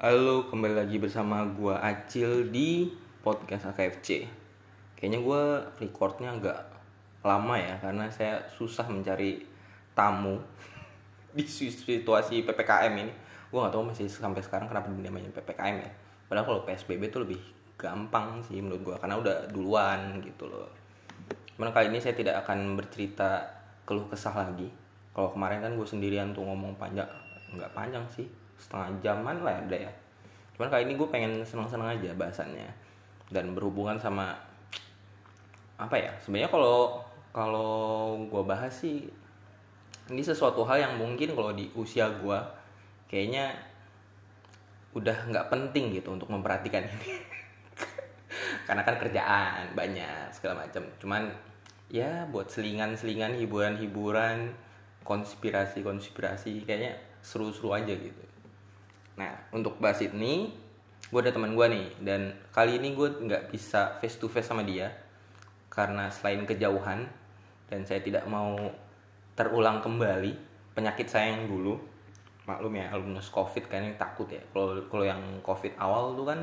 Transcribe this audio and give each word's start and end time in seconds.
Halo, 0.00 0.48
kembali 0.48 0.80
lagi 0.80 0.96
bersama 0.96 1.44
gua 1.44 1.76
Acil 1.84 2.48
di 2.48 2.88
podcast 3.20 3.68
AKFC. 3.68 4.24
Kayaknya 4.96 5.20
gua 5.20 5.60
recordnya 5.76 6.32
agak 6.32 6.56
lama 7.20 7.60
ya 7.60 7.76
karena 7.84 8.08
saya 8.08 8.40
susah 8.48 8.88
mencari 8.88 9.44
tamu 9.92 10.40
di 11.36 11.44
situasi 11.44 12.40
PPKM 12.48 12.96
ini. 12.96 13.12
Gua 13.52 13.68
nggak 13.68 13.76
tahu 13.76 13.92
masih 13.92 14.08
sampai 14.08 14.40
sekarang 14.40 14.72
kenapa 14.72 14.88
namanya 14.88 15.28
PPKM 15.36 15.76
ya. 15.84 15.92
Padahal 16.32 16.48
kalau 16.48 16.60
PSBB 16.64 17.12
itu 17.12 17.20
lebih 17.20 17.40
gampang 17.76 18.40
sih 18.40 18.56
menurut 18.56 18.80
gua 18.80 18.96
karena 18.96 19.20
udah 19.20 19.52
duluan 19.52 20.16
gitu 20.24 20.48
loh. 20.48 20.72
Cuman 21.60 21.76
kali 21.76 21.92
ini 21.92 22.00
saya 22.00 22.16
tidak 22.16 22.40
akan 22.48 22.72
bercerita 22.72 23.44
keluh 23.84 24.08
kesah 24.08 24.32
lagi. 24.32 24.72
Kalau 25.12 25.28
kemarin 25.36 25.60
kan 25.60 25.76
gue 25.76 25.84
sendirian 25.84 26.32
tuh 26.32 26.48
ngomong 26.48 26.72
panjang, 26.80 27.04
nggak 27.52 27.74
panjang 27.76 28.06
sih, 28.08 28.24
setengah 28.60 29.00
jaman 29.00 29.40
lah 29.40 29.56
ada 29.56 29.88
ya. 29.88 29.92
Cuman 30.54 30.68
kali 30.68 30.84
ini 30.84 30.94
gue 31.00 31.08
pengen 31.08 31.32
senang-senang 31.42 31.96
aja 31.96 32.12
bahasannya 32.12 32.68
dan 33.32 33.56
berhubungan 33.56 33.96
sama 33.96 34.36
apa 35.80 35.96
ya? 35.96 36.12
Sebenarnya 36.20 36.52
kalau 36.52 37.00
kalau 37.32 38.20
gue 38.28 38.42
bahas 38.44 38.74
sih 38.74 39.08
ini 40.10 40.22
sesuatu 40.22 40.66
hal 40.66 40.82
yang 40.82 40.94
mungkin 40.98 41.32
kalau 41.32 41.54
di 41.54 41.70
usia 41.78 42.10
gue 42.10 42.38
kayaknya 43.06 43.54
udah 44.90 45.14
nggak 45.30 45.46
penting 45.54 45.94
gitu 45.94 46.10
untuk 46.10 46.26
memperhatikan 46.34 46.82
ini 46.82 47.22
karena 48.66 48.82
kan 48.82 48.98
kerjaan 48.98 49.70
banyak 49.78 50.34
segala 50.34 50.66
macam 50.66 50.82
cuman 50.98 51.30
ya 51.86 52.26
buat 52.26 52.50
selingan-selingan 52.50 53.38
hiburan-hiburan 53.38 54.50
konspirasi-konspirasi 55.06 56.66
kayaknya 56.66 56.98
seru-seru 57.22 57.70
aja 57.70 57.94
gitu 57.94 58.24
nah 59.20 59.36
untuk 59.52 59.76
bahas 59.76 60.00
ini 60.00 60.48
gue 61.12 61.20
ada 61.20 61.34
teman 61.34 61.52
gue 61.52 61.66
nih 61.68 61.86
dan 62.00 62.32
kali 62.56 62.80
ini 62.80 62.96
gue 62.96 63.08
nggak 63.28 63.52
bisa 63.52 64.00
face 64.00 64.16
to 64.16 64.32
face 64.32 64.48
sama 64.48 64.64
dia 64.64 64.88
karena 65.68 66.08
selain 66.08 66.48
kejauhan 66.48 67.04
dan 67.68 67.80
saya 67.84 68.00
tidak 68.00 68.24
mau 68.24 68.56
terulang 69.36 69.84
kembali 69.84 70.32
penyakit 70.74 71.06
saya 71.06 71.36
yang 71.36 71.46
dulu 71.46 71.76
maklum 72.50 72.74
ya 72.74 72.90
alumnus 72.90 73.30
covid 73.30 73.70
kan 73.70 73.86
yang 73.86 73.94
takut 73.94 74.26
ya. 74.26 74.42
Kalau 74.50 74.82
kalau 74.90 75.04
yang 75.06 75.22
covid 75.46 75.72
awal 75.78 76.18
tuh 76.18 76.26
kan 76.26 76.40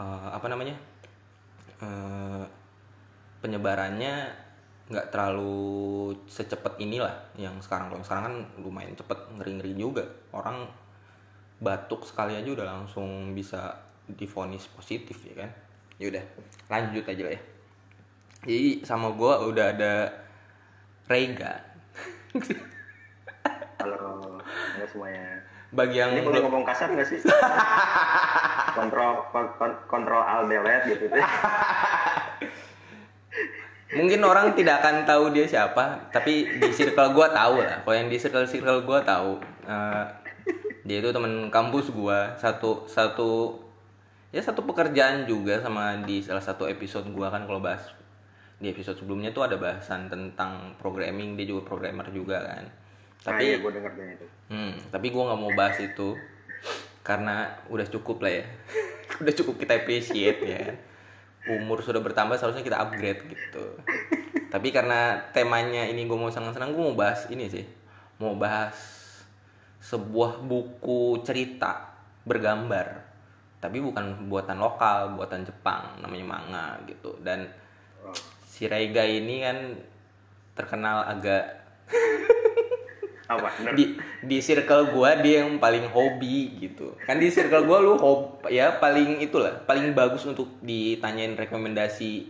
uh, 0.00 0.28
apa 0.34 0.46
namanya 0.50 0.74
uh, 1.78 2.42
penyebarannya 3.38 4.34
nggak 4.90 5.08
terlalu 5.14 6.12
secepat 6.26 6.74
inilah 6.82 7.14
yang 7.38 7.54
sekarang. 7.62 7.86
Kalau 7.94 8.02
sekarang 8.02 8.24
kan 8.26 8.36
lumayan 8.58 8.98
cepet 8.98 9.18
ngeri 9.38 9.52
ngeri 9.62 9.72
juga. 9.78 10.04
Orang 10.34 10.66
batuk 11.62 12.02
sekali 12.02 12.34
aja 12.34 12.48
udah 12.48 12.66
langsung 12.68 13.06
bisa 13.30 13.70
difonis 14.04 14.66
positif 14.68 15.14
ya 15.22 15.34
kan 15.38 15.50
yaudah 15.96 16.24
lanjut 16.66 17.06
aja 17.06 17.22
lah 17.22 17.32
ya 17.32 17.42
jadi 18.42 18.82
sama 18.82 19.14
gue 19.14 19.32
udah 19.46 19.66
ada 19.70 19.94
Rega 21.06 21.54
Halo, 23.78 23.98
halo 24.72 24.86
semuanya. 24.86 25.38
bagi 25.68 25.96
yang 25.96 26.10
Ini 26.12 26.22
boleh 26.22 26.40
ngomong 26.40 26.62
kasar 26.62 26.88
nggak 26.88 27.02
sih? 27.04 27.18
kontrol 28.76 29.26
kon- 29.28 29.54
kon- 29.56 29.82
kontrol 29.86 30.20
alt 30.20 30.46
delete 30.46 30.96
gitu. 30.96 31.06
mungkin 33.92 34.20
orang 34.22 34.52
tidak 34.52 34.80
akan 34.80 35.04
tahu 35.04 35.30
dia 35.30 35.44
siapa 35.44 36.08
tapi 36.08 36.48
di 36.56 36.68
circle 36.70 37.12
gue 37.12 37.26
tahu 37.28 37.54
lah 37.60 37.78
kalau 37.80 37.94
yang 37.94 38.08
di 38.08 38.16
circle 38.16 38.44
circle 38.44 38.82
gue 38.82 38.98
tahu 39.02 39.32
Eh, 39.62 40.06
dia 40.82 40.98
itu 40.98 41.10
teman 41.14 41.48
kampus 41.48 41.94
gue 41.94 42.18
satu 42.38 42.86
satu 42.90 43.54
ya 44.34 44.42
satu 44.42 44.66
pekerjaan 44.66 45.28
juga 45.28 45.62
sama 45.62 46.02
di 46.02 46.18
salah 46.24 46.42
satu 46.42 46.66
episode 46.66 47.06
gue 47.10 47.26
kan 47.28 47.46
kalau 47.46 47.62
bahas 47.62 47.86
di 48.58 48.70
episode 48.70 48.98
sebelumnya 48.98 49.34
tuh 49.34 49.46
ada 49.46 49.58
bahasan 49.58 50.06
tentang 50.06 50.74
programming 50.78 51.34
dia 51.34 51.50
juga 51.50 51.66
programmer 51.66 52.06
juga 52.10 52.42
kan 52.42 52.64
Nah, 53.22 53.38
tapi 53.38 53.54
iya, 53.54 53.56
gue 53.62 53.70
denger 53.70 53.92
itu. 54.18 54.26
Hmm, 54.50 54.74
tapi 54.90 55.14
gue 55.14 55.22
nggak 55.22 55.40
mau 55.40 55.52
bahas 55.54 55.78
itu 55.78 56.18
karena 57.06 57.54
udah 57.70 57.86
cukup 57.86 58.18
lah 58.26 58.42
ya. 58.42 58.44
udah 59.22 59.34
cukup 59.34 59.54
kita 59.62 59.78
appreciate 59.78 60.42
ya. 60.42 60.74
Umur 61.46 61.82
sudah 61.82 62.02
bertambah 62.02 62.34
seharusnya 62.38 62.66
kita 62.66 62.78
upgrade 62.82 63.22
gitu. 63.30 63.78
tapi 64.52 64.68
karena 64.68 65.16
temanya 65.32 65.88
ini 65.88 66.04
gue 66.04 66.18
mau 66.18 66.28
senang-senang, 66.28 66.74
gue 66.74 66.82
mau 66.82 66.98
bahas 66.98 67.30
ini 67.30 67.46
sih. 67.46 67.64
Mau 68.18 68.34
bahas 68.34 68.74
sebuah 69.82 70.46
buku 70.46 71.26
cerita 71.26 71.90
bergambar. 72.22 73.02
Tapi 73.58 73.78
bukan 73.82 74.30
buatan 74.30 74.58
lokal, 74.58 75.18
buatan 75.18 75.42
Jepang, 75.42 75.98
namanya 75.98 76.26
manga 76.26 76.66
gitu. 76.86 77.18
Dan 77.22 77.46
si 78.46 78.70
Reiga 78.70 79.02
ini 79.02 79.42
kan 79.42 79.58
terkenal 80.54 81.06
agak 81.10 81.62
apa? 83.32 83.48
Bener. 83.58 83.74
di 83.74 83.84
di 84.22 84.38
circle 84.38 84.94
gua 84.94 85.18
dia 85.18 85.46
yang 85.46 85.56
paling 85.56 85.88
hobi 85.88 86.58
gitu 86.60 86.92
kan 87.08 87.16
di 87.16 87.32
circle 87.32 87.64
gua 87.64 87.80
lu 87.80 87.96
hob 87.96 88.44
ya 88.52 88.76
paling 88.76 89.24
itulah 89.24 89.64
paling 89.64 89.96
bagus 89.96 90.28
untuk 90.28 90.60
ditanyain 90.60 91.32
rekomendasi 91.32 92.28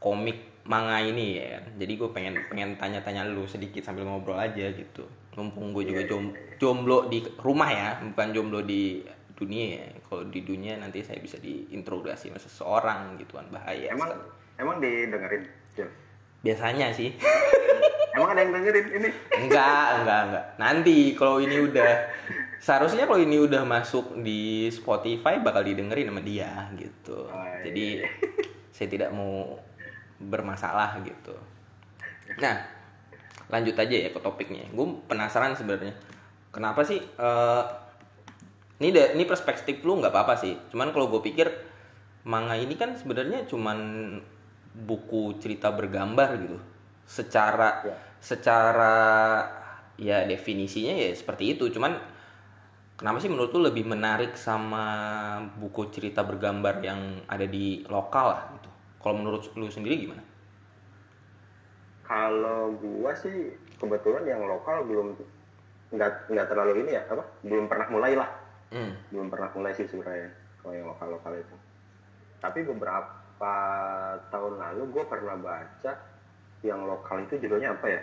komik 0.00 0.64
manga 0.66 0.98
ini 0.98 1.38
ya 1.38 1.62
jadi 1.78 1.92
gue 1.94 2.10
pengen 2.10 2.34
pengen 2.50 2.74
tanya-tanya 2.74 3.22
lu 3.30 3.46
sedikit 3.46 3.86
sambil 3.86 4.02
ngobrol 4.02 4.36
aja 4.36 4.66
gitu 4.74 5.06
mumpung 5.36 5.70
gue 5.70 5.84
juga 5.84 6.02
jom, 6.08 6.32
jomblo 6.56 7.06
di 7.06 7.20
rumah 7.38 7.68
ya 7.68 7.88
bukan 8.02 8.32
jomblo 8.32 8.64
di 8.64 9.04
dunia 9.36 9.66
ya 9.76 9.86
kalau 10.02 10.24
di 10.26 10.40
dunia 10.40 10.80
nanti 10.80 11.04
saya 11.04 11.20
bisa 11.20 11.36
diinterogasi 11.36 12.32
sama 12.32 12.40
seseorang 12.40 13.20
gitu 13.20 13.36
kan 13.36 13.44
bahaya 13.52 13.92
Emang 13.92 14.08
sekali. 14.10 14.60
emang 14.64 14.76
didengerin, 14.80 15.42
Jil? 15.76 15.88
biasanya 16.40 16.88
sih 16.90 17.12
Emang 18.16 18.32
ada 18.32 18.40
yang 18.40 18.52
dengerin 18.56 18.86
ini? 18.96 19.08
Enggak, 19.44 20.00
enggak, 20.00 20.20
enggak. 20.24 20.44
Nanti 20.56 21.12
kalau 21.12 21.36
ini 21.36 21.68
udah 21.68 22.08
seharusnya 22.56 23.04
kalau 23.04 23.20
ini 23.20 23.36
udah 23.36 23.60
masuk 23.68 24.24
di 24.24 24.72
Spotify 24.72 25.36
bakal 25.36 25.60
didengerin 25.60 26.08
sama 26.08 26.24
dia 26.24 26.48
gitu. 26.80 27.28
Oh, 27.28 27.36
iya. 27.36 27.60
Jadi 27.68 27.86
saya 28.72 28.88
tidak 28.88 29.12
mau 29.12 29.60
bermasalah 30.16 30.96
gitu. 31.04 31.36
Nah, 32.40 32.56
lanjut 33.46 33.76
aja 33.78 33.96
ya 34.06 34.10
ke 34.10 34.18
topiknya. 34.18 34.66
Gue 34.74 34.86
penasaran 35.06 35.54
sebenarnya. 35.54 35.94
Kenapa 36.50 36.82
sih 36.82 36.98
eh, 36.98 37.62
ini 38.76 38.92
da- 38.92 39.12
ini 39.14 39.24
perspektif 39.24 39.80
lu 39.86 40.00
nggak 40.02 40.12
apa-apa 40.12 40.34
sih. 40.36 40.52
Cuman 40.72 40.90
kalau 40.90 41.08
gue 41.08 41.22
pikir 41.22 41.48
manga 42.26 42.58
ini 42.58 42.74
kan 42.74 42.92
sebenarnya 42.98 43.46
cuman 43.46 43.78
buku 44.76 45.38
cerita 45.38 45.70
bergambar 45.72 46.36
gitu. 46.42 46.58
Secara 47.06 47.86
Ya. 47.86 47.94
secara 48.18 48.94
ya 49.96 50.26
definisinya 50.26 50.92
ya 50.92 51.14
seperti 51.14 51.54
itu. 51.54 51.70
Cuman 51.70 51.94
kenapa 52.98 53.22
sih 53.22 53.30
menurut 53.30 53.54
lu 53.54 53.70
lebih 53.70 53.86
menarik 53.86 54.34
sama 54.34 54.84
buku 55.56 55.88
cerita 55.94 56.26
bergambar 56.26 56.82
yang 56.82 57.22
ada 57.30 57.46
di 57.46 57.86
lokal 57.86 58.26
lah 58.34 58.42
gitu. 58.58 58.68
Kalau 58.98 59.22
menurut 59.22 59.46
lu 59.54 59.70
sendiri 59.70 60.02
gimana? 60.02 60.25
Kalau 62.06 62.72
gua 62.78 63.12
sih 63.18 63.50
kebetulan 63.82 64.24
yang 64.24 64.46
lokal 64.46 64.86
belum 64.86 65.18
nggak 65.90 66.30
nggak 66.30 66.46
terlalu 66.46 66.86
ini 66.86 66.94
ya 66.94 67.02
apa? 67.10 67.26
Belum 67.42 67.66
pernah 67.66 67.86
mulai 67.90 68.14
lah. 68.14 68.30
Hmm. 68.70 68.94
Belum 69.10 69.26
pernah 69.26 69.50
mulai 69.54 69.74
sih 69.74 69.90
sebenarnya 69.90 70.30
kalau 70.62 70.72
yang 70.74 70.86
lokal 70.86 71.08
lokal 71.18 71.32
itu. 71.34 71.56
Tapi 72.38 72.62
beberapa 72.62 73.54
tahun 74.30 74.54
lalu 74.58 74.82
gue 74.94 75.04
pernah 75.06 75.36
baca 75.38 75.92
yang 76.62 76.86
lokal 76.86 77.26
itu 77.26 77.42
judulnya 77.42 77.74
apa 77.74 77.86
ya? 77.90 78.00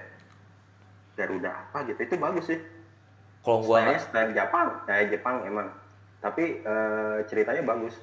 Garuda 1.16 1.52
apa 1.52 1.88
gitu. 1.88 2.00
Itu 2.04 2.16
bagus 2.20 2.52
sih. 2.52 2.60
Kalau 3.44 3.60
gua 3.60 3.84
Stylenya 3.84 4.00
style 4.00 4.32
Jepang, 4.32 4.68
kayak 4.88 5.06
Jepang 5.12 5.36
emang. 5.44 5.68
Tapi 6.24 6.64
eh, 6.64 7.18
ceritanya 7.28 7.64
bagus. 7.68 8.00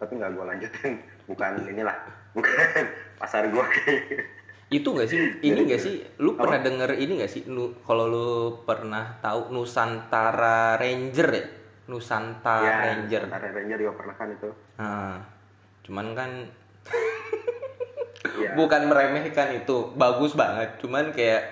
Tapi 0.00 0.16
nggak 0.16 0.32
gue 0.32 0.44
lanjutin. 0.48 0.92
Bukan 1.28 1.60
inilah, 1.68 1.92
bukan 2.32 2.88
pasar 3.20 3.52
gue 3.52 3.64
kayak. 3.68 4.24
itu 4.68 4.84
gak 4.86 5.08
sih? 5.08 5.16
Ini 5.40 5.48
Jadi- 5.54 5.64
gak 5.66 5.80
sih? 5.80 5.94
Lu 6.18 6.32
Apa? 6.32 6.44
pernah 6.44 6.60
denger 6.62 6.90
ini 6.94 7.12
gak 7.18 7.30
sih? 7.30 7.42
Nu, 7.44 7.72
kalau 7.80 8.04
lu 8.04 8.28
pernah 8.62 9.16
tahu 9.18 9.48
Nusantara 9.50 10.76
Ranger 10.76 11.28
ya? 11.30 11.44
Nusantara 11.86 12.62
Ya, 12.62 12.76
Ranger. 12.86 13.22
Tentara 13.24 13.48
Ranger 13.50 13.78
juga 13.78 13.94
pernah 13.96 14.14
kan 14.14 14.28
itu. 14.28 14.48
nah, 14.76 15.16
cuman 15.82 16.06
kan 16.12 16.30
Iya. 18.34 18.52
bukan 18.54 18.82
meremehkan 18.84 19.56
itu. 19.56 19.94
Bagus 19.94 20.34
banget. 20.34 20.76
Cuman 20.78 21.10
kayak 21.10 21.42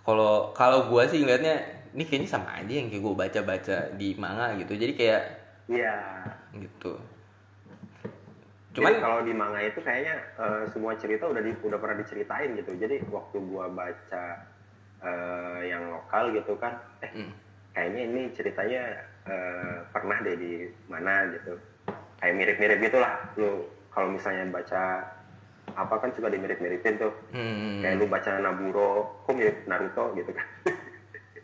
kalau 0.00 0.50
kalau 0.52 0.86
gua 0.86 1.04
sih 1.04 1.20
ngeliatnya 1.20 1.58
ini 1.92 2.02
kayaknya 2.02 2.28
sama 2.30 2.50
aja 2.54 2.70
yang 2.70 2.88
kayak 2.88 3.02
gua 3.02 3.14
baca-baca 3.18 3.76
di 3.92 4.14
manga 4.14 4.56
gitu. 4.56 4.72
Jadi 4.72 4.92
kayak 4.94 5.22
Iya. 5.66 5.94
gitu 6.56 6.96
Cuman 8.76 8.92
cuman 8.92 9.00
kalau 9.00 9.18
di 9.22 9.32
manga 9.32 9.58
itu 9.58 9.80
kayaknya 9.80 10.14
eh, 10.36 10.62
semua 10.68 10.92
cerita 10.94 11.24
udah 11.24 11.40
di, 11.40 11.56
udah 11.58 11.78
pernah 11.80 11.96
diceritain 11.96 12.52
gitu. 12.54 12.76
Jadi 12.76 13.00
waktu 13.08 13.36
gua 13.42 13.66
baca 13.66 14.24
eh, 14.98 15.60
yang 15.66 15.88
lokal 15.90 16.30
gitu 16.30 16.52
kan, 16.56 16.76
eh 17.00 17.08
Hmm. 17.10 17.32
kayaknya 17.72 18.02
ini 18.04 18.22
ceritanya 18.30 18.82
eh, 19.24 19.76
pernah 19.88 20.20
deh 20.20 20.36
di 20.36 20.52
mana 20.86 21.24
gitu 21.30 21.56
kayak 22.16 22.32
mirip-mirip 22.32 22.78
gitulah 22.80 23.12
lu 23.36 23.60
kalau 23.90 24.08
misalnya 24.08 24.48
baca 24.48 25.04
apa 25.72 25.94
kan 25.98 26.08
suka 26.10 26.28
dimirip-miripin 26.28 26.96
tuh 26.96 27.12
Hmm. 27.28 27.80
kayak 27.80 27.96
lu 27.96 28.06
baca 28.06 28.30
Naburo 28.38 29.20
kok 29.20 29.34
mirip 29.34 29.66
Naruto 29.66 30.12
gitu 30.14 30.32
kan 30.32 30.46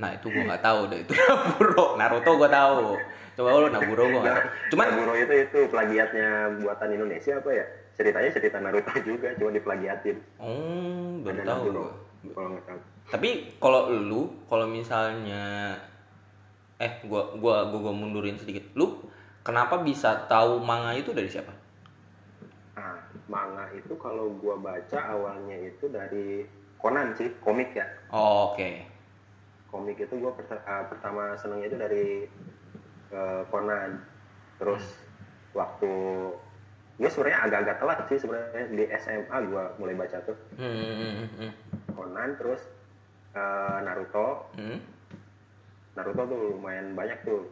Nah 0.01 0.11
itu 0.13 0.27
gue 0.27 0.43
nggak 0.43 0.65
tahu 0.65 0.81
deh 0.89 0.99
itu 0.99 1.13
Naburo. 1.13 1.95
Naruto 2.01 2.31
gue 2.35 2.49
tahu. 2.51 2.97
Coba 3.33 3.49
lu 3.57 3.69
Naburo 3.69 4.03
gue 4.05 4.21
nggak. 4.21 4.45
Cuman 4.69 4.87
Naburo 4.93 5.13
itu 5.17 5.35
itu 5.35 5.59
plagiatnya 5.73 6.29
buatan 6.61 6.89
Indonesia 6.93 7.41
apa 7.41 7.51
ya 7.51 7.65
ceritanya 7.93 8.31
cerita 8.33 8.57
Naruto 8.57 8.93
juga 9.05 9.29
cuma 9.37 9.53
diplagiatin 9.53 10.17
oh 10.41 11.21
baru 11.21 11.45
tahu 11.45 11.45
Naburo, 11.45 11.85
gue. 12.25 12.33
kalau 12.33 12.49
nggak 12.57 12.65
tahu 12.65 12.79
Tapi 13.03 13.31
kalau 13.61 13.81
lu, 13.93 14.23
kalau 14.49 14.65
misalnya 14.65 15.77
eh 16.79 16.93
gua 17.05 17.37
gua 17.37 17.69
gua, 17.69 17.79
gua 17.79 17.95
mundurin 17.95 18.35
sedikit. 18.35 18.63
Lu 18.73 19.05
kenapa 19.43 19.83
bisa 19.83 20.25
tahu 20.27 20.57
manga 20.63 20.97
itu 20.97 21.13
dari 21.13 21.29
siapa? 21.29 21.53
Nah, 22.73 22.97
manga 23.29 23.69
itu 23.71 23.93
kalau 24.01 24.33
gua 24.41 24.57
baca 24.57 24.99
awalnya 25.13 25.55
itu 25.61 25.91
dari 25.91 26.47
Conan 26.81 27.15
sih, 27.15 27.31
komik 27.39 27.77
ya. 27.77 27.87
Oh, 28.11 28.51
Oke. 28.51 28.83
Komik 29.69 29.99
itu 29.99 30.15
gua 30.19 30.35
perta- 30.35 30.65
ah, 30.65 30.83
pertama 30.89 31.37
senengnya 31.37 31.69
itu 31.69 31.79
dari 31.79 32.07
eh, 33.13 33.43
Conan. 33.53 34.01
Terus 34.57 34.85
waktu 35.53 35.93
gue 36.97 37.11
sebenarnya 37.11 37.41
agak-agak 37.49 37.77
telat 37.83 37.99
sih 38.09 38.19
sebenarnya 38.21 38.65
di 38.73 38.85
SMA 39.01 39.37
gua 39.49 39.75
mulai 39.81 39.97
baca 39.97 40.23
tuh 40.23 40.37
Hmm, 40.55 40.71
hmm, 40.71 40.97
hmm, 40.97 41.29
hmm. 41.41 41.51
Conan 41.93 42.31
terus 42.41 42.63
eh, 43.37 43.79
Naruto. 43.85 44.49
Hmm. 44.57 44.79
Naruto 45.93 46.23
tuh 46.25 46.41
lumayan 46.57 46.97
banyak 46.97 47.21
tuh. 47.25 47.49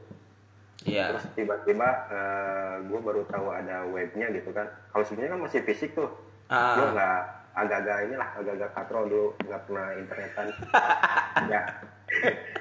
Iya. 0.89 1.13
Terus 1.13 1.25
tiba-tiba 1.37 1.89
gue 2.89 3.01
baru 3.05 3.21
tahu 3.29 3.53
ada 3.53 3.85
webnya 3.93 4.33
gitu 4.33 4.49
kan. 4.57 4.65
Kalau 4.89 5.05
sebenarnya 5.05 5.37
kan 5.37 5.43
masih 5.45 5.61
fisik 5.61 5.93
tuh. 5.93 6.09
Ah. 6.51 6.75
gue 6.75 6.89
nggak 6.99 7.40
agak-agak 7.53 8.09
inilah 8.09 8.29
agak-agak 8.37 8.71
katro 8.73 9.01
dulu 9.05 9.29
nggak 9.43 9.61
pernah 9.67 9.87
internetan 9.95 10.47
ya 11.53 11.61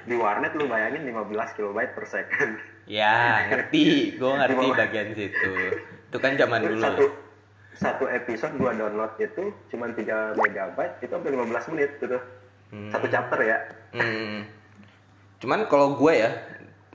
di 0.02 0.14
warnet 0.14 0.52
lu 0.54 0.66
bayangin 0.66 1.02
15 1.04 1.56
kilobyte 1.56 1.92
per 1.94 2.06
second 2.06 2.52
Ya, 2.90 3.46
ngerti. 3.46 4.18
Gue 4.18 4.34
ngerti 4.34 4.66
bagian 4.74 5.14
situ. 5.14 5.52
Itu 6.10 6.18
kan 6.18 6.34
zaman 6.34 6.58
dulu. 6.66 6.82
satu 6.82 7.06
satu 7.70 8.04
episode 8.10 8.58
gua 8.58 8.74
download 8.74 9.14
itu 9.14 9.54
cuma 9.70 9.86
3 9.86 10.34
megabyte 10.34 10.98
itu 10.98 11.12
hampir 11.14 11.30
15 11.30 11.70
menit 11.70 11.90
gitu 12.02 12.18
satu 12.90 13.06
chapter 13.06 13.38
ya 13.40 13.58
Hmm. 13.90 14.42
Cuman 15.38 15.66
kalau 15.66 15.94
gue 15.94 16.12
ya, 16.14 16.30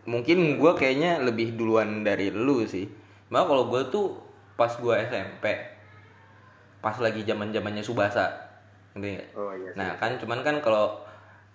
mungkin 0.04 0.56
gue 0.56 0.72
kayaknya 0.76 1.20
lebih 1.20 1.56
duluan 1.56 2.04
dari 2.04 2.28
lu 2.28 2.64
sih. 2.64 2.88
Malah 3.28 3.48
kalau 3.48 3.64
gue 3.68 3.82
tuh 3.88 4.20
pas 4.56 4.72
gue 4.72 4.96
SMP, 5.02 5.44
pas 6.86 6.94
lagi 7.02 7.26
zaman 7.26 7.50
zamannya 7.50 7.82
Subasa, 7.82 8.30
ngerti 8.94 9.18
nggak? 9.18 9.30
oh 9.34 9.50
iya 9.58 9.74
sih. 9.74 9.78
Nah 9.82 9.98
kan 9.98 10.22
cuman 10.22 10.46
kan 10.46 10.62
kalau 10.62 11.02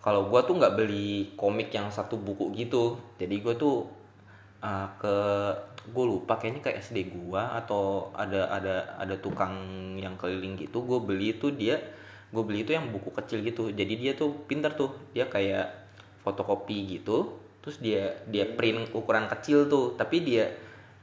kalau 0.02 0.26
gue 0.26 0.40
tuh 0.42 0.58
nggak 0.58 0.74
beli 0.74 1.30
komik 1.38 1.70
yang 1.70 1.86
satu 1.86 2.18
buku 2.18 2.50
gitu, 2.58 2.98
jadi 3.14 3.38
gue 3.38 3.54
tuh 3.54 3.86
uh, 4.58 4.90
ke 4.98 5.14
gue 5.94 6.04
lupa 6.04 6.34
kayaknya 6.34 6.66
ke 6.66 6.70
SD 6.82 7.14
gua 7.14 7.54
atau 7.54 8.10
ada 8.18 8.50
ada 8.50 8.98
ada 8.98 9.14
tukang 9.22 9.54
yang 9.94 10.18
keliling 10.18 10.58
gitu, 10.58 10.82
gue 10.82 10.98
beli 10.98 11.38
itu 11.38 11.54
dia 11.54 11.78
gue 12.34 12.42
beli 12.42 12.66
itu 12.66 12.74
yang 12.74 12.90
buku 12.90 13.14
kecil 13.14 13.38
gitu, 13.46 13.70
jadi 13.70 13.94
dia 13.94 14.12
tuh 14.18 14.34
pinter 14.50 14.74
tuh, 14.74 14.90
dia 15.14 15.30
kayak 15.30 15.70
fotokopi 16.26 16.98
gitu, 16.98 17.38
terus 17.62 17.78
dia 17.78 18.18
dia 18.26 18.50
print 18.50 18.90
ukuran 18.90 19.30
kecil 19.30 19.70
tuh, 19.70 19.94
tapi 19.94 20.26
dia 20.26 20.50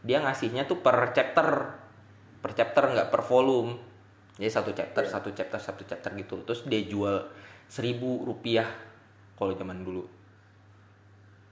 dia 0.04 0.20
ngasihnya 0.20 0.68
tuh 0.68 0.84
per 0.84 1.16
chapter. 1.16 1.80
Per 2.38 2.52
chapter 2.54 2.84
nggak 2.94 3.10
per 3.10 3.26
volume 3.26 3.97
jadi 4.38 4.50
satu 4.54 4.70
chapter 4.70 5.04
satu 5.04 5.30
chapter 5.34 5.58
satu 5.58 5.84
chapter 5.84 6.14
gitu. 6.14 6.46
Terus 6.46 6.62
dia 6.70 6.86
jual 6.86 7.26
seribu 7.66 8.22
rupiah 8.22 8.70
kalau 9.34 9.58
zaman 9.58 9.82
dulu. 9.82 10.06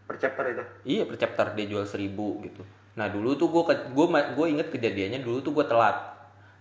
Per 0.05 0.15
chapter 0.21 0.45
itu? 0.53 0.63
Iya 0.85 1.03
per 1.09 1.17
chapter 1.17 1.57
dia 1.57 1.65
jual 1.65 1.85
seribu 1.89 2.45
gitu. 2.45 2.61
Nah 2.93 3.09
dulu 3.09 3.33
tuh 3.33 3.49
gue 3.49 3.63
gue 3.89 4.05
gue 4.37 4.47
inget 4.47 4.67
kejadiannya 4.69 5.25
dulu 5.25 5.41
tuh 5.41 5.51
gue 5.57 5.65
telat. 5.65 5.97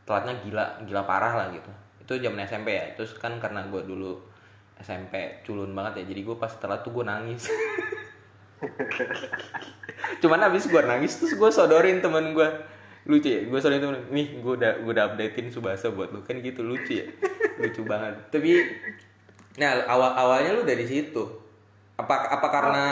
Telatnya 0.08 0.40
gila 0.40 0.64
gila 0.88 1.04
parah 1.04 1.32
lah 1.36 1.46
gitu. 1.52 1.68
Itu 2.00 2.16
zaman 2.16 2.40
SMP 2.48 2.72
ya. 2.72 2.84
Terus 2.96 3.12
kan 3.20 3.36
karena 3.36 3.68
gue 3.68 3.84
dulu 3.84 4.16
SMP 4.80 5.44
culun 5.44 5.76
banget 5.76 6.02
ya 6.02 6.04
jadi 6.08 6.20
gue 6.24 6.36
pas 6.40 6.50
telat 6.56 6.80
tuh 6.80 6.92
gue 6.96 7.04
nangis. 7.04 7.44
Cuman 10.24 10.40
abis 10.48 10.72
gue 10.72 10.80
nangis 10.80 11.20
terus 11.20 11.36
gue 11.36 11.50
sodorin 11.52 12.00
temen 12.00 12.32
gue 12.32 12.48
lucu 13.04 13.28
ya 13.28 13.40
gue 13.44 13.58
sodorin 13.60 13.84
temen 13.84 14.00
nih 14.08 14.40
gue 14.40 14.52
udah 14.56 14.80
gue 14.80 14.92
udah 14.96 15.04
updatein 15.12 15.52
subasa 15.52 15.92
buat 15.92 16.08
lu. 16.12 16.24
Kan 16.24 16.40
gitu 16.40 16.64
lucu 16.64 17.04
ya. 17.04 17.06
Lucu 17.60 17.84
banget. 17.84 18.16
Tapi 18.32 18.64
nah 19.60 19.84
awal 19.86 20.16
awalnya 20.16 20.56
lu 20.56 20.62
dari 20.64 20.88
situ. 20.88 21.22
Apa 22.00 22.32
apa 22.32 22.46
karena 22.48 22.86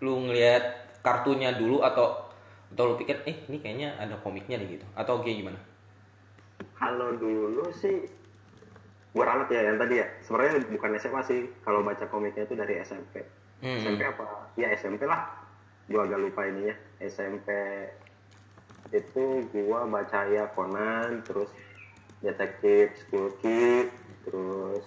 lu 0.00 0.30
ngelihat 0.30 0.62
kartunya 1.02 1.52
dulu 1.52 1.82
atau 1.82 2.30
atau 2.70 2.84
lu 2.86 2.94
pikir 2.94 3.26
eh 3.26 3.36
ini 3.50 3.58
kayaknya 3.58 3.98
ada 3.98 4.14
komiknya 4.22 4.56
nih 4.62 4.78
gitu. 4.78 4.86
Atau 4.94 5.18
kayak 5.20 5.42
gimana? 5.42 5.60
Kalau 6.78 7.12
dulu 7.18 7.66
sih 7.74 8.06
gua 9.10 9.34
ralat 9.34 9.50
ya 9.50 9.66
yang 9.66 9.76
tadi 9.76 9.98
ya. 9.98 10.06
Sebenarnya 10.22 10.62
bukan 10.70 10.94
SMA 10.94 11.20
sih. 11.26 11.40
Kalau 11.66 11.82
baca 11.82 12.06
komiknya 12.06 12.46
itu 12.46 12.54
dari 12.54 12.78
SMP 12.80 13.26
Hmm. 13.60 13.76
SMP 13.76 14.00
apa? 14.08 14.24
Ya 14.56 14.72
SMP 14.72 15.04
lah. 15.04 15.28
Gua 15.84 16.08
agak 16.08 16.16
lupa 16.16 16.48
ininya. 16.48 16.72
SMP 16.96 17.52
itu 18.90 19.46
gua 19.54 19.86
baca 19.86 20.26
ya 20.26 20.50
Conan 20.50 21.22
terus 21.22 21.50
detektif 22.20 22.94
School 23.06 23.30
Kid 23.38 23.88
terus 24.26 24.84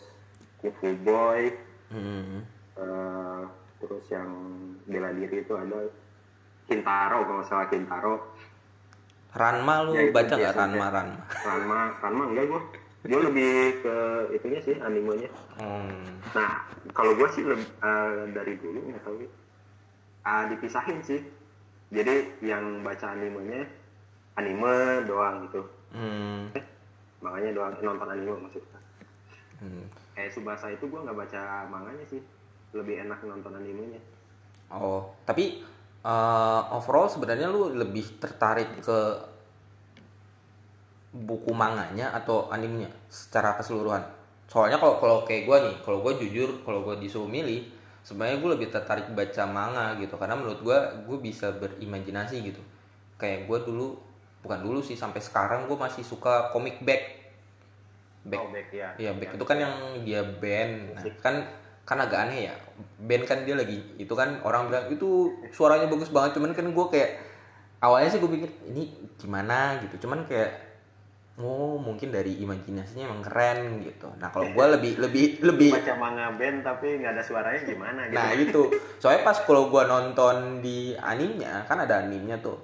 Kung 0.60 0.74
Fu 0.80 0.92
Boy 1.02 1.52
hmm. 1.92 2.40
eh, 2.80 3.42
terus 3.80 4.06
yang 4.12 4.30
bela 4.88 5.12
diri 5.16 5.44
itu 5.44 5.54
ada 5.56 5.88
Kintaro 6.68 7.28
kalau 7.28 7.40
nggak 7.44 7.48
salah 7.50 7.68
Kintaro 7.68 8.16
Ranma 9.34 9.76
lu 9.90 9.92
Ya, 9.98 10.14
baca 10.14 10.34
nggak 10.38 10.56
Ranma. 10.56 10.88
Ranma 10.94 11.24
Ranma 11.42 11.80
Ranma 12.00 12.24
enggak 12.32 12.46
gua 12.48 12.62
gua 13.04 13.20
lebih 13.28 13.84
ke 13.84 13.96
itunya 14.40 14.60
sih 14.64 14.76
animenya 14.80 15.30
hmm. 15.60 16.32
nah 16.32 16.64
kalau 16.96 17.16
gua 17.18 17.28
sih 17.32 17.44
lebih, 17.44 17.68
eh, 17.84 18.20
dari 18.32 18.54
dulu 18.60 18.80
nggak 18.94 19.04
tahu 19.04 19.16
ah, 20.24 20.48
dipisahin 20.48 21.00
sih 21.04 21.20
jadi 21.92 22.26
yang 22.40 22.82
baca 22.82 23.12
animenya 23.12 23.68
anime 24.34 25.06
doang 25.06 25.46
gitu 25.46 25.62
Hmm. 25.94 26.50
makanya 27.22 27.54
doang 27.54 27.74
nonton 27.80 28.10
anime 28.10 28.34
maksudnya 28.40 28.80
Hmm. 29.62 29.86
eh 30.14 30.28
Subasa 30.28 30.68
itu 30.68 30.90
gua 30.90 31.06
nggak 31.06 31.18
baca 31.18 31.42
manganya 31.66 32.04
sih 32.04 32.20
lebih 32.74 33.06
enak 33.06 33.22
nonton 33.24 33.54
animenya 33.54 34.02
Oh, 34.74 35.06
tapi 35.22 35.62
uh, 36.02 36.62
overall 36.74 37.06
sebenarnya 37.06 37.46
lu 37.46 37.78
lebih 37.78 38.18
tertarik 38.18 38.82
ke 38.82 38.98
buku 41.14 41.54
manganya 41.54 42.10
atau 42.10 42.50
animenya 42.50 42.90
secara 43.06 43.54
keseluruhan? 43.54 44.02
Soalnya 44.50 44.82
kalau 44.82 44.98
kalau 44.98 45.18
kayak 45.22 45.46
gue 45.46 45.58
nih, 45.70 45.76
kalau 45.86 46.02
gue 46.02 46.26
jujur, 46.26 46.50
kalau 46.66 46.82
gue 46.82 46.98
disuruh 46.98 47.30
milih, 47.30 47.70
sebenarnya 48.02 48.42
gue 48.42 48.50
lebih 48.50 48.68
tertarik 48.74 49.06
baca 49.14 49.44
manga 49.46 49.94
gitu, 50.02 50.18
karena 50.18 50.34
menurut 50.34 50.60
gue 50.66 50.78
gue 51.06 51.18
bisa 51.22 51.54
berimajinasi 51.54 52.42
gitu. 52.42 52.62
Kayak 53.22 53.46
gue 53.46 53.60
dulu, 53.70 53.94
bukan 54.44 54.60
dulu 54.60 54.84
sih, 54.84 55.00
sampai 55.00 55.24
sekarang 55.24 55.66
gue 55.72 55.78
masih 55.80 56.04
suka 56.04 56.52
comic 56.52 56.84
back. 56.84 57.24
Back 58.24 58.40
oh 58.40 58.52
back 58.52 58.68
ya 58.72 58.90
Iya, 59.00 59.12
back 59.16 59.36
itu 59.40 59.46
kan 59.48 59.58
yang 59.58 59.74
dia 60.04 60.22
band. 60.24 61.00
Nah, 61.00 61.04
kan 61.24 61.36
kan 61.84 61.98
agak 62.00 62.28
aneh 62.28 62.52
ya. 62.52 62.56
Band 63.00 63.24
kan 63.24 63.48
dia 63.48 63.56
lagi 63.56 63.80
itu 63.96 64.14
kan 64.16 64.40
orang 64.44 64.68
bilang 64.68 64.88
itu 64.92 65.32
suaranya 65.56 65.88
bagus 65.88 66.12
banget, 66.12 66.36
cuman 66.36 66.52
kan 66.52 66.68
gue 66.68 66.86
kayak 66.92 67.10
awalnya 67.84 68.12
sih 68.12 68.20
gue 68.20 68.32
pikir 68.32 68.52
ini 68.68 68.92
gimana 69.16 69.80
gitu. 69.84 70.08
Cuman 70.08 70.28
kayak 70.28 70.74
oh 71.34 71.82
mungkin 71.82 72.14
dari 72.14 72.38
imajinasinya 72.46 73.10
emang 73.10 73.26
keren 73.26 73.82
gitu. 73.82 74.06
Nah, 74.22 74.30
kalau 74.30 74.54
gue 74.54 74.66
lebih 74.78 75.02
lebih 75.02 75.26
lebih 75.42 75.72
baca 75.74 75.96
manga 75.98 76.28
band 76.38 76.62
tapi 76.62 77.02
nggak 77.02 77.18
ada 77.18 77.24
suaranya 77.26 77.62
gimana 77.66 78.02
gitu 78.06 78.18
Nah 78.22 78.30
itu, 78.38 78.64
soalnya 79.02 79.22
pas 79.26 79.38
kalau 79.48 79.74
gua 79.74 79.90
nonton 79.90 80.62
di 80.62 80.94
animenya 80.94 81.66
kan 81.66 81.82
ada 81.82 82.06
animenya 82.06 82.38
tuh, 82.38 82.62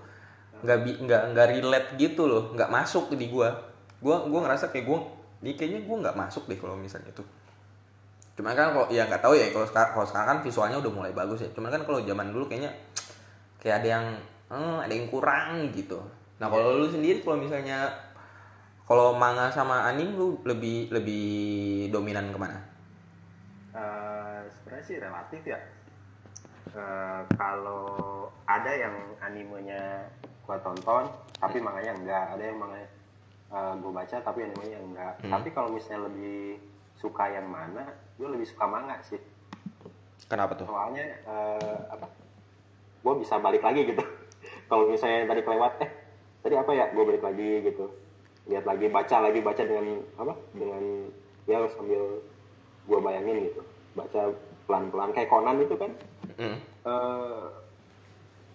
nggak 0.64 0.78
nggak 1.06 1.22
nggak 1.36 1.48
relate 1.58 1.90
gitu 1.96 2.28
loh, 2.28 2.52
nggak 2.56 2.70
masuk 2.72 3.14
di 3.16 3.28
gua. 3.32 3.52
Gua 4.00 4.24
gua 4.28 4.48
ngerasa 4.48 4.72
kayak 4.72 4.86
gua, 4.88 5.00
ini 5.44 5.56
kayaknya 5.56 5.84
gua 5.84 5.98
nggak 6.08 6.18
masuk 6.18 6.48
deh 6.48 6.58
kalau 6.60 6.76
misalnya 6.76 7.12
itu. 7.12 7.24
Cuman 8.40 8.56
kan 8.56 8.72
kalau 8.72 8.88
ya 8.88 9.08
nggak 9.08 9.20
tahu 9.20 9.36
ya 9.36 9.52
kalau 9.52 9.68
sekarang 9.68 9.92
kalau 9.96 10.08
sekarang 10.08 10.28
kan 10.32 10.40
visualnya 10.44 10.78
udah 10.80 10.92
mulai 10.92 11.12
bagus 11.12 11.44
ya. 11.44 11.50
Cuman 11.52 11.70
kan 11.72 11.82
kalau 11.84 12.00
zaman 12.04 12.32
dulu 12.32 12.46
kayaknya 12.48 12.72
kayak 13.60 13.84
ada 13.84 13.88
yang 14.00 14.06
hmm, 14.52 14.78
ada 14.84 14.94
yang 14.94 15.08
kurang 15.12 15.72
gitu. 15.76 16.00
Nah 16.40 16.48
kalau 16.48 16.80
lu 16.80 16.88
sendiri 16.88 17.20
kalau 17.20 17.40
misalnya 17.40 17.92
kalau 18.88 19.14
manga 19.14 19.52
sama 19.52 19.86
anime 19.86 20.16
lu 20.16 20.40
lebih 20.48 20.90
lebih 20.90 21.28
dominan 21.92 22.32
ke 22.32 22.40
mana? 22.40 22.58
Eh, 23.70 24.40
sebenarnya 24.50 24.84
sih 24.88 24.98
relatif 24.98 25.44
ya 25.46 25.60
Eh, 26.70 27.22
kalau 27.34 28.30
ada 28.46 28.70
yang 28.70 28.94
animenya 29.18 30.06
gua 30.50 30.58
tonton 30.60 31.06
tapi 31.38 31.62
manganya 31.62 31.94
enggak. 31.94 32.26
Ada 32.34 32.44
yang 32.50 32.58
manganya 32.58 32.90
eh, 33.50 33.74
gua 33.78 33.92
baca 33.94 34.18
tapi 34.18 34.40
animenya 34.42 34.80
enggak. 34.82 35.14
Tapi 35.22 35.48
kalau 35.54 35.70
misalnya 35.70 36.10
lebih 36.10 36.58
suka 36.98 37.30
yang 37.30 37.46
mana 37.46 37.86
gua 38.18 38.34
lebih 38.34 38.50
suka 38.50 38.66
manga 38.66 38.98
sih. 39.06 39.22
Kenapa 40.26 40.58
tuh? 40.58 40.66
soalnya 40.66 41.06
eh, 41.26 41.78
apa 41.90 42.06
gue 43.00 43.14
bisa 43.18 43.40
balik 43.40 43.64
lagi 43.64 43.88
gitu. 43.88 44.04
Kalau 44.70 44.86
misalnya 44.86 45.26
tadi 45.26 45.42
kelewat 45.42 45.74
eh 45.82 45.92
tadi 46.44 46.54
apa 46.54 46.72
ya 46.76 46.86
gue 46.92 47.02
balik 47.02 47.24
lagi 47.24 47.64
gitu. 47.64 47.86
Lihat 48.46 48.66
lagi 48.68 48.86
baca 48.92 49.16
lagi 49.24 49.40
baca 49.40 49.62
dengan 49.64 50.04
apa 50.20 50.34
dengan 50.52 50.84
ya 51.48 51.64
sambil 51.74 52.22
gue 52.86 53.00
bayangin 53.00 53.50
gitu. 53.50 53.62
Baca 53.96 54.22
pelan 54.68 54.92
pelan 54.92 55.10
kayak 55.14 55.30
Conan 55.30 55.58
itu 55.62 55.76
kan 55.78 55.92
Hmm. 56.40 56.56
eh, 56.86 57.44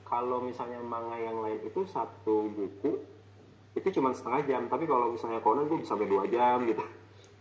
kalau 0.04 0.38
misalnya 0.44 0.78
manga 0.84 1.16
yang 1.16 1.40
lain 1.40 1.58
itu 1.64 1.80
satu 1.88 2.48
buku 2.52 3.00
itu 3.74 3.88
cuma 3.98 4.14
setengah 4.14 4.46
jam 4.46 4.62
tapi 4.70 4.86
kalau 4.86 5.10
misalnya 5.10 5.42
Conan 5.42 5.66
gue 5.66 5.82
bisa 5.82 5.96
sampai 5.96 6.06
dua 6.06 6.24
jam 6.30 6.62
gitu 6.62 6.84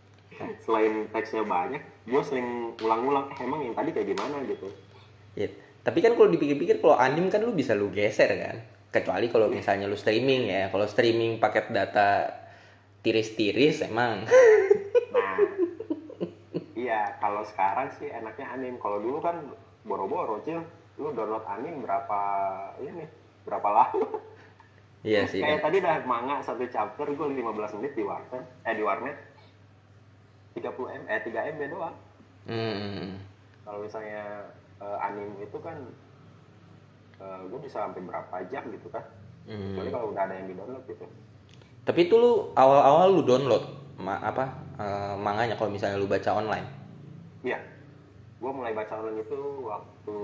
selain 0.66 1.06
teksnya 1.14 1.46
banyak 1.46 1.82
gue 2.08 2.22
sering 2.26 2.74
ulang-ulang 2.82 3.30
eh, 3.30 3.38
emang 3.46 3.60
yang 3.62 3.74
tadi 3.76 3.94
kayak 3.94 4.08
gimana 4.10 4.42
gitu 4.48 4.66
Iya. 5.34 5.50
Tapi 5.84 5.98
kan 6.00 6.16
kalau 6.16 6.32
dipikir-pikir 6.32 6.80
kalau 6.80 6.96
anim 6.96 7.28
kan 7.28 7.44
lu 7.44 7.52
bisa 7.52 7.76
lu 7.76 7.92
geser 7.92 8.30
kan. 8.40 8.56
Kecuali 8.88 9.28
kalau 9.28 9.50
misalnya 9.50 9.90
lu 9.90 9.98
streaming 9.98 10.48
ya. 10.48 10.72
Kalau 10.72 10.86
streaming 10.88 11.36
paket 11.42 11.68
data 11.74 12.24
tiris-tiris 13.04 13.84
emang. 13.84 14.24
Nah, 15.12 15.36
iya 16.72 17.18
kalau 17.20 17.44
sekarang 17.44 17.90
sih 17.92 18.08
enaknya 18.08 18.56
anim. 18.56 18.80
Kalau 18.80 19.02
dulu 19.02 19.20
kan 19.20 19.44
boro-boro 19.84 20.40
cil, 20.40 20.64
lu 20.98 21.10
download 21.10 21.42
anim 21.46 21.82
berapa 21.82 22.20
ini 22.78 23.04
berapa 23.42 23.68
lama? 23.68 24.06
iya 25.08 25.26
sih. 25.26 25.42
Kayak 25.42 25.60
tadi 25.66 25.76
dah 25.82 25.96
manga 26.06 26.38
satu 26.40 26.64
chapter 26.70 27.06
gue 27.10 27.26
15 27.34 27.76
menit 27.80 27.92
di 27.98 28.04
warnet, 28.06 28.44
eh 28.64 28.74
di 28.74 28.82
warnet 28.82 29.16
30 30.54 30.70
m, 30.70 31.02
eh 31.10 31.20
3 31.20 31.52
MB 31.58 31.62
doang. 31.74 31.96
Hmm. 32.46 33.18
Kalau 33.66 33.78
misalnya 33.82 34.48
eh, 34.78 34.98
anim 35.02 35.28
itu 35.40 35.58
kan 35.58 35.76
gue 37.24 37.60
bisa 37.64 37.88
sampai 37.88 38.04
berapa 38.04 38.36
jam 38.52 38.62
gitu 38.68 38.88
kan? 38.92 39.02
Hmm. 39.48 39.76
Kecuali 39.76 39.90
kalau 39.92 40.06
udah 40.12 40.22
ada 40.28 40.34
yang 40.36 40.48
di 40.48 40.54
download 40.56 40.84
gitu. 40.88 41.04
Tapi 41.84 42.00
itu 42.08 42.14
lu 42.16 42.52
awal-awal 42.56 43.12
lu 43.12 43.22
download 43.24 43.64
ma 44.00 44.18
apa 44.18 44.44
eh, 44.80 45.14
manganya 45.18 45.54
kalau 45.54 45.70
misalnya 45.70 46.00
lu 46.00 46.08
baca 46.08 46.30
online. 46.32 46.66
Iya, 47.44 47.60
gue 48.40 48.50
mulai 48.50 48.72
baca 48.72 48.92
online 49.04 49.20
itu 49.20 49.40
waktu 49.68 50.16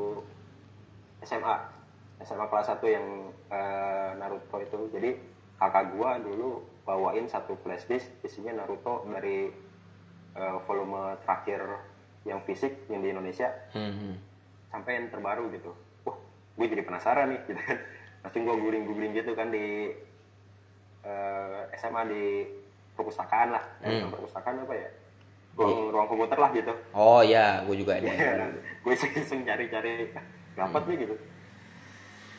SMA, 1.22 1.54
SMA 2.20 2.46
kelas 2.46 2.68
1 2.70 2.84
yang 2.86 3.06
eh, 3.48 4.10
Naruto 4.16 4.56
itu. 4.58 4.78
Jadi 4.90 5.10
kakak 5.56 5.92
gue 5.92 6.10
dulu 6.24 6.50
bawain 6.82 7.26
satu 7.26 7.54
flash 7.56 7.84
disk 7.86 8.08
isinya 8.20 8.52
Naruto 8.56 9.04
dari 9.06 9.48
eh, 10.30 10.56
volume 10.64 11.16
terakhir 11.20 11.60
yang 12.22 12.40
fisik 12.40 12.84
yang 12.86 13.00
di 13.00 13.10
Indonesia 13.10 13.48
Hmm. 13.72 14.16
sampai 14.68 14.96
yang 14.96 15.06
terbaru 15.08 15.48
gitu. 15.50 15.72
Wah, 16.02 16.16
gue 16.54 16.66
jadi 16.68 16.82
penasaran 16.82 17.30
nih, 17.30 17.40
gitu 17.44 17.60
kan. 17.60 17.78
Langsung 18.20 18.44
gue 18.44 18.54
googling-googling 18.54 19.12
gitu 19.14 19.32
kan 19.32 19.48
di 19.48 19.88
eh, 21.02 21.60
SMA 21.74 22.02
di 22.06 22.24
perpustakaan 22.92 23.48
lah, 23.50 23.64
bukan 23.80 24.10
perpustakaan 24.10 24.60
apa 24.60 24.74
ya? 24.76 24.88
Ruang, 25.50 25.90
ruang 25.90 26.06
komputer 26.06 26.38
lah 26.38 26.50
gitu. 26.52 26.72
Oh 26.92 27.20
ya, 27.20 27.64
gue 27.64 27.74
juga 27.74 27.96
ada. 27.98 28.12
gue 28.54 28.92
iseng-iseng 28.92 29.42
cari-cari 29.42 30.12
dapat 30.52 30.82
nih 30.86 30.96
gitu 31.00 31.16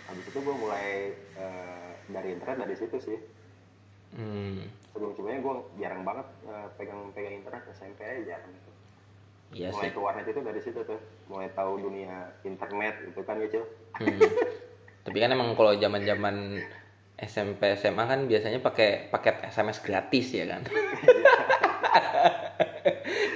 habis 0.04 0.26
itu 0.26 0.38
gue 0.38 0.54
mulai 0.54 1.10
eh, 1.34 1.90
dari 2.06 2.30
internet 2.32 2.58
dari 2.62 2.76
situ 2.76 2.98
sih 2.98 3.20
Hmm. 4.12 4.68
sebelum 4.92 5.16
sebelumnya 5.16 5.40
gue 5.40 5.56
jarang 5.80 6.04
banget 6.04 6.28
eh, 6.44 6.68
pegang-pegang 6.76 7.32
internet 7.32 7.64
SMP 7.72 8.04
aja 8.04 8.36
jarang 8.36 8.52
gitu. 8.52 8.72
Iya 9.52 9.68
mulai 9.72 9.88
sih. 9.88 9.94
ke 9.96 10.00
warnet 10.00 10.28
itu 10.28 10.42
dari 10.42 10.60
situ 10.60 10.80
tuh 10.84 11.00
mulai 11.28 11.48
tahu 11.50 11.80
dunia 11.80 12.28
internet 12.44 12.96
gitu 13.06 13.22
kan 13.22 13.40
gitu 13.40 13.62
Hmm. 13.96 14.20
Tapi 15.02 15.16
kan 15.16 15.32
emang 15.32 15.54
kalau 15.54 15.74
zaman-zaman 15.74 16.60
SMP 17.16 17.76
SMA 17.76 18.02
kan 18.02 18.26
biasanya 18.26 18.60
pakai 18.60 19.08
paket 19.08 19.48
SMS 19.48 19.80
gratis 19.80 20.28
ya 20.30 20.46
kan. 20.46 20.62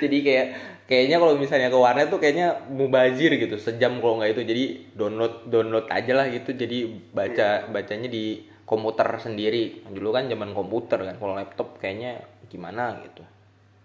Jadi 0.01 0.17
kayak 0.21 0.47
kayaknya 0.85 1.17
kalau 1.17 1.33
misalnya 1.35 1.73
ke 1.73 1.77
warnet 1.77 2.07
tuh 2.13 2.21
kayaknya 2.21 2.61
mubazir 2.69 3.33
gitu 3.35 3.57
sejam 3.57 3.97
kalau 3.99 4.21
nggak 4.21 4.37
itu. 4.37 4.43
Jadi 4.45 4.63
download 4.93 5.49
download 5.49 5.87
aja 5.89 6.13
lah 6.13 6.25
gitu. 6.29 6.53
Jadi 6.53 6.89
baca 7.11 7.69
bacanya 7.69 8.07
di 8.09 8.45
komputer 8.65 9.07
sendiri. 9.17 9.85
Dulu 9.89 10.09
kan 10.13 10.29
zaman 10.29 10.53
komputer 10.53 11.01
kan 11.01 11.15
kalau 11.17 11.33
laptop 11.37 11.77
kayaknya 11.81 12.21
gimana 12.49 13.01
gitu. 13.01 13.23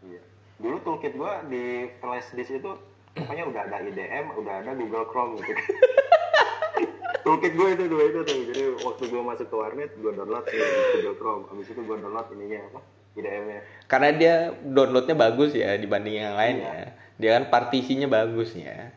Iya. 0.05 0.23
dulu 0.61 0.77
toolkit 0.85 1.17
gue 1.17 1.33
di 1.49 1.65
flash 2.05 2.37
disk 2.37 2.61
itu 2.61 2.71
pokoknya 3.17 3.49
udah 3.49 3.63
ada 3.65 3.81
IDM 3.81 4.29
udah 4.37 4.55
ada 4.61 4.71
Google 4.77 5.09
Chrome 5.09 5.41
gitu. 5.41 5.57
Toolkit 7.25 7.53
gue 7.53 7.69
itu 7.77 7.85
dua 7.89 8.03
itu 8.09 8.21
tuh. 8.25 8.41
Jadi 8.53 8.63
waktu 8.85 9.05
gue 9.09 9.23
masuk 9.25 9.47
ke 9.49 9.57
warnet 9.57 9.91
gue 9.97 10.13
download 10.13 10.45
eh, 10.53 11.01
Google 11.01 11.17
Chrome. 11.17 11.45
Habis 11.49 11.73
itu 11.73 11.81
gue 11.81 11.97
download 11.97 12.29
ininya 12.37 12.61
apa 12.69 13.00
IDM-nya 13.19 13.81
karena 13.91 14.11
dia 14.15 14.35
downloadnya 14.63 15.19
bagus 15.19 15.51
ya 15.51 15.75
dibanding 15.75 16.23
yang 16.23 16.39
lain 16.39 16.63
ya. 16.63 16.95
Dia 17.19 17.31
kan 17.37 17.51
partisinya 17.51 18.07
bagus 18.07 18.55
ya. 18.55 18.95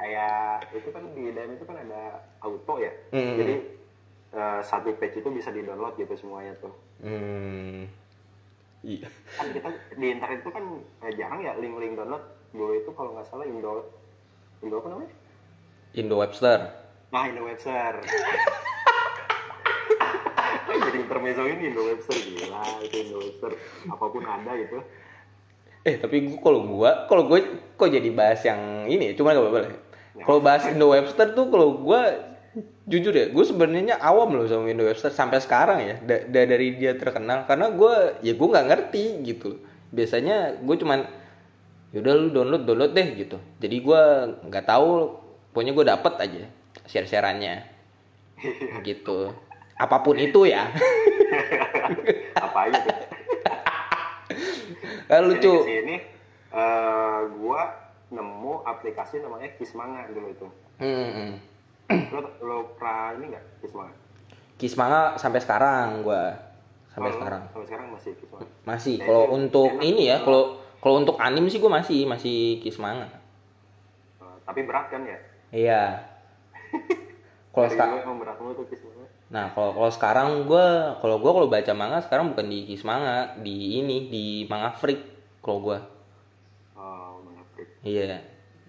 Kayak 0.00 0.64
itu 0.72 0.88
kan 0.88 1.04
di 1.12 1.28
IDM 1.28 1.60
itu 1.60 1.64
kan 1.68 1.76
ada 1.76 2.24
auto 2.40 2.80
ya. 2.80 2.88
Hmm. 3.12 3.36
jadi 3.36 3.54
eh, 4.32 4.60
satu 4.64 4.96
page 4.96 5.20
itu 5.20 5.28
bisa 5.28 5.52
di 5.52 5.60
download 5.60 5.92
gitu 6.00 6.16
semuanya 6.16 6.56
tuh. 6.56 6.72
Hmm. 7.04 7.84
Iya. 8.80 9.12
Kan 9.36 9.52
kita 9.52 9.68
di 9.92 10.06
internet 10.08 10.40
itu 10.40 10.50
kan 10.50 10.64
eh, 11.04 11.12
jarang 11.12 11.44
ya 11.44 11.52
link-link 11.60 12.00
download. 12.00 12.24
Dulu 12.56 12.72
itu 12.80 12.90
kalau 12.96 13.12
nggak 13.12 13.28
salah 13.28 13.44
Indo 13.44 13.92
Indo 14.64 14.80
apa 14.80 14.88
namanya? 14.88 15.12
Indo 15.92 16.16
Webster. 16.16 16.60
Nah 17.12 17.28
Indo 17.28 17.44
Webster 17.44 18.00
intermezzo 21.04 21.44
ini 21.44 21.70
Indo 21.70 21.84
Webster. 21.84 22.16
Gila 22.16 22.62
itu 22.80 22.96
Indo 23.04 23.16
Webster. 23.20 23.52
Apa 23.86 24.04
pun 24.08 24.24
ada 24.24 24.52
gitu. 24.56 24.80
Eh 25.84 26.00
tapi 26.00 26.24
gua 26.24 26.38
kalau 26.40 26.60
gua 26.64 26.90
kalau 27.04 27.28
gue 27.28 27.40
kok 27.76 27.90
jadi 27.92 28.08
bahas 28.10 28.40
yang 28.42 28.88
ini? 28.88 29.12
Ya 29.12 29.14
cuma 29.14 29.36
gak 29.36 29.44
apa-apa 29.44 29.60
lah. 29.68 29.72
Kalau 30.24 30.40
bahas 30.40 30.64
Indo 30.66 30.88
Webster 30.88 31.36
tuh 31.36 31.52
kalau 31.52 31.76
gua 31.76 32.32
jujur 32.84 33.10
ya 33.10 33.32
gue 33.32 33.44
sebenarnya 33.44 33.96
awam 33.98 34.36
loh 34.36 34.46
sama 34.48 34.68
Indo 34.68 34.88
Webster 34.88 35.12
sampai 35.12 35.44
sekarang 35.44 35.84
ya. 35.84 36.00
Da- 36.00 36.24
da- 36.24 36.48
dari 36.48 36.80
dia 36.80 36.96
terkenal. 36.96 37.44
Karena 37.44 37.68
gua 37.68 38.16
ya 38.24 38.32
gue 38.32 38.48
nggak 38.48 38.66
ngerti 38.72 39.04
gitu 39.22 39.60
biasanya 39.94 40.58
gue 40.58 40.74
cuman 40.74 41.06
yaudah 41.94 42.14
lu 42.18 42.28
download 42.34 42.62
download 42.66 42.92
deh 42.96 43.08
gitu. 43.14 43.36
Jadi 43.60 43.76
gua 43.78 44.26
nggak 44.42 44.64
tahu 44.64 45.20
pokoknya 45.54 45.70
gue 45.70 45.86
dapet 45.86 46.14
aja 46.18 46.42
share 46.84 47.06
shareannya 47.06 47.62
gitu 48.88 49.30
apa 49.74 49.96
pun 50.02 50.16
itu 50.18 50.46
ya. 50.46 50.70
Apa 52.44 52.58
aja 52.70 52.78
tuh? 52.86 52.96
Kan 55.10 55.22
lucu. 55.26 55.54
Jadi 55.54 55.66
ke 55.66 55.68
sini 55.68 55.96
eh, 56.54 57.18
gua 57.38 57.62
nemu 58.14 58.62
aplikasi 58.62 59.20
namanya 59.20 59.50
Kismanga 59.58 60.06
dulu 60.10 60.28
itu. 60.30 60.48
Hmm, 60.78 61.38
lo 62.10 62.20
lo 62.42 62.56
pernah 62.78 63.18
ini 63.18 63.34
nggak 63.34 63.44
Kismanga? 63.62 63.94
Kismanga 64.56 65.18
sampai 65.18 65.40
sekarang 65.42 66.06
gua. 66.06 66.30
Sampai 66.94 67.10
lo 67.10 67.16
sekarang. 67.18 67.42
sampai 67.50 67.66
sekarang 67.66 67.86
masih 67.90 68.12
Kismanga? 68.16 68.46
Masih. 68.62 68.96
Kalau 69.02 69.24
itu 69.26 69.34
untuk 69.34 69.70
enak. 69.74 69.90
ini 69.90 70.02
ya 70.08 70.16
kalau 70.22 70.62
kalau 70.78 71.02
untuk 71.02 71.16
anim 71.18 71.50
sih 71.50 71.58
gua 71.58 71.82
masih 71.82 72.06
masih 72.06 72.62
Kismanga. 72.62 73.10
Eh, 74.22 74.36
tapi 74.46 74.62
berat 74.62 74.86
kan 74.88 75.02
ya? 75.02 75.18
Iya. 75.54 75.82
Kalau 77.54 77.70
sekarang 77.70 78.18
berat 78.18 78.34
tuh 78.34 78.66
Kismanga 78.66 78.93
nah 79.34 79.50
kalau 79.50 79.74
kalau 79.74 79.90
sekarang 79.90 80.46
gua 80.46 80.94
kalau 81.02 81.18
gua 81.18 81.34
kalau 81.34 81.48
baca 81.50 81.72
manga 81.74 81.98
sekarang 81.98 82.30
bukan 82.30 82.46
di 82.46 82.70
Kismanga 82.70 83.34
di 83.42 83.82
ini 83.82 84.06
di 84.06 84.46
Manga 84.46 84.70
Freak 84.78 85.02
kalau 85.42 85.58
gua. 85.58 85.78
Oh 86.78 87.18
menarik 87.26 87.66
iya 87.82 88.22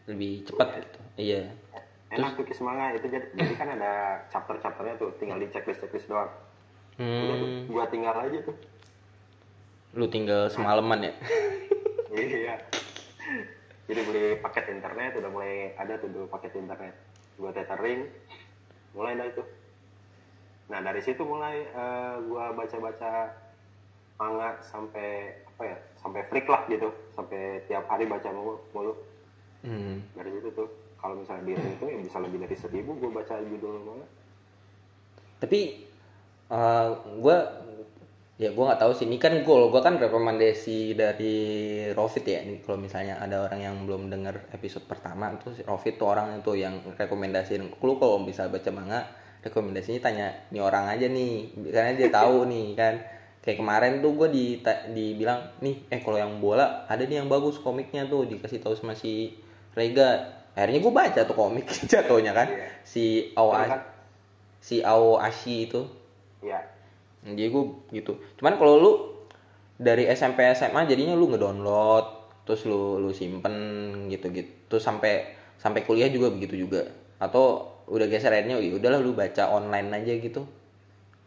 lebih 0.09 0.41
cepat 0.41 0.81
gitu. 0.81 0.99
Iya. 1.21 1.53
Enak 2.09 2.33
tuh 2.33 2.45
Kismanga 2.49 2.97
itu 2.97 3.05
jadi, 3.13 3.29
jadi 3.37 3.53
kan 3.53 3.77
ada 3.77 4.25
chapter-chapternya 4.33 4.97
tuh 4.97 5.13
tinggal 5.21 5.37
di 5.37 5.53
checklist 5.53 5.85
checklist 5.85 6.09
doang. 6.09 6.33
Hmm, 6.97 7.69
gua 7.69 7.85
tinggal 7.85 8.17
aja 8.17 8.39
tuh. 8.41 8.57
Lu 9.93 10.09
tinggal 10.09 10.49
semalaman 10.49 11.11
ya? 11.11 11.13
Iya. 12.15 12.55
Jadi 13.91 13.99
beli 14.07 14.39
paket 14.39 14.71
internet 14.71 15.19
udah 15.19 15.27
mulai 15.27 15.75
ada 15.75 15.99
tuh 15.99 16.07
dulu 16.07 16.31
paket 16.31 16.55
internet. 16.55 16.95
Gua 17.35 17.51
tethering 17.51 18.07
mulai 18.95 19.19
dah 19.19 19.27
itu 19.27 19.43
nah 20.65 20.81
dari 20.81 21.01
situ 21.01 21.21
mulai 21.21 21.61
eh, 21.61 22.15
gua 22.25 22.53
baca-baca 22.57 23.29
manga 24.15 24.55
sampai 24.63 25.43
apa 25.43 25.63
ya 25.63 25.77
sampai 25.99 26.21
freak 26.27 26.47
lah 26.47 26.63
gitu. 26.67 26.89
Sampai 27.15 27.63
tiap 27.67 27.87
hari 27.87 28.07
baca 28.07 28.29
mulu, 28.31 28.59
mulu. 28.75 28.93
hmm. 29.65 30.13
dari 30.13 30.29
situ 30.29 30.49
tuh 30.53 30.69
kalau 31.01 31.17
misalnya 31.17 31.43
di 31.49 31.53
itu 31.57 31.85
ya 31.89 31.97
bisa 31.97 32.17
lebih 32.21 32.37
dari 32.41 32.55
seribu 32.57 32.97
gue 32.97 33.09
baca 33.09 33.35
judul 33.41 33.81
manga. 33.81 34.07
Tapi 35.41 35.59
uh, 36.49 36.89
gue 37.17 37.37
ya 38.35 38.49
gue 38.51 38.63
nggak 38.67 38.81
tahu 38.81 38.91
sih. 38.93 39.05
Ini 39.07 39.17
kan 39.17 39.33
gue 39.41 39.57
gue 39.71 39.81
kan 39.81 39.95
rekomendasi 39.97 40.93
dari 40.93 41.35
Rofit 41.95 42.25
ya. 42.25 42.39
Ini 42.45 42.61
kalau 42.61 42.77
misalnya 42.77 43.17
ada 43.17 43.41
orang 43.47 43.59
yang 43.63 43.75
belum 43.87 44.11
dengar 44.11 44.49
episode 44.53 44.85
pertama 44.85 45.33
itu 45.33 45.55
si 45.55 45.61
Rofit 45.65 45.97
tuh 45.97 46.13
orang 46.13 46.39
itu 46.39 46.51
yang 46.55 46.77
rekomendasiin. 46.95 47.79
Lu 47.81 47.97
kalau 47.97 48.21
bisa 48.21 48.47
baca 48.51 48.69
manga 48.69 49.24
rekomendasinya 49.45 50.01
tanya 50.01 50.33
nih 50.49 50.61
orang 50.61 50.89
aja 50.89 51.05
nih 51.05 51.53
karena 51.69 51.91
dia 51.93 52.09
tahu 52.09 52.49
nih 52.49 52.67
kan. 52.73 52.95
Kayak 53.45 53.61
kemarin 53.61 53.93
tuh 54.01 54.17
gue 54.17 54.27
di 54.33 54.45
dibilang 54.89 55.37
nih 55.61 55.85
eh 55.93 56.01
kalau 56.01 56.17
yang 56.17 56.41
bola 56.41 56.89
ada 56.89 57.05
nih 57.05 57.21
yang 57.21 57.29
bagus 57.29 57.61
komiknya 57.61 58.09
tuh 58.09 58.25
dikasih 58.25 58.57
tahu 58.57 58.73
sama 58.73 58.97
si 58.97 59.37
Rega. 59.77 60.41
Akhirnya 60.57 60.81
gue 60.81 60.93
baca 60.93 61.21
tuh 61.21 61.37
komik 61.37 61.69
jatuhnya 61.91 62.33
kan. 62.33 62.49
Iya. 62.49 62.67
si 62.81 63.29
Awa 63.37 63.69
Kan? 63.69 63.81
si 64.57 64.81
Ao 64.81 65.21
Ashi 65.21 65.69
itu. 65.69 65.85
Ya 66.41 66.75
jadi 67.33 67.49
gue 67.49 67.63
gitu. 67.89 68.13
Cuman 68.37 68.61
kalau 68.61 68.77
lu 68.77 68.91
dari 69.81 70.05
SMP 70.13 70.45
SMA 70.53 70.85
jadinya 70.85 71.17
lu 71.17 71.33
ngedownload 71.33 72.05
terus 72.45 72.69
lu 72.69 73.01
lu 73.01 73.09
simpen 73.09 73.57
gitu 74.13 74.29
gitu 74.29 74.47
terus 74.69 74.85
sampai 74.85 75.33
sampai 75.57 75.81
kuliah 75.81 76.05
juga 76.13 76.29
begitu 76.29 76.69
juga. 76.69 76.85
Atau 77.17 77.74
udah 77.85 78.05
geser 78.09 78.33
akhirnya 78.33 78.57
ya 78.57 78.73
udahlah 78.77 78.99
lu 79.01 79.13
baca 79.13 79.53
online 79.53 79.89
aja 79.93 80.13
gitu. 80.17 80.41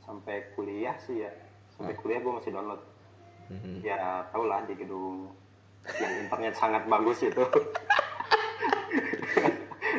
Sampai 0.02 0.50
kuliah 0.58 0.96
sih 0.98 1.22
ya. 1.22 1.30
Sampai 1.70 1.94
kuliah 1.94 2.18
gue 2.18 2.32
masih 2.34 2.50
download. 2.50 2.82
Ya 3.80 4.26
tau 4.28 4.44
lah 4.44 4.60
di 4.68 4.76
gedung 4.76 5.32
yang 5.96 6.12
internet 6.26 6.54
sangat 6.58 6.84
bagus 6.84 7.24
itu. 7.24 7.40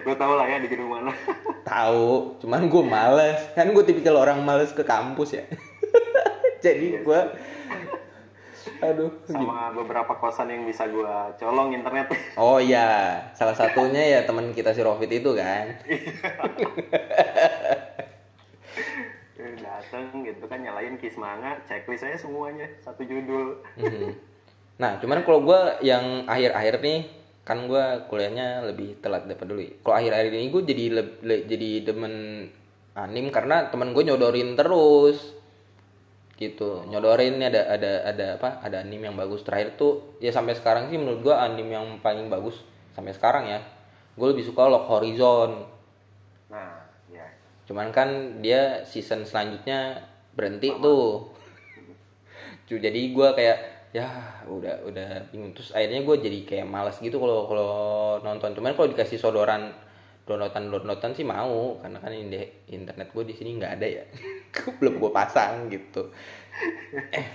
Lo 0.05 0.13
tau 0.15 0.33
lah 0.37 0.45
ya 0.45 0.61
di 0.61 0.67
gedung 0.69 0.89
mana. 0.91 1.13
Tahu 1.69 2.41
cuman 2.43 2.69
gue 2.69 2.83
males. 2.83 3.39
Kan 3.57 3.71
gue 3.73 3.83
tipikal 3.85 4.19
orang 4.19 4.43
males 4.43 4.73
ke 4.75 4.83
kampus 4.85 5.39
ya. 5.39 5.43
Jadi 6.65 7.01
gue 7.01 7.19
aduh 8.79 9.11
sama 9.27 9.75
beberapa 9.75 10.15
kosan 10.15 10.51
yang 10.51 10.63
bisa 10.63 10.87
gue 10.87 11.15
colong 11.39 11.75
internet 11.75 12.07
oh 12.41 12.57
iya 12.59 13.19
salah 13.35 13.53
satunya 13.53 14.19
ya 14.19 14.19
teman 14.23 14.55
kita 14.55 14.71
si 14.71 14.79
Rofit 14.83 15.11
itu 15.11 15.35
kan 15.35 15.67
dateng 19.59 20.21
gitu 20.27 20.45
kan 20.45 20.59
nyalain 20.61 20.99
kismanga 20.99 21.55
checklist 21.65 22.03
saya 22.03 22.13
semuanya 22.19 22.67
satu 22.83 23.01
judul 23.01 23.57
Mhm. 23.79 24.29
Nah, 24.79 24.95
cuman 24.95 25.27
kalau 25.27 25.43
gue 25.43 25.61
yang 25.83 26.23
akhir-akhir 26.23 26.79
nih, 26.79 27.11
kan 27.43 27.67
gue 27.67 27.85
kuliahnya 28.07 28.63
lebih 28.63 28.95
telat 29.03 29.27
daripada 29.27 29.51
dulu. 29.51 29.67
ya. 29.67 29.75
Kalau 29.83 29.95
akhir-akhir 29.99 30.31
ini 30.31 30.47
gue 30.47 30.63
jadi 30.63 30.83
jadi 31.43 31.69
demen 31.83 32.13
anim 32.95 33.27
karena 33.27 33.67
temen 33.67 33.91
gue 33.91 34.07
nyodorin 34.07 34.55
terus, 34.55 35.35
gitu. 36.39 36.87
Nyodorin 36.87 37.35
nih 37.37 37.51
ada 37.51 37.61
ada 37.75 37.91
ada 38.07 38.25
apa? 38.39 38.49
Ada 38.63 38.87
anim 38.87 39.03
yang 39.03 39.15
bagus. 39.19 39.43
Terakhir 39.43 39.75
tuh 39.75 40.15
ya 40.23 40.31
sampai 40.31 40.55
sekarang 40.55 40.87
sih 40.87 40.95
menurut 40.95 41.19
gue 41.21 41.35
anim 41.35 41.67
yang 41.67 41.85
paling 41.99 42.31
bagus 42.31 42.63
sampai 42.95 43.11
sekarang 43.11 43.51
ya. 43.51 43.59
Gue 44.15 44.31
lebih 44.31 44.47
suka 44.47 44.65
Lock 44.71 44.87
Horizon. 44.87 45.67
nah 46.49 46.81
ya 47.13 47.27
Cuman 47.69 47.93
kan 47.93 48.41
dia 48.41 48.81
season 48.87 49.27
selanjutnya 49.27 50.01
berhenti 50.33 50.71
tuh. 50.79 51.29
Cu- 52.67 52.81
Jadi 52.81 53.01
gue 53.11 53.27
kayak 53.35 53.57
ya 53.89 54.05
udah 54.45 54.85
udah 54.85 55.09
bingung 55.33 55.49
terus 55.57 55.73
akhirnya 55.73 56.05
gue 56.05 56.15
jadi 56.21 56.39
kayak 56.45 56.67
malas 56.69 57.01
gitu 57.01 57.17
kalau 57.17 57.49
kalau 57.49 57.71
nonton 58.21 58.53
cuman 58.53 58.77
kalau 58.77 58.85
dikasih 58.93 59.17
sodoran 59.17 59.73
downloadan 60.29 60.69
downloadan 60.69 61.11
sih 61.17 61.25
mau 61.25 61.81
karena 61.81 61.97
kan 61.97 62.13
ini 62.13 62.69
internet 62.69 63.09
gue 63.09 63.25
di 63.25 63.33
sini 63.33 63.57
nggak 63.57 63.73
ada 63.81 63.87
ya. 63.89 64.03
Belum 64.77 65.01
gue 65.01 65.09
pasang 65.09 65.65
gitu. 65.73 66.13
Eh, 67.09 67.25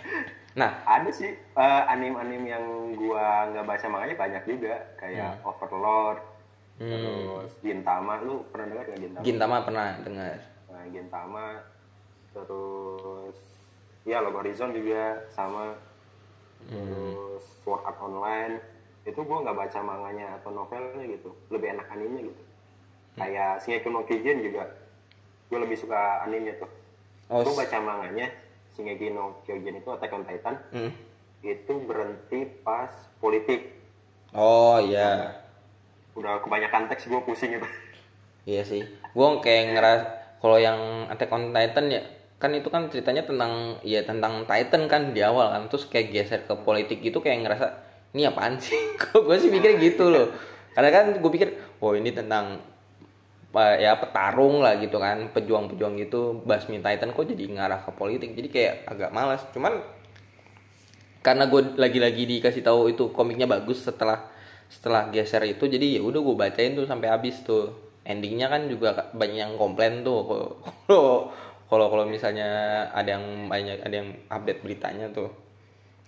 nah. 0.55 0.79
Ada 0.87 1.11
sih 1.11 1.35
eh, 1.35 1.83
anim-anim 1.91 2.43
yang 2.47 2.65
gua 2.95 3.51
nggak 3.51 3.67
baca 3.67 3.87
makanya 3.91 4.15
banyak 4.15 4.43
juga. 4.47 4.79
Kayak 4.95 5.43
Overlord 5.43 6.23
terus 6.79 7.51
Gintama. 7.59 8.23
Lu 8.23 8.47
pernah 8.55 8.71
dengar 8.71 8.85
nggak 8.87 9.01
Gintama? 9.03 9.25
Gintama 9.27 9.57
pernah 9.67 9.89
dengar. 10.07 10.37
Nah, 10.71 10.85
Gintama 10.95 11.45
terus 12.31 13.39
ya 14.07 14.23
Log 14.23 14.39
Horizon 14.39 14.71
juga 14.71 15.19
sama. 15.35 15.75
Terus 16.71 17.43
Sword 17.67 17.83
Art 17.83 17.99
Online. 17.99 18.55
Itu 19.03 19.27
gua 19.27 19.43
nggak 19.43 19.59
baca 19.59 19.79
manganya 19.83 20.39
atau 20.39 20.55
novelnya 20.55 21.03
gitu. 21.11 21.35
Lebih 21.51 21.75
enak 21.75 21.91
animenya 21.91 22.31
gitu 22.31 22.44
kayak 23.15 23.63
Shingeki 23.63 23.89
no 23.91 24.03
Kyojin 24.07 24.43
juga. 24.43 24.65
Gue 25.51 25.59
lebih 25.63 25.79
suka 25.79 26.27
animenya 26.27 26.59
tuh. 26.59 26.71
Oh 27.31 27.41
gue 27.41 27.55
baca 27.55 27.79
manganya 27.81 28.29
Shingeki 28.75 29.15
no 29.15 29.41
Kyojin 29.47 29.79
itu 29.79 29.89
Attack 29.91 30.15
on 30.15 30.25
Titan. 30.27 30.57
Hmm. 30.75 30.93
itu 31.45 31.77
berhenti 31.85 32.49
pas 32.65 32.89
politik. 33.21 33.77
Oh 34.33 34.81
iya. 34.81 35.45
Udah 36.17 36.41
kebanyakan 36.41 36.89
teks 36.89 37.05
gue 37.05 37.21
pusing 37.23 37.61
itu. 37.61 37.69
Iya 38.45 38.61
sih, 38.61 38.85
gue 38.85 39.29
kayak 39.41 39.73
ngeras 39.73 40.03
kalau 40.37 40.61
yang 40.61 41.09
Attack 41.09 41.33
on 41.33 41.57
Titan 41.57 41.89
ya 41.89 42.05
kan 42.37 42.53
itu 42.53 42.69
kan 42.69 42.93
ceritanya 42.93 43.25
tentang 43.25 43.81
ya 43.81 44.05
tentang 44.05 44.45
Titan 44.45 44.85
kan 44.85 45.17
di 45.17 45.25
awal 45.25 45.49
kan. 45.49 45.63
Terus 45.73 45.89
kayak 45.89 46.13
geser 46.13 46.41
ke 46.45 46.53
politik 46.61 47.01
gitu 47.01 47.25
kayak 47.25 47.41
ngerasa 47.41 47.67
ini 48.13 48.29
apaan 48.29 48.61
sih? 48.61 48.77
Kok 49.01 49.25
gue 49.25 49.37
sih 49.41 49.49
mikir 49.49 49.81
gitu 49.81 50.13
loh. 50.13 50.29
Karena 50.77 50.93
kan 50.93 51.17
gue 51.17 51.31
pikir 51.33 51.57
oh 51.81 51.97
ini 51.97 52.13
tentang 52.13 52.61
ya 53.55 53.95
petarung 54.03 54.59
lah 54.59 54.75
gitu 54.83 54.99
kan 54.99 55.31
pejuang-pejuang 55.31 55.95
gitu 56.03 56.43
basmi 56.43 56.83
Titan 56.83 57.15
kok 57.15 57.23
jadi 57.23 57.47
ngarah 57.55 57.87
ke 57.87 57.91
politik. 57.95 58.35
Jadi 58.35 58.49
kayak 58.51 58.75
agak 58.91 59.11
malas. 59.15 59.47
Cuman 59.55 59.79
karena 61.23 61.47
gue 61.47 61.79
lagi-lagi 61.79 62.27
dikasih 62.27 62.67
tahu 62.67 62.91
itu 62.91 63.15
komiknya 63.15 63.47
bagus 63.47 63.87
setelah 63.87 64.29
setelah 64.67 65.07
geser 65.15 65.47
itu 65.47 65.71
jadi 65.71 65.97
ya 65.97 66.03
udah 66.03 66.21
gue 66.21 66.37
bacain 66.37 66.75
tuh 66.75 66.85
sampai 66.85 67.09
habis 67.15 67.47
tuh. 67.47 67.71
Endingnya 68.05 68.53
kan 68.53 68.69
juga 68.69 68.93
banyak 69.17 69.39
yang 69.39 69.55
komplain 69.57 70.05
tuh 70.05 70.29
kalau 70.85 71.33
kalau 71.71 71.87
kalau 71.89 72.05
misalnya 72.05 72.85
ada 72.93 73.17
yang 73.17 73.49
banyak 73.49 73.81
ada 73.81 73.95
yang 73.95 74.13
update 74.29 74.61
beritanya 74.61 75.09
tuh. 75.15 75.31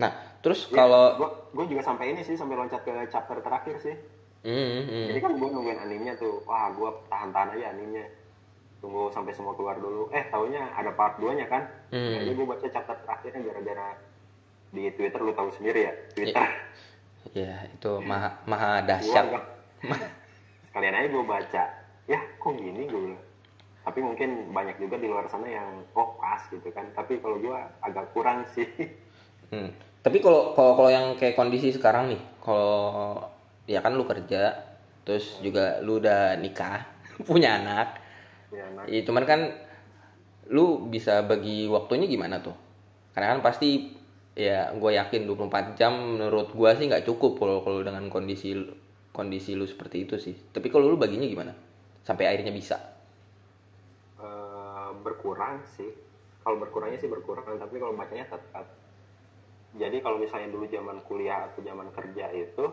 Nah 0.02 0.12
terus 0.42 0.66
kalau 0.68 1.14
gue 1.16 1.30
gue 1.54 1.64
juga 1.72 1.82
sampai 1.86 2.12
ini 2.12 2.20
sih 2.26 2.34
sampai 2.34 2.58
loncat 2.58 2.82
ke 2.82 2.92
chapter 3.08 3.38
terakhir 3.40 3.78
sih 3.80 4.15
Hmm, 4.46 4.86
hmm. 4.86 5.06
jadi 5.10 5.18
kan 5.18 5.32
gue 5.34 5.48
nungguin 5.50 5.80
animenya 5.82 6.14
tuh. 6.22 6.38
Wah 6.46 6.70
gue 6.70 6.86
tahan-tahan 7.10 7.58
aja 7.58 7.74
animenya 7.74 8.06
tunggu 8.78 9.10
sampai 9.10 9.34
semua 9.34 9.58
keluar 9.58 9.74
dulu. 9.82 10.06
Eh 10.14 10.22
taunya 10.30 10.70
ada 10.70 10.94
part 10.94 11.18
2 11.18 11.34
nya 11.34 11.50
kan? 11.50 11.66
Hmm. 11.90 12.22
jadi 12.22 12.30
gue 12.30 12.46
baca 12.46 12.66
chapter 12.70 12.94
terakhirnya 13.02 13.42
gara-gara 13.42 13.88
di 14.70 14.86
Twitter 14.94 15.18
lu 15.18 15.34
tahu 15.34 15.50
sendiri 15.58 15.90
ya? 15.90 15.92
Twitter. 16.14 16.46
Ya 17.34 17.66
itu 17.66 17.92
maha 18.06 18.38
maha 18.46 18.86
dahsyat. 18.86 19.26
Sekalian 20.70 20.94
aja 20.94 21.08
gue 21.10 21.24
baca. 21.26 21.64
Ya 22.06 22.20
kok 22.38 22.54
gini? 22.54 22.86
Gue 22.86 23.00
bilang. 23.10 23.24
Tapi 23.82 23.98
mungkin 24.02 24.50
banyak 24.54 24.78
juga 24.78 24.98
di 24.98 25.10
luar 25.10 25.26
sana 25.26 25.50
yang 25.50 25.82
oh 25.98 26.14
pas 26.22 26.38
gitu 26.54 26.70
kan. 26.70 26.86
Tapi 26.94 27.18
kalau 27.18 27.42
gue 27.42 27.58
agak 27.82 28.14
kurang 28.14 28.46
sih. 28.54 28.66
Hmm. 29.50 29.74
Tapi 30.06 30.22
kalau 30.22 30.54
kalau 30.54 30.78
kalau 30.78 30.90
yang 30.90 31.18
kayak 31.18 31.34
kondisi 31.34 31.74
sekarang 31.74 32.14
nih, 32.14 32.22
kalau 32.38 33.18
ya 33.66 33.78
kan 33.84 33.92
lu 33.98 34.04
kerja, 34.06 34.54
terus 35.06 35.38
juga 35.42 35.78
lu 35.84 35.98
udah 36.02 36.38
nikah, 36.42 36.82
punya 37.28 37.58
anak. 37.62 37.88
ya 38.50 38.66
nah, 38.74 38.86
Ya, 38.86 39.02
cuman 39.06 39.24
kan 39.26 39.40
lu 40.54 40.86
bisa 40.94 41.14
bagi 41.26 41.66
waktunya 41.66 42.06
gimana 42.06 42.36
tuh? 42.46 42.54
Karena 43.14 43.34
kan 43.36 43.40
pasti 43.42 43.70
ya 44.36 44.70
gue 44.76 44.90
yakin 45.00 45.22
24 45.26 45.78
jam 45.80 45.92
menurut 46.18 46.48
gua 46.58 46.70
sih 46.78 46.86
nggak 46.90 47.04
cukup 47.08 47.32
kalau 47.40 47.56
kalau 47.64 47.80
dengan 47.82 48.04
kondisi 48.12 48.52
kondisi 49.16 49.56
lu 49.58 49.66
seperti 49.66 49.96
itu 50.06 50.16
sih. 50.20 50.34
Tapi 50.54 50.68
kalau 50.72 50.86
lu 50.92 50.96
baginya 51.00 51.26
gimana? 51.26 51.52
Sampai 52.06 52.30
akhirnya 52.30 52.52
bisa. 52.54 52.76
eh, 54.20 54.90
berkurang 55.04 55.56
sih 55.76 55.90
kalau 56.44 56.56
berkurangnya 56.62 56.98
sih 57.02 57.10
berkurang 57.10 57.56
tapi 57.62 57.76
kalau 57.82 57.94
bacanya 58.00 58.26
tetap 58.32 58.66
jadi 59.76 59.96
kalau 60.00 60.16
misalnya 60.22 60.48
dulu 60.54 60.64
zaman 60.66 60.98
kuliah 61.04 61.46
atau 61.52 61.60
zaman 61.60 61.88
kerja 61.92 62.26
itu 62.32 62.64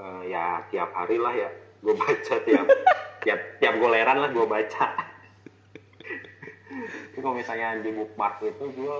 eh, 0.00 0.22
ya 0.32 0.64
tiap 0.72 0.90
hari 0.96 1.20
lah 1.20 1.34
ya 1.36 1.50
gue 1.80 1.94
baca 1.96 2.34
tiap 2.44 2.66
tiap 3.24 3.40
tiap 3.60 3.74
goleran 3.76 4.18
lah 4.20 4.30
gue 4.32 4.46
baca. 4.48 4.86
Tapi 7.10 7.18
kalau 7.20 7.36
misalnya 7.36 7.76
di 7.84 7.90
bookmark 7.92 8.40
itu 8.40 8.64
gue 8.72 8.96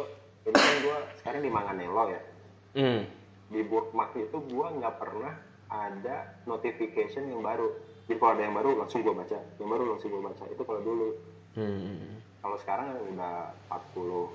ini 0.48 0.56
kan 0.56 0.76
gue 0.84 0.98
sekarang 1.20 1.40
di 1.44 1.50
Manganelo 1.52 2.04
ya. 2.10 2.22
Hmm. 2.70 3.02
di 3.50 3.66
bookmark 3.66 4.14
itu 4.14 4.38
gue 4.46 4.66
nggak 4.78 4.94
pernah 5.02 5.34
ada 5.66 6.38
notification 6.46 7.26
yang 7.26 7.42
baru. 7.42 7.66
Jadi 8.06 8.18
kalau 8.18 8.32
ada 8.38 8.42
yang 8.46 8.54
baru 8.54 8.70
langsung 8.78 9.02
gue 9.02 9.10
baca. 9.10 9.38
Yang 9.58 9.68
baru 9.70 9.84
langsung 9.90 10.10
gue 10.14 10.22
baca. 10.22 10.44
Itu 10.46 10.62
kalau 10.62 10.80
dulu. 10.82 11.08
Hmm. 11.50 12.22
kalau 12.40 12.56
sekarang 12.56 12.94
udah 13.10 13.52
40 13.68 14.30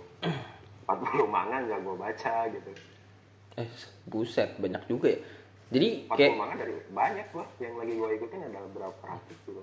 40 0.83 1.25
manga 1.31 1.57
nggak 1.63 1.79
gue 1.79 1.95
baca 1.95 2.35
gitu. 2.51 2.71
Eh, 3.55 3.69
buset, 4.03 4.51
banyak 4.59 4.83
juga 4.91 5.15
ya. 5.15 5.19
Jadi 5.73 5.87
kayak 6.13 6.31
manga 6.37 6.55
dari 6.61 6.75
banyak 6.93 7.25
gua 7.33 7.45
yang 7.57 7.73
lagi 7.77 7.93
gua 7.97 8.09
ikutin 8.13 8.39
ada 8.49 8.59
berapa 8.69 9.01
ratus 9.01 9.37
gitu. 9.49 9.61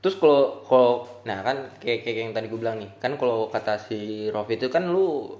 terus 0.00 0.16
kalau 0.22 0.62
kalau 0.64 0.92
nah 1.26 1.42
kan 1.42 1.68
kayak 1.82 2.06
kayak 2.06 2.16
yang 2.30 2.34
tadi 2.36 2.46
gue 2.46 2.60
bilang 2.60 2.78
nih 2.78 2.90
kan 3.02 3.18
kalau 3.18 3.50
kata 3.50 3.76
si 3.80 4.30
Rofi 4.30 4.56
itu 4.56 4.70
kan 4.70 4.86
lu 4.88 5.36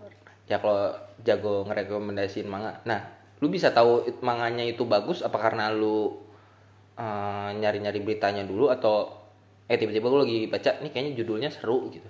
ya 0.50 0.58
kalau 0.58 0.90
jago 1.22 1.62
ngerekomendasiin 1.70 2.48
manga 2.50 2.82
nah 2.82 3.00
lu 3.40 3.46
bisa 3.52 3.70
tahu 3.70 4.08
manganya 4.24 4.64
itu 4.64 4.82
bagus 4.88 5.20
apa 5.20 5.36
karena 5.36 5.68
lu 5.70 6.18
eh, 6.96 7.50
nyari-nyari 7.56 8.00
beritanya 8.00 8.42
dulu 8.42 8.72
atau 8.72 9.12
eh 9.66 9.76
tiba-tiba 9.76 10.06
lu 10.08 10.22
lagi 10.22 10.46
baca 10.46 10.70
nih 10.82 10.90
kayaknya 10.94 11.12
judulnya 11.18 11.50
seru 11.50 11.90
gitu 11.90 12.06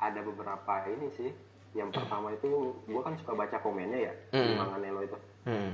Ada 0.00 0.24
beberapa 0.24 0.88
ini 0.88 1.12
sih. 1.12 1.28
Yang 1.70 1.90
pertama 1.92 2.28
itu 2.30 2.50
gua 2.84 3.00
kan 3.00 3.14
suka 3.14 3.32
baca 3.32 3.56
komennya 3.58 3.98
ya 4.00 4.12
di 4.28 4.38
Hmm. 4.48 4.58
manga 4.58 4.76
Nelo 4.76 5.00
itu. 5.00 5.18
hmm. 5.44 5.70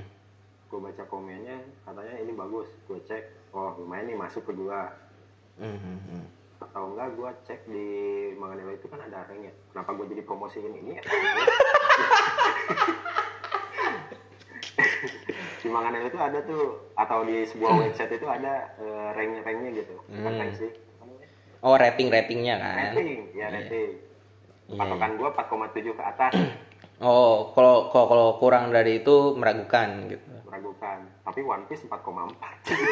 Gua 0.66 0.80
baca 0.82 1.02
komennya 1.04 1.56
katanya 1.82 2.14
ini 2.18 2.32
bagus. 2.32 2.68
Gua 2.84 3.00
cek, 3.00 3.22
oh 3.50 3.72
lumayan 3.76 4.06
nih 4.06 4.16
masuk 4.16 4.42
ke 4.42 4.52
gua. 4.52 4.92
Hmm, 5.56 5.72
hmm, 5.74 5.98
hmm. 6.02 6.24
Atau 6.58 6.82
enggak 6.90 7.08
gua 7.12 7.30
cek 7.42 7.64
di 7.64 7.86
manga 8.34 8.54
Nelo 8.54 8.72
itu 8.72 8.86
kan 8.86 9.00
ada 9.00 9.24
ranknya. 9.24 9.52
Kenapa 9.70 9.90
gua 9.92 10.06
jadi 10.06 10.20
promosiin 10.20 10.74
ini 10.74 10.90
ya? 10.92 11.02
di 15.56 15.68
manga 15.68 15.90
Nelo 15.90 16.06
itu 16.06 16.18
ada 16.18 16.38
tuh 16.42 16.64
atau 16.94 17.24
di 17.24 17.42
sebuah 17.44 17.72
website 17.80 18.12
itu 18.14 18.26
ada 18.26 18.52
eh, 18.76 19.08
rank-ranknya 19.12 19.70
gitu. 19.74 19.94
Bukan 20.06 20.28
Hmm. 20.28 20.40
rank 20.40 20.52
sih. 20.54 20.72
oh 21.58 21.74
rating 21.74 22.06
ratingnya 22.06 22.60
kan 22.60 22.94
Rating, 22.94 23.32
ya 23.34 23.48
rating. 23.48 23.90
Iya, 23.90 24.05
Patokan 24.66 25.10
gua 25.14 25.30
4,7 25.30 25.94
ke 25.94 26.02
atas. 26.02 26.32
oh 27.06 27.52
kalau 27.54 27.92
kalau 27.92 28.06
kalau 28.08 28.28
kurang 28.40 28.72
dari 28.72 29.04
itu 29.04 29.36
meragukan 29.36 30.08
gitu 30.08 30.36
meragukan 30.48 31.04
tapi 31.20 31.44
One 31.44 31.68
Piece 31.68 31.84
4,4 31.84 32.00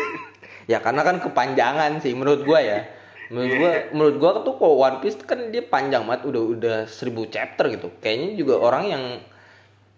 Ya 0.71 0.79
karena 0.85 1.01
kan 1.05 1.17
kepanjangan 1.21 2.01
sih 2.01 2.13
menurut 2.13 2.45
gua 2.45 2.61
ya. 2.61 2.85
Menurut 3.33 3.53
gua 3.57 3.71
menurut 3.93 4.17
gua 4.21 4.31
tuh 4.45 4.55
kalau 4.57 4.77
One 4.81 4.99
Piece 5.01 5.21
kan 5.25 5.53
dia 5.53 5.65
panjang 5.65 6.05
banget 6.05 6.29
udah 6.29 6.43
udah 6.57 6.77
seribu 6.89 7.29
chapter 7.29 7.69
gitu. 7.73 7.93
Kayaknya 8.01 8.29
juga 8.37 8.55
orang 8.61 8.85
yang 8.89 9.05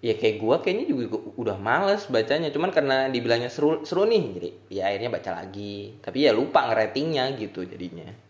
ya 0.02 0.14
kayak 0.14 0.36
gua 0.38 0.62
kayaknya 0.62 0.86
juga 0.90 1.18
udah 1.38 1.56
males 1.58 2.06
bacanya. 2.10 2.50
Cuman 2.50 2.70
karena 2.74 3.06
dibilangnya 3.10 3.50
seru 3.50 3.82
seru 3.86 4.06
nih 4.06 4.24
jadi 4.38 4.50
ya 4.70 4.82
akhirnya 4.90 5.10
baca 5.10 5.30
lagi. 5.38 5.98
Tapi 6.02 6.18
ya 6.26 6.34
lupa 6.34 6.66
ngeratingnya 6.66 7.34
gitu 7.38 7.62
jadinya. 7.62 8.25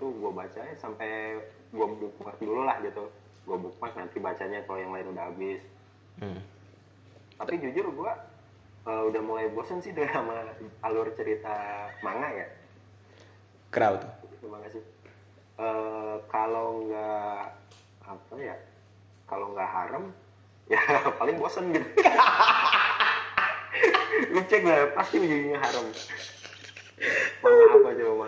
Itu 0.00 0.08
gua 0.16 0.32
bacanya 0.32 0.72
sampai 0.80 1.36
gua 1.68 1.92
bookmark 1.92 2.40
dulu 2.40 2.64
lah 2.64 2.80
gitu. 2.80 3.04
Gua 3.44 3.60
bookmark 3.60 3.92
nanti 4.00 4.16
bacanya 4.16 4.64
kalau 4.64 4.80
yang 4.80 4.96
lain 4.96 5.12
udah 5.12 5.28
habis. 5.28 5.60
Hmm. 6.20 6.36
tapi 7.40 7.56
jujur 7.56 7.88
gua 7.96 8.12
eh, 8.84 9.02
udah 9.08 9.22
mulai 9.24 9.48
bosen 9.48 9.80
sih 9.80 9.96
dengan 9.96 10.20
sama 10.20 10.36
alur 10.84 11.08
cerita 11.12 11.52
manga 12.04 12.28
ya. 12.28 12.48
Kenapa 13.72 14.04
tuh? 14.04 14.12
terima 14.40 14.60
kasih. 14.64 14.84
Eh, 15.60 16.16
kalau 16.28 16.84
nggak 16.84 17.40
apa 18.04 18.34
ya 18.36 18.56
kalau 19.24 19.56
nggak 19.56 19.68
harem 19.68 20.04
ya 20.72 20.80
paling 21.16 21.40
bosen 21.40 21.72
gitu. 21.72 21.84
Lu 24.36 24.40
cek 24.44 24.62
lah 24.64 24.92
pasti 24.92 25.16
ujungnya 25.16 25.56
harem 25.56 25.88
manga 27.40 27.64
apa 27.72 27.88
coba 27.96 28.24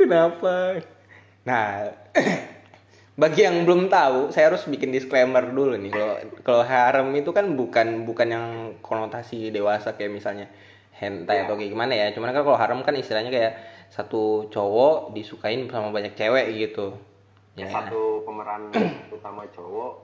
Kenapa? 0.00 0.80
Nah, 1.44 1.92
bagi 3.20 3.44
yang 3.44 3.68
belum 3.68 3.92
tahu, 3.92 4.32
saya 4.32 4.48
harus 4.48 4.64
bikin 4.64 4.88
disclaimer 4.88 5.44
dulu 5.44 5.76
nih. 5.76 5.92
Kalau 5.92 6.14
kalau 6.40 6.62
harem 6.64 7.12
itu 7.12 7.30
kan 7.30 7.52
bukan 7.52 8.08
bukan 8.08 8.28
yang 8.28 8.46
konotasi 8.80 9.52
dewasa 9.52 9.92
kayak 9.92 10.08
misalnya 10.10 10.48
hentai 10.96 11.44
atau 11.44 11.56
kayak 11.56 11.70
gimana 11.70 11.92
ya. 11.92 12.06
Cuman 12.16 12.32
kan 12.32 12.40
kalau 12.40 12.56
harem 12.56 12.80
kan 12.80 12.96
istilahnya 12.96 13.28
kayak 13.28 13.52
satu 13.92 14.48
cowok 14.48 15.12
disukain 15.12 15.68
sama 15.68 15.92
banyak 15.92 16.16
cewek 16.16 16.56
gitu. 16.56 16.96
Ya. 17.58 17.66
satu 17.68 18.24
pemeran 18.24 18.72
utama 19.12 19.44
cowok 19.52 20.00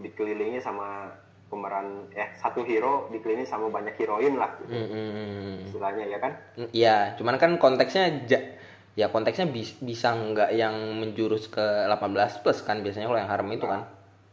dikelilingi 0.00 0.56
sama 0.56 1.10
pemeran 1.52 2.06
eh 2.16 2.32
satu 2.32 2.64
hero 2.64 3.10
dikelilingi 3.12 3.44
sama 3.44 3.68
banyak 3.68 3.92
heroin 3.98 4.40
lah 4.40 4.48
gitu. 4.62 4.72
Mm-mm. 4.72 5.68
istilahnya 5.68 6.06
ya 6.08 6.18
kan 6.22 6.32
Iya, 6.72 6.96
cuman 7.18 7.36
kan 7.36 7.60
konteksnya 7.60 8.24
ja- 8.24 8.46
ya 8.94 9.10
konteksnya 9.10 9.50
bis- 9.50 9.78
bisa 9.78 10.14
nggak 10.14 10.54
yang 10.54 10.74
menjurus 10.96 11.50
ke 11.50 11.60
18 11.60 12.40
plus 12.40 12.62
kan 12.62 12.78
biasanya 12.78 13.10
kalau 13.10 13.18
yang 13.18 13.30
harem 13.30 13.48
itu 13.50 13.66
kan. 13.66 13.82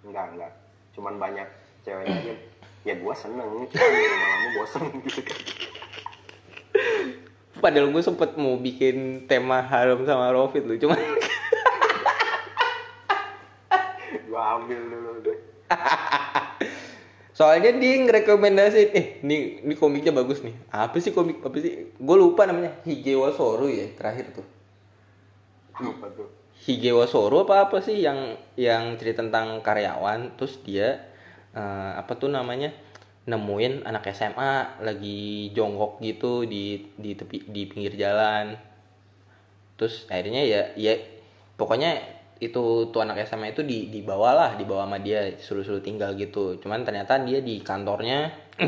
enggak 0.01 0.25
enggak. 0.33 0.51
Cuman 0.93 1.17
banyak 1.17 1.47
ceweknya 1.81 2.15
aja. 2.15 2.33
Ya 2.81 2.97
gua 2.97 3.13
seneng. 3.13 3.45
Cuma 3.69 3.77
lama-lama 3.85 4.47
bosen 4.57 4.83
gitu 5.05 5.21
kan. 5.21 5.37
Padahal 7.61 7.93
gue 7.93 8.01
sempet 8.01 8.33
mau 8.41 8.57
bikin 8.57 9.29
tema 9.29 9.61
harem 9.61 10.01
sama 10.01 10.33
Rofit 10.33 10.65
loh, 10.65 10.73
cuman 10.81 10.97
gua 14.25 14.57
ambil 14.57 14.81
dulu 14.81 15.11
deh 15.21 15.37
soalnya 17.41 17.73
dia 17.73 17.97
ngerekomendasiin, 18.05 18.89
eh 18.93 19.05
ini 19.25 19.65
ini 19.65 19.73
komiknya 19.73 20.13
bagus 20.13 20.45
nih. 20.45 20.53
Apa 20.69 21.01
sih 21.01 21.09
komik 21.09 21.41
apa 21.41 21.57
sih? 21.57 21.89
Gue 21.97 22.17
lupa 22.21 22.45
namanya 22.45 22.77
Higewa 22.85 23.33
Soru 23.33 23.65
ya 23.65 23.89
terakhir 23.97 24.29
tuh. 24.37 24.45
apa 25.81 26.05
tuh 26.13 26.29
Higewa 26.61 27.09
Soru 27.09 27.41
apa 27.41 27.65
apa 27.65 27.81
sih 27.81 28.05
yang 28.05 28.37
yang 28.53 28.93
cerita 29.01 29.25
tentang 29.25 29.65
karyawan 29.65 30.37
terus 30.37 30.61
dia 30.61 31.09
eh, 31.57 31.91
apa 31.97 32.13
tuh 32.13 32.29
namanya 32.29 32.69
nemuin 33.25 33.81
anak 33.85 34.13
SMA 34.13 34.81
lagi 34.85 35.49
jongkok 35.57 35.97
gitu 36.05 36.45
di 36.45 36.93
di 36.97 37.17
tepi 37.17 37.49
di 37.49 37.65
pinggir 37.65 37.97
jalan 37.97 38.57
terus 39.73 40.05
akhirnya 40.05 40.45
ya 40.45 40.61
ya 40.77 40.93
pokoknya 41.57 42.20
itu 42.41 42.89
tuh 42.89 42.99
anak 43.05 43.21
SMA 43.29 43.53
itu 43.53 43.61
di 43.61 43.93
dibawa 43.93 44.33
lah 44.33 44.49
dibawa 44.57 44.89
sama 44.89 44.97
dia 44.97 45.37
suruh 45.37 45.61
suruh 45.61 45.79
tinggal 45.79 46.17
gitu. 46.17 46.57
Cuman 46.57 46.81
ternyata 46.81 47.21
dia 47.21 47.37
di 47.37 47.61
kantornya 47.61 48.33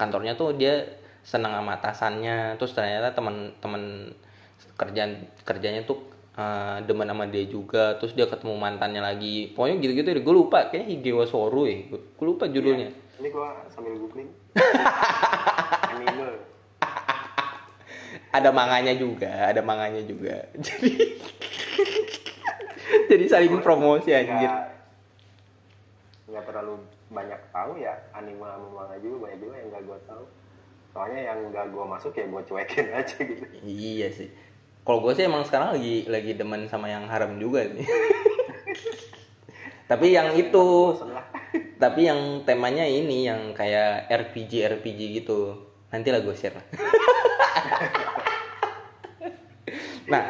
kantornya 0.00 0.34
tuh 0.34 0.58
dia 0.58 0.82
senang 1.22 1.54
sama 1.54 1.78
atasannya. 1.78 2.58
Terus 2.58 2.74
ternyata 2.74 3.14
teman-teman 3.14 4.10
kerjaan 4.74 5.22
kerjanya 5.46 5.86
tuh 5.86 6.02
eh, 6.34 6.82
demen 6.82 7.06
sama 7.06 7.30
dia 7.30 7.46
juga. 7.46 7.94
Terus 8.02 8.18
dia 8.18 8.26
ketemu 8.26 8.58
mantannya 8.58 9.06
lagi. 9.06 9.54
Pokoknya 9.54 9.78
gitu-gitu 9.78 10.08
deh. 10.10 10.24
Gue 10.26 10.34
lupa 10.34 10.66
kayaknya 10.66 10.98
Higewa 10.98 11.24
Soru 11.30 11.70
ya. 11.70 11.78
Gue 11.94 12.26
lupa 12.26 12.50
judulnya. 12.50 12.90
Ini 13.22 13.30
gua 13.30 13.62
sambil 13.70 13.94
googling. 13.94 14.26
Anime 15.94 16.42
ada 18.34 18.50
manganya 18.50 18.94
juga 18.98 19.30
ada 19.54 19.62
manganya 19.62 20.02
juga. 20.02 20.42
Jadi 20.66 20.90
jadi 23.10 23.24
saling 23.28 23.60
promosi 23.60 24.10
anjir. 24.14 24.50
nggak 26.24 26.50
terlalu 26.50 26.82
banyak 27.14 27.38
tahu 27.54 27.78
ya 27.78 27.94
anime 28.10 28.42
sama 28.42 28.68
manga 28.74 28.96
juga 28.98 29.28
banyak 29.28 29.38
juga 29.38 29.54
yang 29.60 29.68
nggak 29.70 29.82
gua 29.86 29.98
tahu. 30.08 30.24
Soalnya 30.90 31.20
yang 31.30 31.38
nggak 31.50 31.66
gua 31.70 31.84
masuk 31.94 32.12
ya 32.16 32.26
gua 32.26 32.42
cuekin 32.42 32.86
aja 32.98 33.18
gitu. 33.22 33.44
Iya 33.62 34.08
sih. 34.10 34.28
Kalau 34.84 35.00
gue 35.00 35.16
sih 35.16 35.24
emang 35.24 35.48
sekarang 35.48 35.80
lagi 35.80 36.04
lagi 36.12 36.36
demen 36.36 36.68
sama 36.68 36.92
yang 36.92 37.08
harem 37.08 37.40
juga 37.40 37.64
sih. 37.72 37.88
Tapi 39.90 40.12
yang 40.12 40.36
itu 40.36 40.96
tapi 41.76 42.08
yang 42.08 42.40
temanya 42.48 42.88
ini 42.88 43.28
yang 43.28 43.52
kayak 43.52 44.08
RPG 44.08 44.64
RPG 44.80 45.20
gitu. 45.20 45.60
Nanti 45.92 46.08
lah 46.08 46.24
gue 46.24 46.32
share 46.32 46.56
lah. 46.56 46.64
Nah 50.08 50.24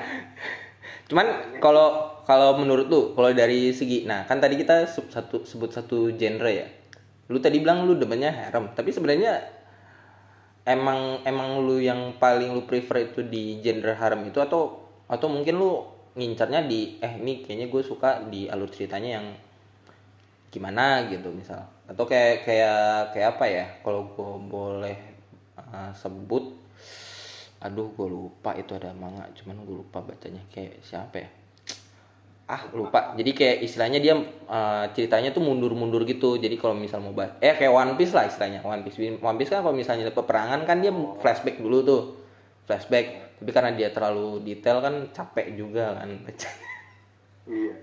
cuman 1.04 1.58
kalau 1.60 2.16
kalau 2.24 2.56
menurut 2.56 2.88
lu 2.88 3.12
kalau 3.12 3.30
dari 3.36 3.70
segi 3.76 4.08
nah 4.08 4.24
kan 4.24 4.40
tadi 4.40 4.56
kita 4.56 4.88
sub- 4.88 5.12
satu 5.12 5.44
sebut 5.44 5.70
satu 5.70 6.12
genre 6.16 6.48
ya. 6.48 6.68
Lu 7.28 7.40
tadi 7.40 7.60
bilang 7.60 7.88
lu 7.88 7.96
demennya 7.96 8.32
harem 8.32 8.72
tapi 8.72 8.92
sebenarnya 8.92 9.40
emang 10.64 11.20
emang 11.28 11.60
lu 11.60 11.76
yang 11.76 12.16
paling 12.16 12.56
lu 12.56 12.64
prefer 12.64 13.12
itu 13.12 13.20
di 13.24 13.60
genre 13.60 13.92
harem 13.92 14.24
itu 14.28 14.40
atau 14.40 14.80
atau 15.04 15.28
mungkin 15.28 15.60
lu 15.60 15.84
ngincarnya 16.16 16.64
di 16.64 16.96
eh 17.04 17.20
ini 17.20 17.44
kayaknya 17.44 17.68
gue 17.68 17.82
suka 17.84 18.24
di 18.28 18.48
alur 18.48 18.72
ceritanya 18.72 19.20
yang 19.20 19.26
gimana 20.48 21.04
gitu 21.12 21.28
misal. 21.34 21.60
Atau 21.84 22.08
kayak 22.08 22.48
kayak 22.48 23.12
kayak 23.12 23.28
apa 23.36 23.44
ya 23.44 23.66
kalau 23.84 24.08
gue 24.08 24.32
boleh 24.48 24.96
uh, 25.60 25.92
sebut 25.92 26.63
aduh 27.64 27.88
gue 27.96 28.04
lupa 28.04 28.52
itu 28.60 28.76
ada 28.76 28.92
manga 28.92 29.24
cuman 29.32 29.64
gue 29.64 29.76
lupa 29.80 30.04
bacanya. 30.04 30.44
Kayak 30.52 30.84
siapa 30.84 31.16
ya? 31.16 31.28
Ah 32.44 32.68
lupa. 32.76 33.16
Jadi 33.16 33.32
kayak 33.32 33.56
istilahnya 33.64 34.04
dia 34.04 34.14
uh, 34.52 34.84
ceritanya 34.92 35.32
tuh 35.32 35.40
mundur-mundur 35.40 36.04
gitu. 36.04 36.36
Jadi 36.36 36.60
kalau 36.60 36.76
misal 36.76 37.00
mau 37.00 37.16
bahas 37.16 37.32
eh 37.40 37.56
kayak 37.56 37.72
One 37.72 37.96
Piece 37.96 38.12
lah 38.12 38.28
istilahnya. 38.28 38.60
One 38.60 38.84
Piece. 38.84 39.00
One 39.00 39.40
Piece 39.40 39.48
kan 39.48 39.64
kalau 39.64 39.72
misalnya 39.72 40.12
peperangan 40.12 40.68
kan 40.68 40.84
dia 40.84 40.92
flashback 41.24 41.56
dulu 41.56 41.80
tuh. 41.80 42.02
Flashback. 42.68 43.40
Tapi 43.40 43.50
karena 43.50 43.72
dia 43.72 43.88
terlalu 43.88 44.44
detail 44.44 44.84
kan 44.84 45.08
capek 45.16 45.56
juga 45.56 45.96
kan 45.98 46.08
iya. 47.48 47.74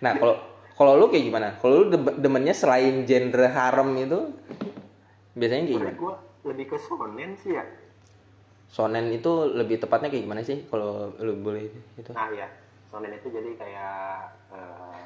Nah, 0.00 0.12
kalau 0.16 0.36
Kalau 0.80 0.96
lu 0.96 1.12
kayak 1.12 1.28
gimana? 1.28 1.48
Kalau 1.60 1.84
lu 1.84 1.86
de- 1.92 2.16
demennya 2.24 2.56
selain 2.56 3.04
genre 3.04 3.48
harem 3.52 3.90
itu 4.00 4.32
biasanya 5.36 5.62
kayak 5.68 5.76
gimana? 5.76 5.92
gue 5.92 6.14
lebih 6.48 6.66
ke 6.72 6.76
shonen 6.80 7.36
sih 7.36 7.52
ya 7.52 7.64
Sonen 8.70 9.10
itu 9.10 9.50
lebih 9.50 9.82
tepatnya 9.82 10.06
kayak 10.06 10.24
gimana 10.24 10.40
sih? 10.40 10.62
Kalau 10.70 11.10
lu 11.18 11.34
boleh 11.42 11.66
itu. 11.98 12.10
nah 12.14 12.30
ya 12.30 12.46
shonen 12.86 13.10
itu 13.10 13.26
jadi 13.28 13.50
kayak 13.58 13.94
uh, 14.54 15.04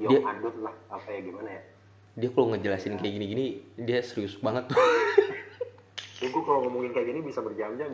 Dia- 0.00 0.16
young 0.16 0.24
adult 0.24 0.56
lah 0.64 0.74
apa 0.88 1.08
ya 1.12 1.20
gimana 1.20 1.48
ya 1.52 1.62
Dia 2.12 2.28
kalau 2.28 2.46
ngejelasin 2.52 2.96
kayak 2.96 3.12
gini-gini 3.16 3.46
dia 3.76 4.00
serius 4.00 4.36
banget 4.36 4.68
tuh. 4.68 4.76
Ya, 6.20 6.28
gue 6.28 6.42
kalau 6.44 6.62
ngomongin 6.68 6.92
kayak 6.92 7.08
gini 7.08 7.20
bisa 7.20 7.40
berjam-jam. 7.40 7.88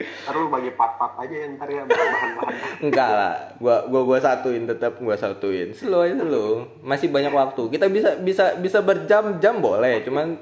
Ntar 0.00 0.32
lu 0.32 0.48
bagi 0.48 0.72
part-part 0.72 1.12
aja 1.20 1.34
ya 1.34 1.46
ntar 1.54 1.68
ya 1.68 1.82
bahan-bahan. 1.84 2.54
Enggak 2.80 3.10
lah, 3.12 3.34
gua 3.60 3.84
gua 3.84 4.02
gua 4.08 4.18
satuin 4.18 4.64
tetap 4.64 4.96
gua 4.96 5.12
satuin. 5.12 5.76
Slow 5.76 6.08
aja 6.08 6.16
slow. 6.24 6.64
Masih 6.80 7.12
banyak 7.12 7.30
waktu. 7.30 7.62
Kita 7.68 7.86
bisa 7.92 8.16
bisa 8.16 8.56
bisa 8.56 8.80
berjam-jam 8.80 9.60
boleh, 9.60 10.00
cuman 10.06 10.40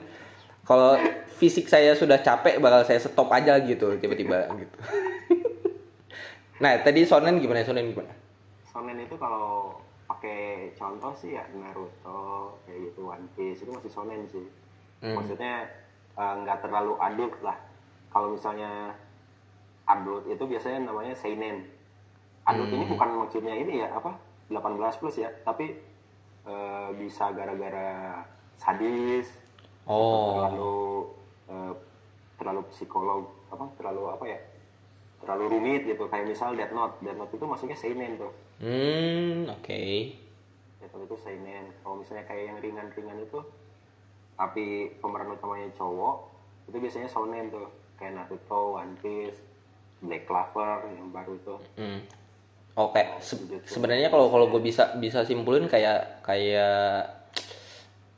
kalau 0.63 0.95
fisik 1.39 1.71
saya 1.71 1.95
sudah 1.95 2.19
capek 2.19 2.59
bakal 2.59 2.83
saya 2.83 2.99
stop 2.99 3.31
aja 3.31 3.55
gitu 3.63 3.95
tiba-tiba 3.97 4.51
gitu. 4.59 4.77
nah, 6.63 6.75
tadi 6.83 7.07
Sonen 7.07 7.39
gimana? 7.39 7.63
Sonen 7.63 7.95
gimana? 7.95 8.11
Shonen 8.67 8.99
itu 8.99 9.15
kalau 9.15 9.79
pakai 10.11 10.73
contoh 10.75 11.15
sih 11.15 11.39
ya 11.39 11.45
Naruto 11.55 12.59
kayak 12.67 12.91
gitu 12.91 13.07
One 13.07 13.27
Piece 13.39 13.63
itu 13.63 13.71
masih 13.71 13.91
shonen 13.93 14.27
sih. 14.27 14.47
Hmm. 14.99 15.15
Maksudnya 15.15 15.63
eh, 16.19 16.35
nggak 16.43 16.59
terlalu 16.67 16.99
adult 16.99 17.35
lah. 17.41 17.55
Kalau 18.11 18.35
misalnya 18.35 18.91
adult 19.87 20.27
itu 20.27 20.43
biasanya 20.43 20.91
namanya 20.91 21.15
seinen. 21.15 21.63
Adult 22.43 22.73
ini 22.73 22.83
Hmm. 22.83 22.93
bukan 22.97 23.09
maksudnya 23.25 23.55
ini 23.55 23.85
ya 23.85 23.93
apa 23.93 24.17
18 24.49 24.99
plus 24.99 25.21
ya, 25.21 25.31
tapi 25.45 25.77
eh, 26.49 26.89
bisa 26.97 27.29
gara-gara 27.31 28.25
sadis, 28.57 29.29
Oh. 29.85 30.37
terlalu 30.49 30.77
eh, 31.49 31.73
terlalu 32.37 32.63
psikolog 32.69 33.23
apa 33.49 33.65
terlalu 33.75 34.03
apa 34.09 34.25
ya 34.25 34.39
terlalu 35.19 35.45
rumit 35.51 35.83
gitu. 35.85 36.07
Kayak 36.07 36.29
misal 36.29 36.55
Death 36.55 36.71
Note. 36.71 37.01
Death 37.01 37.17
Note 37.17 37.33
itu 37.33 37.45
masuknya 37.45 37.75
seinen 37.75 38.15
tuh 38.15 38.33
Hmm, 38.59 39.47
oke. 39.49 39.83
Death 40.79 40.93
Note 40.93 41.07
itu 41.07 41.17
seinen. 41.19 41.71
Kalau 41.79 41.99
misalnya 41.99 42.25
kayak 42.25 42.45
yang 42.47 42.59
ringan-ringan 42.59 43.19
itu 43.21 43.41
tapi 44.35 44.65
pemeran 44.99 45.35
utamanya 45.35 45.67
cowok 45.75 46.17
itu 46.67 46.77
biasanya 46.77 47.09
shonen 47.09 47.51
tuh. 47.51 47.67
Kayak 47.99 48.15
Naruto 48.15 48.79
One 48.79 48.95
Piece 48.97 49.39
Black 49.99 50.23
Clover 50.25 50.87
yang 50.89 51.11
baru 51.11 51.35
itu 51.35 51.55
Hmm. 51.75 52.01
Oke, 52.79 53.03
se- 53.19 53.43
sebenarnya 53.67 54.07
kalau 54.07 54.31
kalau 54.31 54.47
gue 54.47 54.63
bisa 54.63 54.95
bisa 54.97 55.27
simpulin 55.27 55.67
kayak 55.67 56.23
kayak 56.23 57.11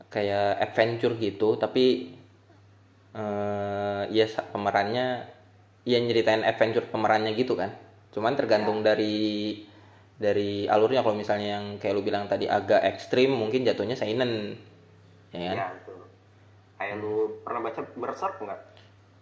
kayak 0.08 0.60
adventure 0.60 1.16
gitu, 1.16 1.56
tapi 1.56 2.12
eh 3.10 4.02
ya 4.10 4.26
pemerannya 4.26 5.26
ya 5.82 5.98
nyeritain 5.98 6.46
adventure 6.46 6.86
pemerannya 6.86 7.34
gitu 7.34 7.58
kan. 7.58 7.74
Cuman 8.14 8.34
tergantung 8.38 8.82
dari 8.82 9.56
dari 10.20 10.68
alurnya 10.68 11.00
kalau 11.00 11.16
misalnya 11.16 11.56
yang 11.58 11.66
kayak 11.80 11.96
lu 11.96 12.04
bilang 12.04 12.28
tadi 12.28 12.44
agak 12.44 12.84
ekstrim 12.84 13.32
mungkin 13.32 13.64
jatuhnya 13.64 13.96
seinen. 13.96 14.60
Ya 15.30 15.54
kan? 15.54 15.56
ya 15.56 15.66
itu 15.78 15.94
kayak 16.76 16.94
lu 16.98 17.40
pernah 17.46 17.60
baca 17.70 17.80
Berserk 17.94 18.36
nggak 18.42 18.60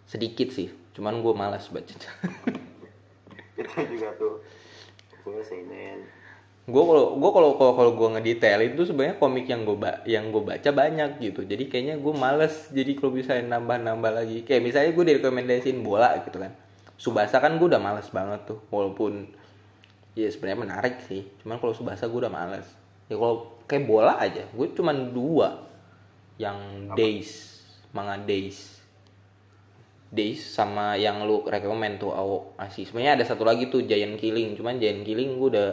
Sedikit 0.09 0.49
sih, 0.49 0.73
cuman 0.97 1.21
gue 1.21 1.33
malas 1.37 1.69
baca. 1.69 1.93
itu 3.61 3.81
juga 3.93 4.09
tuh 4.17 4.41
maksudnya 5.13 5.43
seinen 5.45 5.99
gue 6.69 6.83
kalau 6.85 7.17
gue 7.17 7.31
kalau 7.33 7.51
kalau 7.57 7.73
kalau 7.73 7.91
gue 7.97 8.07
ngedetailin 8.17 8.77
tuh 8.77 8.85
sebenarnya 8.85 9.17
komik 9.17 9.45
yang 9.49 9.65
gue 9.65 9.75
yang 10.05 10.29
gue 10.29 10.43
baca 10.45 10.69
banyak 10.69 11.19
gitu. 11.19 11.41
Jadi 11.43 11.67
kayaknya 11.67 11.95
gue 11.97 12.13
males 12.13 12.69
jadi 12.69 12.91
kalau 12.93 13.11
bisa 13.13 13.35
nambah 13.41 13.77
nambah 13.81 14.11
lagi. 14.13 14.45
Kayak 14.45 14.61
misalnya 14.63 14.91
gue 14.93 15.05
direkomendasiin 15.13 15.81
bola 15.81 16.15
gitu 16.21 16.37
kan. 16.37 16.53
Subasa 16.95 17.41
kan 17.41 17.57
gue 17.57 17.67
udah 17.67 17.81
males 17.81 18.07
banget 18.13 18.45
tuh 18.45 18.59
walaupun 18.69 19.27
ya 20.13 20.29
sebenarnya 20.29 20.59
menarik 20.69 20.95
sih. 21.05 21.25
Cuman 21.41 21.57
kalau 21.57 21.73
subasa 21.73 22.05
gue 22.07 22.19
udah 22.23 22.33
males. 22.33 22.65
Ya 23.09 23.17
kalau 23.17 23.59
kayak 23.65 23.83
bola 23.89 24.21
aja 24.21 24.45
gue 24.45 24.67
cuman 24.77 25.11
dua. 25.11 25.65
Yang 26.39 26.57
days 26.95 27.29
manga 27.91 28.15
days. 28.21 28.79
Days 30.09 30.41
sama 30.41 30.97
yang 30.97 31.21
lu 31.25 31.45
rekomend 31.45 32.01
tuh 32.01 32.13
Awo 32.13 32.57
Asih. 32.57 32.89
Sebenarnya 32.89 33.21
ada 33.21 33.25
satu 33.25 33.45
lagi 33.45 33.69
tuh 33.69 33.85
Giant 33.85 34.17
Killing, 34.17 34.57
cuman 34.57 34.81
Giant 34.81 35.05
Killing 35.05 35.37
gue 35.37 35.49
udah 35.53 35.69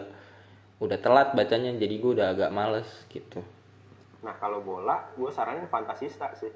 udah 0.77 0.99
telat 1.01 1.33
bacanya 1.33 1.73
jadi 1.77 1.95
gue 1.97 2.11
udah 2.21 2.29
agak 2.37 2.51
males 2.53 2.89
gitu. 3.09 3.41
nah 4.21 4.35
kalau 4.37 4.61
bola 4.61 5.09
gue 5.17 5.31
saranin 5.33 5.65
Fantasista 5.71 6.33
sih 6.37 6.51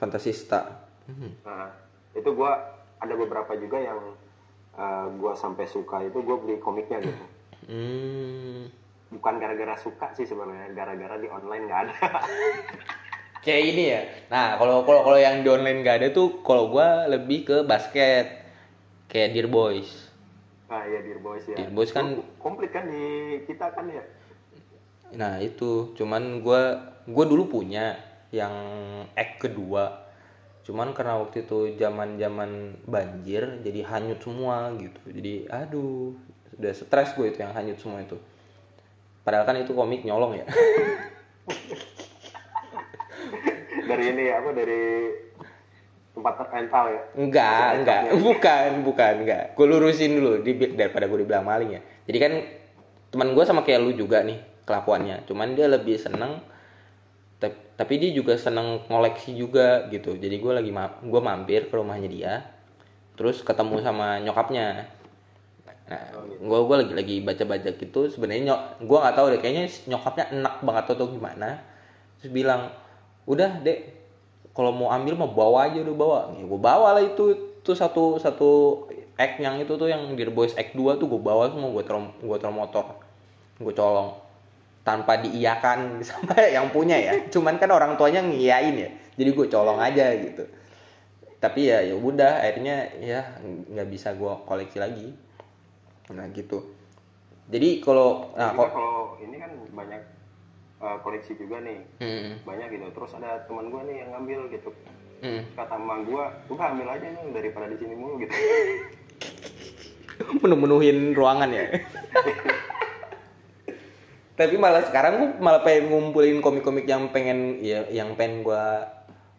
Fantasista. 0.00 0.88
Nah, 1.44 1.68
itu 2.16 2.30
gua 2.32 2.56
ada 2.96 3.12
beberapa 3.12 3.52
juga 3.60 3.76
yang 3.76 4.00
uh, 4.80 5.06
gua 5.20 5.36
sampai 5.36 5.68
suka 5.68 6.00
itu 6.00 6.24
gue 6.24 6.36
beli 6.40 6.56
komiknya 6.56 7.04
gitu. 7.04 7.24
Hmm. 7.68 8.72
Bukan 9.12 9.36
gara-gara 9.36 9.76
suka 9.76 10.08
sih 10.16 10.24
sebenarnya, 10.24 10.72
gara-gara 10.72 11.20
di 11.20 11.28
online 11.28 11.64
nggak 11.68 11.80
ada. 11.84 11.96
Kayak 13.44 13.62
ini 13.72 13.84
ya. 13.88 14.02
Nah, 14.32 14.56
kalau 14.56 14.88
kalau 14.88 15.00
kalau 15.04 15.18
yang 15.20 15.40
di 15.40 15.48
online 15.48 15.80
gak 15.80 16.04
ada 16.04 16.08
tuh 16.12 16.44
kalau 16.44 16.68
gue 16.68 16.88
lebih 17.08 17.48
ke 17.48 17.56
basket. 17.64 18.44
Kayak 19.08 19.32
Dear 19.32 19.48
Boys. 19.48 20.09
Nah 20.70 20.86
ya 20.86 21.02
Dear 21.02 21.18
Boys 21.18 21.44
ya. 21.50 21.58
Dear 21.58 21.74
Boys 21.74 21.90
kan- 21.90 22.22
komplit 22.38 22.70
kan 22.70 22.86
di 22.86 23.02
kita 23.42 23.74
kan 23.74 23.90
ya. 23.90 24.06
Nah, 25.10 25.42
itu 25.42 25.90
cuman 25.98 26.38
gue 26.38 26.62
gue 27.10 27.24
dulu 27.26 27.50
punya 27.50 27.98
yang 28.30 28.54
act 29.18 29.42
kedua. 29.42 30.06
Cuman 30.62 30.94
karena 30.94 31.18
waktu 31.18 31.42
itu 31.42 31.74
zaman-zaman 31.74 32.78
banjir 32.86 33.58
jadi 33.66 33.82
hanyut 33.90 34.22
semua 34.22 34.70
gitu. 34.78 35.02
Jadi 35.10 35.50
aduh, 35.50 36.14
udah 36.54 36.70
stres 36.70 37.18
gue 37.18 37.26
itu 37.26 37.42
yang 37.42 37.50
hanyut 37.50 37.82
semua 37.82 37.98
itu. 37.98 38.14
Padahal 39.26 39.42
kan 39.42 39.58
itu 39.58 39.74
komik 39.74 40.06
nyolong 40.06 40.38
ya. 40.38 40.46
Dari 43.90 44.04
ini 44.14 44.30
ya, 44.30 44.38
apa 44.38 44.54
dari 44.54 45.10
tempat 46.20 46.52
rental 46.52 46.84
ya. 46.92 47.02
enggak, 47.16 47.68
enggak. 47.80 48.00
Bukan, 48.20 48.70
bukan, 48.84 49.12
enggak. 49.24 49.44
Gue 49.56 49.66
lurusin 49.66 50.20
dulu 50.20 50.44
di, 50.44 50.52
daripada 50.76 51.08
gue 51.08 51.18
dibilang 51.24 51.48
maling 51.48 51.70
ya. 51.74 51.80
Jadi 52.04 52.18
kan 52.20 52.32
teman 53.10 53.32
gue 53.32 53.44
sama 53.48 53.64
kayak 53.64 53.80
lu 53.80 53.96
juga 53.96 54.20
nih 54.20 54.36
kelakuannya. 54.68 55.24
Cuman 55.24 55.56
dia 55.56 55.66
lebih 55.66 55.96
seneng 55.96 56.44
tap- 57.40 57.74
tapi 57.74 57.96
dia 57.96 58.12
juga 58.12 58.36
seneng 58.36 58.84
ngoleksi 58.86 59.32
juga 59.32 59.88
gitu. 59.88 60.14
Jadi 60.20 60.36
gue 60.36 60.52
lagi 60.52 60.70
ma 60.70 60.92
gue 61.00 61.20
mampir 61.24 61.66
ke 61.66 61.74
rumahnya 61.74 62.08
dia. 62.12 62.32
Terus 63.16 63.40
ketemu 63.40 63.80
sama 63.80 64.20
nyokapnya. 64.20 64.86
Nah, 65.90 66.02
gue 66.38 66.60
gue 66.70 66.76
lagi 66.86 66.92
lagi 66.94 67.16
baca-baca 67.24 67.70
gitu. 67.74 68.06
Sebenarnya 68.06 68.54
nyok 68.54 68.62
gue 68.86 68.98
nggak 69.00 69.16
tahu 69.16 69.26
deh. 69.34 69.40
Kayaknya 69.42 69.64
nyokapnya 69.90 70.24
enak 70.36 70.54
banget 70.62 70.84
atau 70.94 71.06
gimana. 71.10 71.50
Terus 72.20 72.30
bilang, 72.30 72.70
udah 73.26 73.64
dek 73.64 73.99
kalau 74.50 74.74
mau 74.74 74.88
ambil 74.90 75.14
mau 75.14 75.30
bawa 75.30 75.70
aja 75.70 75.80
udah 75.82 75.96
bawa. 75.96 76.20
Ya 76.34 76.44
gue 76.44 76.60
bawa 76.60 76.88
lah 76.98 77.02
itu 77.04 77.56
tuh 77.62 77.76
satu 77.76 78.18
satu 78.18 78.50
act 79.14 79.38
yang 79.38 79.60
itu 79.60 79.72
tuh 79.76 79.86
yang 79.86 80.16
Dear 80.16 80.32
Boys 80.32 80.56
Act 80.56 80.74
2 80.74 80.98
tuh 80.98 81.06
gue 81.06 81.20
bawa 81.20 81.52
semua 81.52 81.70
gue 81.70 81.84
taruh 81.86 82.10
gue 82.18 82.38
taruh 82.40 82.56
motor. 82.56 82.86
Gue 83.60 83.74
colong. 83.76 84.18
Tanpa 84.82 85.20
diiyakan 85.22 85.96
sama 86.08 86.34
yang 86.40 86.72
punya 86.74 86.98
ya. 86.98 87.12
Cuman 87.30 87.60
kan 87.62 87.70
orang 87.70 87.94
tuanya 87.94 88.24
ngiyain 88.24 88.74
ya. 88.74 88.90
Jadi 89.14 89.30
gue 89.30 89.46
colong 89.46 89.78
aja 89.78 90.10
gitu. 90.18 90.44
Tapi 91.40 91.72
ya 91.72 91.80
ya 91.80 91.96
udah 91.96 92.44
akhirnya 92.44 92.90
ya 93.00 93.20
nggak 93.44 93.88
bisa 93.88 94.12
gue 94.18 94.32
koleksi 94.44 94.76
lagi. 94.82 95.08
Nah 96.10 96.26
gitu. 96.34 96.74
Jadi 97.50 97.78
kalau 97.78 98.34
nah 98.34 98.50
kalau 98.54 99.14
ini 99.22 99.38
kan 99.38 99.50
banyak 99.72 100.19
uh, 100.80 100.96
koleksi 101.04 101.36
juga 101.36 101.60
nih. 101.60 101.80
Hmm, 102.00 102.40
Banyak 102.42 102.68
gitu. 102.72 102.86
Terus 102.90 103.10
ada 103.16 103.44
teman 103.44 103.68
gue 103.68 103.82
nih 103.86 103.96
yang 104.02 104.10
ngambil 104.16 104.40
gitu. 104.50 104.70
hmm. 105.22 105.42
Kata 105.54 105.76
emak 105.76 105.98
gue, 106.08 106.24
udah 106.50 106.66
ambil 106.72 106.88
aja 106.90 107.06
nih 107.06 107.24
daripada 107.30 107.66
di 107.68 107.76
sini 107.78 107.94
mulu 107.94 108.14
gitu. 108.20 108.32
menu-menuhin 110.42 111.16
ruangan 111.16 111.48
ya. 111.48 111.64
Tapi 114.40 114.56
malah 114.56 114.80
sekarang 114.88 115.12
gue 115.20 115.28
malah 115.36 115.60
pengen 115.60 115.92
ngumpulin 115.92 116.40
komik-komik 116.40 116.88
yang 116.88 117.12
pengen 117.12 117.60
ya 117.60 117.84
yang 117.92 118.16
pengen 118.16 118.40
gue 118.40 118.64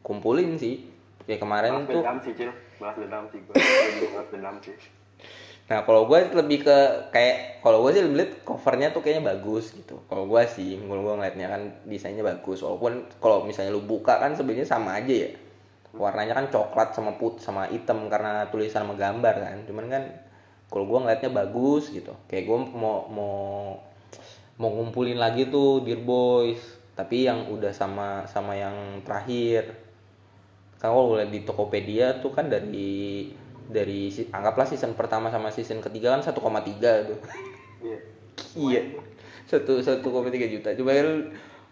kumpulin 0.05 0.61
sih. 0.61 0.85
Kayak 1.25 1.41
kemarin 1.41 1.73
Balas 1.73 1.89
tuh. 1.89 2.01
dendam 2.01 2.17
sih, 2.21 2.33
Cil. 2.37 2.51
Balas 2.77 2.97
dendam 2.97 3.23
sih 3.29 3.39
gue. 3.41 3.53
Balas 4.13 4.29
dendam 4.29 4.55
sih. 4.61 4.75
Nah 5.71 5.87
kalau 5.87 6.03
gue 6.03 6.19
lebih 6.35 6.67
ke 6.67 6.77
kayak 7.15 7.63
kalau 7.63 7.79
gue 7.87 7.95
sih 7.95 8.03
lebih 8.03 8.17
liat 8.19 8.31
covernya 8.43 8.91
tuh 8.91 8.99
kayaknya 8.99 9.31
bagus 9.31 9.71
gitu. 9.71 10.03
Kalau 10.11 10.27
gue 10.27 10.43
sih, 10.43 10.75
kalau 10.75 10.99
gue 11.07 11.13
ngeliatnya 11.15 11.47
kan 11.47 11.61
desainnya 11.87 12.27
bagus. 12.27 12.59
Walaupun 12.59 13.07
kalau 13.23 13.47
misalnya 13.47 13.71
lu 13.71 13.87
buka 13.87 14.19
kan 14.19 14.35
sebenarnya 14.35 14.67
sama 14.67 14.99
aja 14.99 15.31
ya. 15.31 15.31
Warnanya 15.95 16.35
kan 16.35 16.51
coklat 16.51 16.91
sama 16.91 17.15
put 17.15 17.39
sama 17.39 17.71
hitam 17.71 18.11
karena 18.11 18.51
tulisan 18.51 18.83
sama 18.83 18.99
gambar 18.99 19.35
kan. 19.39 19.57
Cuman 19.63 19.87
kan 19.87 20.03
kalau 20.67 20.83
gue 20.91 20.99
ngeliatnya 21.07 21.31
bagus 21.31 21.87
gitu. 21.87 22.11
Kayak 22.27 22.51
gue 22.51 22.57
mau 22.75 23.07
mau 23.07 23.35
mau 24.59 24.69
ngumpulin 24.75 25.15
lagi 25.15 25.47
tuh 25.47 25.87
Dear 25.87 26.03
Boys 26.03 26.59
tapi 26.91 27.25
yang 27.25 27.47
udah 27.49 27.71
sama 27.71 28.27
sama 28.27 28.53
yang 28.53 29.01
terakhir 29.01 29.73
kalau 30.77 31.17
lihat 31.17 31.33
di 31.33 31.41
Tokopedia 31.41 32.21
tuh 32.21 32.29
kan 32.29 32.45
dari 32.45 33.25
dari 33.71 34.11
anggaplah 34.29 34.67
season 34.67 34.93
pertama 34.93 35.31
sama 35.31 35.47
season 35.47 35.79
ketiga 35.79 36.11
kan 36.11 36.21
1,3 36.21 36.35
tuh. 37.07 37.19
Iya. 37.81 37.97
iya. 38.53 38.81
Satu 39.47 39.79
satu 39.79 40.11
koma 40.11 40.27
tiga 40.27 40.47
juta. 40.47 40.75
Coba 40.75 40.91
kan 40.95 41.07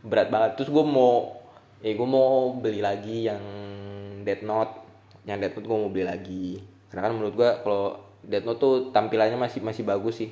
berat 0.03 0.27
banget. 0.31 0.51
Terus 0.57 0.71
gue 0.71 0.85
mau 0.87 1.35
eh 1.79 1.95
gue 1.95 2.07
mau 2.07 2.55
beli 2.55 2.79
lagi 2.79 3.27
yang 3.27 3.43
Death 4.23 4.43
Note. 4.43 4.73
Yang 5.27 5.37
Death 5.43 5.55
Note 5.59 5.67
gue 5.67 5.77
mau 5.77 5.91
beli 5.91 6.05
lagi. 6.07 6.45
Karena 6.89 7.07
kan 7.07 7.13
menurut 7.13 7.35
gue 7.35 7.49
kalau 7.61 7.99
Death 8.23 8.47
Note 8.47 8.59
tuh 8.59 8.73
tampilannya 8.91 9.35
masih 9.37 9.59
masih 9.61 9.83
bagus 9.83 10.23
sih. 10.23 10.31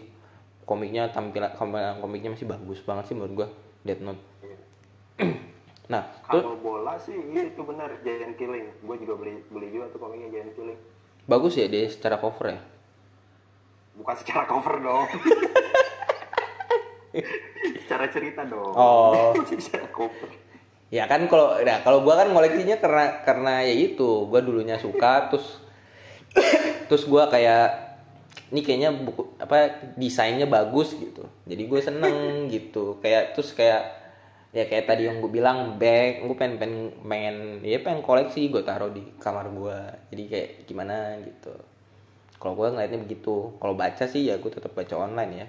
Komiknya 0.67 1.11
tampilan 1.11 1.55
komik- 1.55 1.99
komiknya 2.03 2.35
masih 2.35 2.47
bagus 2.47 2.83
banget 2.83 3.11
sih 3.11 3.15
menurut 3.15 3.43
gue 3.43 3.47
Death 3.83 4.03
Note. 4.03 4.21
Nah 5.87 6.03
Kalau 6.27 6.59
bola 6.59 6.99
sih 6.99 7.15
itu 7.15 7.61
benar 7.63 7.87
Giant 8.03 8.35
Killing. 8.35 8.67
Gue 8.83 8.95
juga 8.99 9.15
beli 9.15 9.39
beli 9.47 9.71
juga 9.71 9.87
tuh 9.87 10.03
komiknya 10.03 10.27
Giant 10.31 10.51
Killing. 10.51 10.79
Bagus 11.27 11.59
ya 11.59 11.67
dia 11.67 11.91
secara 11.91 12.17
cover 12.17 12.55
ya 12.55 12.59
Bukan 13.97 14.13
secara 14.13 14.45
cover 14.45 14.77
dong. 14.77 15.09
secara 17.81 18.05
cerita 18.13 18.45
dong. 18.45 18.73
Oh. 18.77 19.33
secara 19.57 19.89
cover. 19.89 20.29
Ya 20.93 21.09
kan 21.09 21.25
kalau 21.25 21.57
nah 21.65 21.81
kalau 21.81 22.05
gua 22.05 22.21
kan 22.21 22.29
ngoleksinya 22.29 22.77
karena 22.77 23.25
karena 23.25 23.65
ya 23.65 23.73
itu, 23.73 24.29
gua 24.29 24.39
dulunya 24.39 24.77
suka 24.77 25.33
terus 25.33 25.65
terus 26.87 27.03
gua 27.09 27.27
kayak 27.27 27.89
ini 28.53 28.63
kayaknya 28.63 28.95
buku 28.95 29.35
apa 29.41 29.91
desainnya 29.99 30.47
bagus 30.47 30.95
gitu. 30.95 31.27
Jadi 31.43 31.67
gue 31.67 31.81
seneng 31.83 32.47
gitu. 32.47 32.95
Kayak 33.03 33.35
terus 33.35 33.51
kayak 33.51 33.96
ya 34.57 34.65
kayak 34.65 34.89
tadi 34.89 35.05
yang 35.05 35.21
gue 35.21 35.29
bilang 35.29 35.77
bag, 35.77 36.25
gue 36.25 36.33
pengen 36.33 36.57
pengen 36.57 36.89
pengen 37.05 37.37
ya 37.61 37.77
pengen 37.85 38.01
koleksi 38.01 38.49
gue 38.49 38.65
taruh 38.65 38.89
di 38.89 39.05
kamar 39.21 39.53
gua. 39.53 39.85
Jadi 40.09 40.23
kayak 40.25 40.49
gimana 40.65 41.13
gitu. 41.21 41.53
Kalau 42.41 42.57
gua 42.57 42.73
ngeliatnya 42.73 43.05
begitu. 43.05 43.53
Kalau 43.61 43.77
baca 43.77 44.05
sih 44.09 44.25
ya 44.25 44.41
gue 44.41 44.49
tetap 44.49 44.73
baca 44.73 44.95
online 44.97 45.33
ya. 45.37 45.47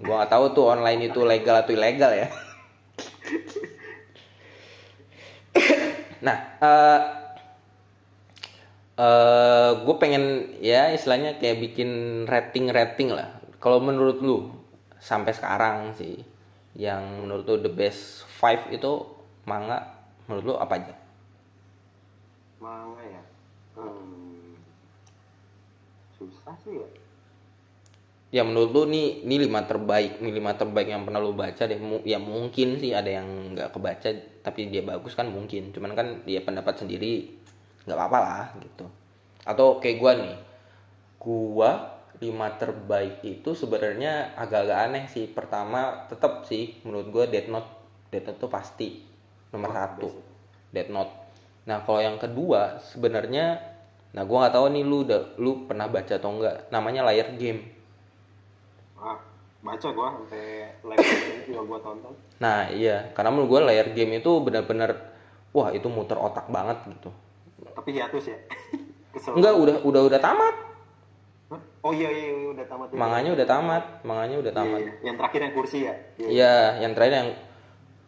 Gua 0.00 0.24
nggak 0.24 0.32
tahu 0.32 0.44
tuh 0.56 0.64
online 0.72 1.12
itu 1.12 1.20
legal 1.20 1.60
atau 1.60 1.72
ilegal 1.76 2.12
ya. 2.16 2.28
Nah, 6.16 6.36
eh 6.64 7.00
eh 8.96 9.70
gue 9.84 9.96
pengen 10.00 10.56
ya 10.64 10.88
istilahnya 10.96 11.36
kayak 11.36 11.60
bikin 11.60 11.90
rating-rating 12.24 13.12
lah. 13.12 13.36
Kalau 13.60 13.84
menurut 13.84 14.18
lu 14.24 14.48
sampai 14.96 15.36
sekarang 15.36 15.92
sih 15.92 16.35
yang 16.76 17.24
menurut 17.24 17.48
lu 17.48 17.56
the 17.64 17.72
best 17.72 18.28
five 18.28 18.68
itu 18.68 19.00
manga 19.48 19.96
menurut 20.28 20.44
lu 20.44 20.54
apa 20.60 20.76
aja? 20.76 20.94
Manga 22.60 23.00
ya. 23.00 23.22
Hmm. 23.80 24.60
Susah 26.20 26.52
sih 26.60 26.76
ya. 26.76 26.88
Ya 28.36 28.42
menurut 28.44 28.70
lu 28.76 28.82
nih 28.92 29.24
ini 29.24 29.48
lima 29.48 29.64
terbaik, 29.64 30.20
ini 30.20 30.28
lima 30.36 30.52
terbaik 30.52 30.92
yang 30.92 31.08
pernah 31.08 31.22
lu 31.22 31.32
baca 31.32 31.64
deh. 31.64 31.80
Ya 32.04 32.20
mungkin 32.20 32.76
sih 32.76 32.92
ada 32.92 33.08
yang 33.08 33.56
nggak 33.56 33.72
kebaca 33.72 34.12
tapi 34.44 34.68
dia 34.68 34.84
bagus 34.84 35.16
kan 35.16 35.32
mungkin. 35.32 35.72
Cuman 35.72 35.96
kan 35.96 36.20
dia 36.28 36.44
pendapat 36.44 36.84
sendiri 36.84 37.32
nggak 37.88 37.96
apa-apa 37.96 38.18
lah 38.20 38.46
gitu. 38.60 38.84
Atau 39.48 39.80
kayak 39.80 39.96
gua 39.96 40.12
nih, 40.18 40.36
gua 41.16 41.95
lima 42.20 42.48
terbaik 42.56 43.20
itu 43.22 43.52
sebenarnya 43.52 44.36
agak-agak 44.36 44.78
aneh 44.88 45.04
sih. 45.10 45.28
Pertama 45.28 46.08
tetap 46.08 46.48
sih 46.48 46.80
menurut 46.86 47.08
gua 47.12 47.24
Death 47.28 47.50
Note, 47.52 47.70
Death 48.08 48.26
Note 48.32 48.40
tuh 48.40 48.50
pasti 48.50 48.88
nomor 49.52 49.70
satu. 49.72 50.08
Death 50.72 50.92
Note. 50.92 51.12
Nah 51.68 51.82
kalau 51.84 52.00
yang 52.00 52.16
kedua 52.16 52.80
sebenarnya, 52.80 53.60
nah 54.16 54.22
gua 54.24 54.46
nggak 54.46 54.54
tahu 54.56 54.66
nih 54.72 54.84
lu 54.86 55.04
udah 55.04 55.22
lu 55.36 55.68
pernah 55.68 55.86
baca 55.90 56.16
atau 56.16 56.30
enggak. 56.32 56.72
Namanya 56.72 57.04
Layar 57.04 57.36
Game. 57.36 57.62
Ah, 58.96 59.20
baca 59.60 59.88
gua 59.92 60.08
sampai 60.16 60.72
live 60.80 61.04
ini 61.04 61.52
juga 61.52 61.62
gua 61.68 61.78
tonton. 61.84 62.14
Nah 62.36 62.68
iya, 62.68 63.12
karena 63.16 63.32
menurut 63.32 63.48
gue 63.56 63.60
layar 63.72 63.88
game 63.96 64.20
itu 64.20 64.30
benar-benar 64.44 64.92
wah 65.56 65.72
itu 65.72 65.88
muter 65.88 66.20
otak 66.20 66.52
banget 66.52 66.76
gitu. 66.84 67.08
Tapi 67.72 67.96
hiatus 67.96 68.28
ya. 68.28 68.38
Kesel. 69.16 69.40
Enggak, 69.40 69.56
udah 69.56 69.76
udah 69.88 70.02
udah 70.12 70.20
tamat. 70.20 70.54
Hah? 71.46 71.62
Oh 71.80 71.94
iya 71.94 72.10
iya 72.10 72.26
iya, 72.34 72.48
udah 72.50 72.66
tamat. 72.66 72.86
ya. 72.90 72.96
Manganya 72.98 73.30
udah 73.32 73.46
tamat, 73.46 73.84
manganya 74.02 74.36
udah 74.38 74.52
Iya, 74.52 74.58
tamat. 74.58 74.78
iya. 74.80 74.92
Yang 75.04 75.16
terakhir 75.16 75.40
yang 75.40 75.54
kursi 75.54 75.78
ya. 75.80 75.94
Iya. 76.16 76.26
Iya, 76.28 76.54
yang 76.82 76.92
terakhir 76.92 77.14
yang 77.14 77.30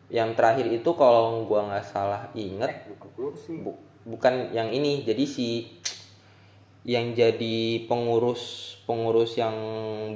yang 0.09 0.31
terakhir 0.33 0.66
itu 0.68 0.90
kalau 0.92 1.44
gua 1.44 1.68
nggak 1.68 1.85
salah 1.85 2.27
inget 2.35 2.72
Bukan 2.88 3.11
kursi. 3.14 3.53
bu- 3.61 3.79
bukan 4.05 4.51
yang 4.51 4.68
ini. 4.68 5.03
Jadi 5.03 5.24
si 5.24 5.48
yang 6.83 7.12
jadi 7.12 7.85
pengurus 7.85 8.42
pengurus 8.83 9.37
yang 9.37 9.53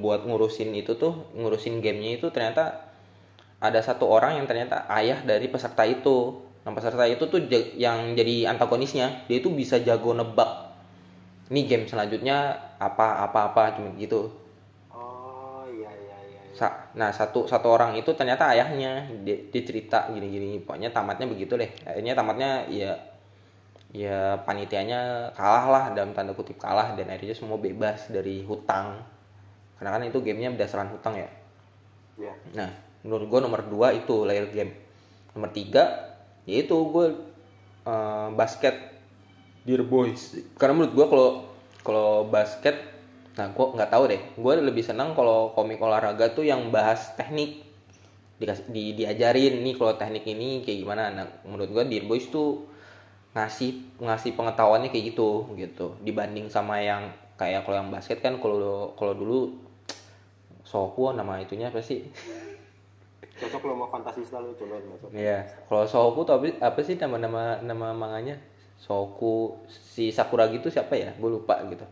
buat 0.01 0.25
ngurusin 0.25 0.73
itu 0.73 0.97
tuh 0.97 1.29
ngurusin 1.35 1.79
gamenya 1.79 2.17
itu 2.17 2.33
ternyata 2.33 2.89
ada 3.61 3.79
satu 3.79 4.09
orang 4.09 4.41
yang 4.41 4.49
ternyata 4.49 4.89
ayah 4.91 5.21
dari 5.21 5.47
peserta 5.47 5.85
itu 5.85 6.41
nah 6.65 6.73
peserta 6.73 7.05
itu 7.05 7.29
tuh 7.29 7.45
yang 7.77 8.17
jadi 8.17 8.49
antagonisnya 8.49 9.27
dia 9.27 9.37
itu 9.37 9.53
bisa 9.53 9.83
jago 9.83 10.17
nebak 10.17 10.72
ini 11.53 11.69
game 11.69 11.85
selanjutnya 11.85 12.57
apa 12.81 13.29
apa 13.29 13.53
apa 13.53 13.77
cuma 13.77 13.93
gitu 13.95 14.33
Oh 14.89 15.63
iya 15.69 15.93
iya 15.93 16.17
iya. 16.27 16.41
iya. 16.49 16.57
Sa- 16.57 16.89
nah 16.97 17.13
satu 17.13 17.45
satu 17.45 17.69
orang 17.69 17.93
itu 17.95 18.09
ternyata 18.17 18.57
ayahnya 18.57 19.05
dia, 19.23 19.37
dia 19.53 19.63
cerita 19.63 20.09
gini 20.09 20.27
gini 20.29 20.49
pokoknya 20.65 20.89
tamatnya 20.89 21.29
begitu 21.29 21.61
deh 21.61 21.69
akhirnya 21.85 22.17
tamatnya 22.17 22.51
ya 22.73 22.93
ya 23.93 24.41
panitianya 24.41 25.29
kalah 25.37 25.69
lah 25.69 25.85
dalam 25.93 26.17
tanda 26.17 26.33
kutip 26.33 26.57
kalah 26.57 26.97
dan 26.97 27.13
akhirnya 27.13 27.37
semua 27.37 27.61
bebas 27.61 28.09
dari 28.09 28.41
hutang 28.43 29.05
karena 29.77 29.93
kan 29.93 30.03
itu 30.09 30.19
gamenya 30.25 30.57
berdasarkan 30.57 30.97
hutang 30.97 31.21
ya 31.21 31.29
Iya. 32.13 32.33
Nah, 32.53 32.71
menurut 33.03 33.25
gue 33.25 33.41
nomor 33.41 33.65
dua 33.65 33.89
itu 33.97 34.29
layer 34.29 34.45
game. 34.53 34.69
Nomor 35.33 35.49
tiga, 35.49 36.13
yaitu 36.45 36.77
gue 36.77 37.09
eh, 37.89 38.29
basket 38.37 38.92
Dear 39.63 39.87
Boys. 39.87 40.35
Karena 40.59 40.75
menurut 40.75 40.95
gue 40.95 41.07
kalau 41.07 41.29
kalau 41.83 42.11
basket, 42.27 42.75
nah 43.39 43.51
gue 43.51 43.67
nggak 43.79 43.91
tahu 43.91 44.05
deh. 44.11 44.23
Gue 44.35 44.53
lebih 44.59 44.83
senang 44.83 45.15
kalau 45.15 45.55
komik 45.55 45.79
olahraga 45.79 46.35
tuh 46.35 46.43
yang 46.43 46.75
bahas 46.75 47.15
teknik, 47.15 47.63
dikasih 48.43 48.67
di, 48.71 48.99
diajarin 48.99 49.63
nih 49.63 49.75
kalau 49.79 49.95
teknik 49.95 50.27
ini 50.27 50.67
kayak 50.67 50.79
gimana. 50.83 51.15
Nah, 51.15 51.27
menurut 51.47 51.71
gue 51.71 51.85
Dear 51.87 52.07
Boys 52.11 52.27
tuh 52.31 52.67
ngasih 53.33 54.03
ngasih 54.03 54.37
pengetahuannya 54.37 54.93
kayak 54.93 55.17
gitu 55.17 55.49
gitu 55.57 55.97
dibanding 56.05 56.53
sama 56.53 56.77
yang 56.85 57.09
kayak 57.41 57.65
kalau 57.65 57.81
yang 57.81 57.89
basket 57.89 58.21
kan 58.21 58.37
kalau 58.37 58.93
kalau 58.93 59.17
dulu 59.17 59.57
Soku 60.63 61.13
nama 61.13 61.37
itunya 61.41 61.69
apa 61.69 61.81
sih? 61.81 62.07
Cocok 63.41 63.63
lo 63.69 63.73
mau 63.85 63.89
fantasi 63.91 64.23
selalu 64.23 64.55
coba 64.55 64.79
masuk. 64.85 65.09
Iya. 65.13 65.45
Kalau 65.67 65.85
Soku 65.85 66.25
tuh 66.25 66.39
apa, 66.39 66.47
apa 66.61 66.81
sih 66.83 66.97
nama-nama 66.97 67.59
nama 67.61 67.93
manganya? 67.93 68.39
Soku 68.83 69.63
si 69.71 70.11
Sakura 70.11 70.51
gitu 70.51 70.67
siapa 70.67 70.99
ya? 70.99 71.15
Gue 71.15 71.39
lupa 71.39 71.63
gitu. 71.71 71.87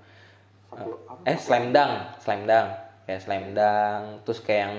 Apa? 0.74 1.22
Eh 1.22 1.38
Slam 1.38 1.70
Dunk, 1.70 2.18
Slam 2.18 2.50
Dunk. 2.50 2.68
Kayak 3.07 3.20
Slam 3.22 3.44
Dunk, 3.55 4.03
terus 4.26 4.40
kayak 4.42 4.70
yang 4.70 4.79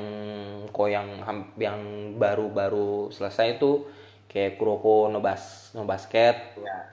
kok 0.71 0.87
yang 0.91 1.07
yang 1.55 1.79
baru-baru 2.19 3.11
selesai 3.15 3.59
itu 3.59 3.87
kayak 4.27 4.59
Kuroko 4.59 5.07
no 5.11 5.23
bas 5.23 5.71
no 5.75 5.87
basket. 5.87 6.55
Ya. 6.59 6.87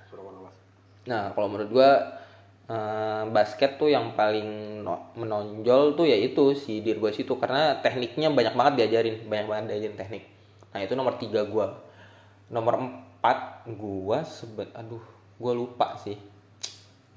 Nah, 1.09 1.33
kalau 1.33 1.49
menurut 1.49 1.71
gua 1.71 1.91
eh, 2.69 3.23
basket 3.31 3.79
tuh 3.81 3.89
yang 3.91 4.13
paling 4.19 4.83
no- 4.83 5.09
menonjol 5.15 5.95
tuh 5.95 6.07
yaitu 6.07 6.53
si 6.59 6.83
Boys 6.99 7.17
itu 7.19 7.33
karena 7.39 7.79
tekniknya 7.81 8.29
banyak 8.35 8.55
banget 8.59 8.75
diajarin, 8.85 9.17
banyak 9.31 9.47
banget 9.47 9.65
diajarin 9.75 9.97
teknik. 9.99 10.25
Nah, 10.75 10.81
itu 10.85 10.93
nomor 10.99 11.17
tiga 11.17 11.47
gua. 11.47 11.81
Nomor 12.51 13.08
empat 13.19 13.67
gua 13.75 14.23
sebet 14.23 14.71
aduh, 14.73 15.03
gua 15.37 15.53
lupa 15.53 15.99
sih 15.99 16.17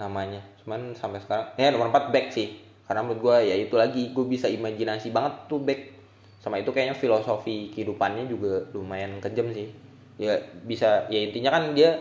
namanya. 0.02 0.42
Cuman 0.62 0.98
sampai 0.98 1.22
sekarang 1.22 1.54
ya 1.56 1.70
nomor 1.70 1.94
empat 1.94 2.10
back 2.10 2.34
sih. 2.34 2.58
Karena 2.90 3.06
menurut 3.06 3.22
gua 3.22 3.38
ya 3.40 3.56
itu 3.56 3.78
lagi 3.80 4.12
gue 4.12 4.26
bisa 4.28 4.52
imajinasi 4.52 5.14
banget 5.14 5.48
tuh 5.48 5.62
back. 5.64 5.94
Sama 6.42 6.58
itu 6.58 6.74
kayaknya 6.74 6.98
filosofi 6.98 7.70
kehidupannya 7.72 8.26
juga 8.28 8.66
lumayan 8.74 9.22
kejam 9.24 9.54
sih. 9.54 9.70
Ya 10.20 10.36
bisa 10.66 11.08
ya 11.08 11.22
intinya 11.22 11.54
kan 11.54 11.72
dia 11.78 11.96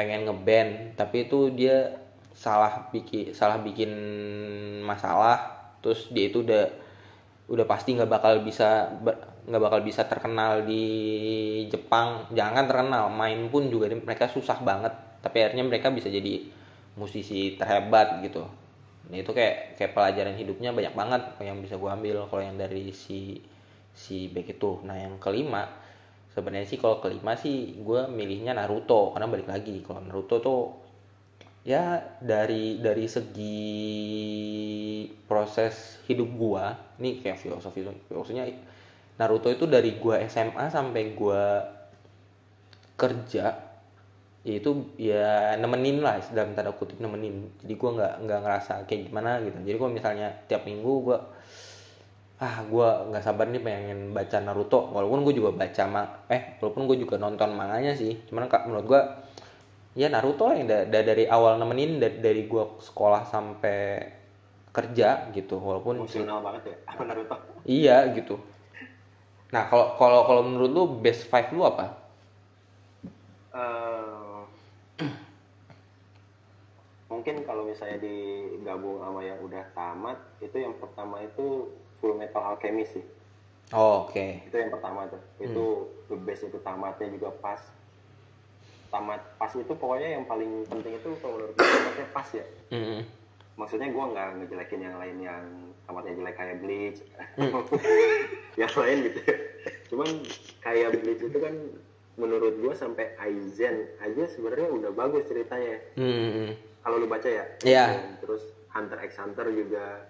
pengen 0.00 0.24
ngeband 0.24 0.96
tapi 0.96 1.28
itu 1.28 1.52
dia 1.52 1.92
salah 2.32 2.88
bikin 2.88 3.36
salah 3.36 3.60
bikin 3.60 3.92
masalah 4.80 5.36
terus 5.84 6.08
dia 6.08 6.32
itu 6.32 6.40
udah 6.40 6.64
udah 7.52 7.66
pasti 7.68 7.92
nggak 7.92 8.08
bakal 8.08 8.40
bisa 8.40 8.88
ber- 9.04 9.20
nggak 9.46 9.62
bakal 9.62 9.80
bisa 9.84 10.04
terkenal 10.04 10.64
di 10.64 10.84
Jepang. 11.72 12.28
Jangan 12.34 12.64
terkenal 12.68 13.08
main 13.12 13.48
pun 13.48 13.68
juga 13.68 13.88
mereka 13.92 14.28
susah 14.28 14.60
banget. 14.60 14.92
Tapi 15.20 15.36
akhirnya 15.40 15.64
mereka 15.64 15.92
bisa 15.92 16.08
jadi 16.08 16.44
musisi 16.96 17.56
terhebat 17.56 18.20
gitu. 18.24 18.44
Nah 19.10 19.16
itu 19.16 19.30
kayak 19.32 19.80
kayak 19.80 19.92
pelajaran 19.96 20.36
hidupnya 20.36 20.70
banyak 20.70 20.94
banget 20.94 21.22
yang 21.42 21.58
bisa 21.60 21.80
gue 21.80 21.90
ambil 21.90 22.28
kalau 22.28 22.42
yang 22.44 22.56
dari 22.60 22.92
si 22.92 23.40
si 23.94 24.28
back 24.32 24.56
itu. 24.58 24.80
Nah 24.84 24.96
yang 24.96 25.16
kelima 25.16 25.66
sebenarnya 26.30 26.68
sih 26.68 26.78
kalau 26.78 27.02
kelima 27.02 27.34
sih 27.36 27.80
gue 27.80 28.08
milihnya 28.08 28.56
Naruto. 28.56 29.12
Karena 29.14 29.26
balik 29.28 29.48
lagi 29.48 29.80
kalau 29.84 30.00
Naruto 30.04 30.36
tuh 30.40 30.60
ya 31.60 32.00
dari 32.20 32.80
dari 32.80 33.04
segi 33.04 33.60
proses 35.28 36.00
hidup 36.08 36.28
gua 36.32 36.72
ini 36.96 37.20
kayak 37.20 37.36
filosofi 37.36 37.84
maksudnya 38.08 38.48
Naruto 39.20 39.52
itu 39.52 39.68
dari 39.68 40.00
gua 40.00 40.16
SMA 40.24 40.72
sampai 40.72 41.12
gua 41.12 41.60
kerja 42.96 43.52
itu 44.40 44.96
ya 44.96 45.52
nemenin 45.60 46.00
lah 46.00 46.16
dalam 46.32 46.56
tanda 46.56 46.72
kutip 46.72 46.96
nemenin. 46.96 47.52
Jadi 47.60 47.74
gua 47.76 47.90
nggak 48.00 48.14
nggak 48.24 48.40
ngerasa 48.40 48.72
kayak 48.88 49.12
gimana 49.12 49.36
gitu. 49.44 49.60
Jadi 49.60 49.76
kalau 49.76 49.92
misalnya 49.92 50.28
tiap 50.48 50.64
minggu 50.64 50.92
gua 51.04 51.20
ah 52.40 52.64
gua 52.64 53.04
nggak 53.12 53.20
sabar 53.20 53.52
nih 53.52 53.60
pengen 53.60 54.16
baca 54.16 54.40
Naruto. 54.40 54.88
Walaupun 54.96 55.28
gue 55.28 55.36
juga 55.36 55.52
baca 55.52 55.84
ma 55.84 56.02
eh 56.32 56.56
walaupun 56.56 56.88
gue 56.88 56.96
juga 57.04 57.20
nonton 57.20 57.52
manganya 57.52 57.92
sih. 57.92 58.16
Cuman 58.24 58.48
kak 58.48 58.64
menurut 58.72 58.88
gua 58.88 59.02
ya 59.92 60.08
Naruto 60.08 60.48
lah 60.48 60.56
yang 60.56 60.64
da 60.72 60.88
da 60.88 61.04
dari 61.04 61.28
awal 61.28 61.60
nemenin 61.60 62.00
dari, 62.00 62.16
dari 62.24 62.42
gua 62.48 62.80
sekolah 62.80 63.28
sampai 63.28 64.00
kerja 64.72 65.28
gitu. 65.36 65.60
Walaupun 65.60 66.00
Emosional 66.00 66.40
banget 66.40 66.72
ya 66.72 66.76
apa 66.88 67.02
Naruto? 67.04 67.36
iya 67.68 68.08
gitu 68.16 68.40
nah 69.50 69.66
kalau 69.66 69.98
kalau 69.98 70.20
kalau 70.26 70.42
menurut 70.46 70.70
lu 70.70 70.84
best 71.02 71.26
five 71.26 71.50
lu 71.50 71.66
apa? 71.66 71.98
Eh, 73.50 74.38
mungkin 77.10 77.42
kalau 77.42 77.66
misalnya 77.66 77.98
digabung 77.98 79.02
sama 79.02 79.20
yang 79.26 79.42
udah 79.42 79.64
tamat 79.74 80.18
itu 80.38 80.54
yang 80.54 80.74
pertama 80.78 81.18
itu 81.18 81.66
Full 81.98 82.14
Metal 82.16 82.40
Alchemist 82.40 82.96
sih. 82.96 83.06
Oh, 83.70 84.06
oke. 84.06 84.46
Itu 84.50 84.56
yang 84.58 84.70
pertama 84.74 85.06
tuh. 85.06 85.22
Itu 85.38 85.86
the 86.10 86.18
best 86.18 86.42
itu 86.46 86.58
tamatnya 86.58 87.06
juga 87.10 87.30
pas. 87.38 87.60
Tamat 88.90 89.22
pas 89.38 89.52
itu 89.54 89.70
pokoknya 89.70 90.18
yang 90.18 90.24
paling 90.26 90.66
penting 90.66 90.98
itu 90.98 91.10
kalau 91.22 91.38
menurut 91.38 91.54
gue 91.54 91.62
tamatnya 91.62 92.06
pas 92.10 92.28
ya. 92.34 92.46
Mm-mm. 92.74 93.02
maksudnya 93.60 93.92
gue 93.92 94.04
nggak 94.16 94.28
ngejelekin 94.40 94.80
yang 94.88 94.96
lain 94.96 95.16
yang 95.20 95.44
tamatnya 95.90 96.14
jelek 96.14 96.36
kayak 96.38 96.56
Bleach. 96.62 97.00
Yang 98.62 98.74
lain 98.78 98.96
gitu. 99.10 99.20
Cuman 99.90 100.08
kayak 100.62 100.90
Bleach 101.02 101.22
itu 101.26 101.38
kan 101.42 101.54
menurut 102.14 102.54
gue 102.62 102.74
sampai 102.78 103.18
Aizen 103.18 103.90
aja 103.98 104.24
sebenarnya 104.30 104.70
udah 104.70 104.90
bagus 104.94 105.26
ceritanya. 105.26 105.82
Mm-mm. 105.98 106.54
kalau 106.80 106.96
lu 107.02 107.10
baca 107.10 107.26
ya. 107.26 107.44
Iya. 107.66 107.84
Dan 107.90 108.22
terus 108.22 108.42
Hunter 108.70 108.98
x 109.02 109.18
Hunter 109.18 109.46
juga. 109.50 110.06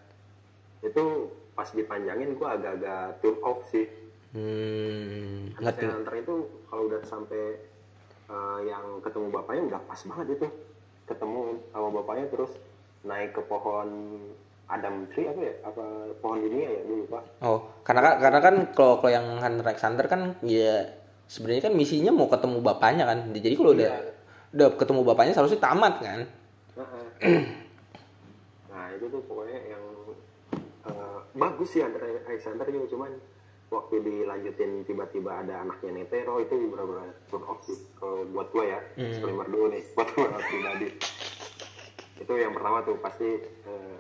Itu 0.85 1.33
pas 1.57 1.73
dipanjangin 1.73 2.37
gue 2.37 2.49
agak-agak 2.49 3.25
turn 3.25 3.41
off 3.41 3.65
sih. 3.73 3.89
Hmm, 4.37 5.51
Hunter 5.59 5.81
x 5.81 5.91
Hunter 5.97 6.15
itu 6.21 6.35
kalau 6.69 6.83
udah 6.93 7.03
sampai 7.09 7.59
eh, 8.31 8.59
yang 8.69 9.01
ketemu 9.01 9.27
bapaknya 9.33 9.63
udah 9.75 9.81
pas 9.89 10.01
banget 10.05 10.37
itu. 10.37 10.47
Ketemu 11.09 11.59
sama 11.73 11.89
bapaknya 11.91 12.27
terus 12.31 12.53
naik 13.03 13.33
ke 13.33 13.43
pohon 13.49 13.89
Adam 14.71 15.03
Tree 15.11 15.27
apa 15.27 15.41
ya? 15.43 15.55
Apa 15.67 15.85
pohon 16.23 16.39
dunia 16.39 16.69
ya? 16.71 16.81
Gue 16.87 16.97
lupa. 17.03 17.19
Oh, 17.43 17.67
karena 17.83 18.01
kan 18.07 18.15
karena 18.23 18.39
kan 18.39 18.55
kalau 18.71 19.03
kalau 19.03 19.11
yang 19.11 19.27
Hunter 19.43 19.67
Hunter 19.67 20.07
kan 20.07 20.21
ya 20.47 20.87
sebenarnya 21.27 21.71
kan 21.71 21.75
misinya 21.75 22.15
mau 22.15 22.31
ketemu 22.31 22.63
bapaknya 22.63 23.05
kan. 23.05 23.35
Jadi 23.35 23.55
kalau 23.59 23.75
udah 23.75 23.91
udah 24.51 24.69
ketemu 24.75 25.01
bapaknya 25.07 25.33
seharusnya 25.35 25.61
tamat 25.63 25.95
kan. 26.03 26.21
Nah 28.71 28.85
itu 28.95 29.07
tuh 29.07 29.23
pokoknya 29.27 29.59
yang 29.71 29.85
eh, 30.87 31.19
bagus 31.35 31.69
sih 31.71 31.83
Hunter 31.83 32.03
Hunter 32.27 32.67
juga. 32.71 32.87
Cuman 32.91 33.11
waktu 33.71 34.03
dilanjutin 34.03 34.83
tiba-tiba 34.83 35.47
ada 35.47 35.63
anaknya 35.63 36.03
Netero 36.03 36.43
itu 36.43 36.55
benar-benar 36.75 37.15
turn 37.31 37.45
off 37.47 37.63
sih. 37.63 37.79
Kalau 37.95 38.27
buat 38.35 38.51
gue 38.51 38.65
ya 38.67 38.81
disclaimer 38.99 39.47
dulu 39.47 39.71
nih 39.71 39.83
buat 39.95 40.09
gue 40.11 40.27
pribadi. 40.27 40.89
Itu 42.19 42.33
yang 42.35 42.53
pertama 42.53 42.83
tuh 42.83 42.99
pasti 42.99 43.29
eh, 43.47 43.97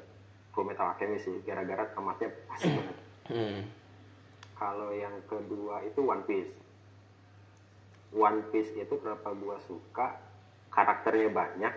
Full 0.51 0.65
Metal 0.65 0.87
Alchemist 0.89 1.25
sih 1.25 1.37
gara-gara 1.41 1.87
tamatnya 1.89 2.29
pas 2.45 2.61
banget 2.61 2.97
Hmm. 3.27 3.63
kalau 4.55 4.91
yang 4.91 5.15
kedua 5.25 5.81
itu 5.83 6.01
One 6.01 6.23
Piece 6.23 6.51
One 8.11 8.43
Piece 8.49 8.75
itu 8.75 8.95
kenapa 8.97 9.31
gue 9.33 9.57
suka 9.63 10.19
karakternya 10.69 11.31
banyak 11.31 11.75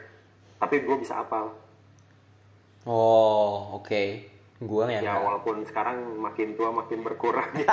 tapi 0.57 0.75
gue 0.79 0.95
bisa 0.97 1.19
apal 1.19 1.53
Oh, 2.83 3.79
oke. 3.79 4.27
Gua 4.59 4.83
yang 4.85 4.99
ya 5.01 5.15
walaupun 5.15 5.63
sekarang 5.63 6.03
makin 6.17 6.51
tua 6.53 6.67
makin 6.69 6.99
berkurang 6.99 7.47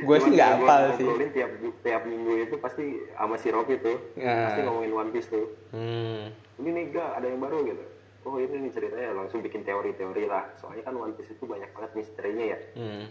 gua 0.00 0.16
sih 0.18 0.30
nggak 0.30 0.48
hafal 0.56 0.82
sih. 0.94 1.02
ngobrolin 1.02 1.30
tiap 1.30 1.50
tiap 1.80 2.02
minggu 2.04 2.32
itu 2.40 2.54
pasti 2.56 2.84
sama 3.10 3.36
si 3.36 3.48
Robi 3.48 3.76
tuh 3.76 3.98
Ya. 4.14 4.48
pasti 4.48 4.60
ngomongin 4.62 4.92
One 4.92 5.10
Piece 5.10 5.28
tuh 5.28 5.46
Hmm. 5.70 6.30
ini 6.56 6.68
nih 6.70 6.84
gak 6.90 7.10
ada 7.16 7.26
yang 7.26 7.38
baru 7.38 7.58
gitu 7.64 7.84
oh 8.20 8.36
ini 8.36 8.68
nih 8.68 8.70
ceritanya 8.70 9.16
langsung 9.16 9.40
bikin 9.40 9.64
teori-teori 9.64 10.28
lah 10.28 10.44
soalnya 10.54 10.84
kan 10.84 10.94
One 10.94 11.16
Piece 11.16 11.32
itu 11.32 11.44
banyak 11.44 11.70
banget 11.72 11.90
misterinya 11.96 12.44
ya 12.46 12.58
Hmm. 12.76 13.04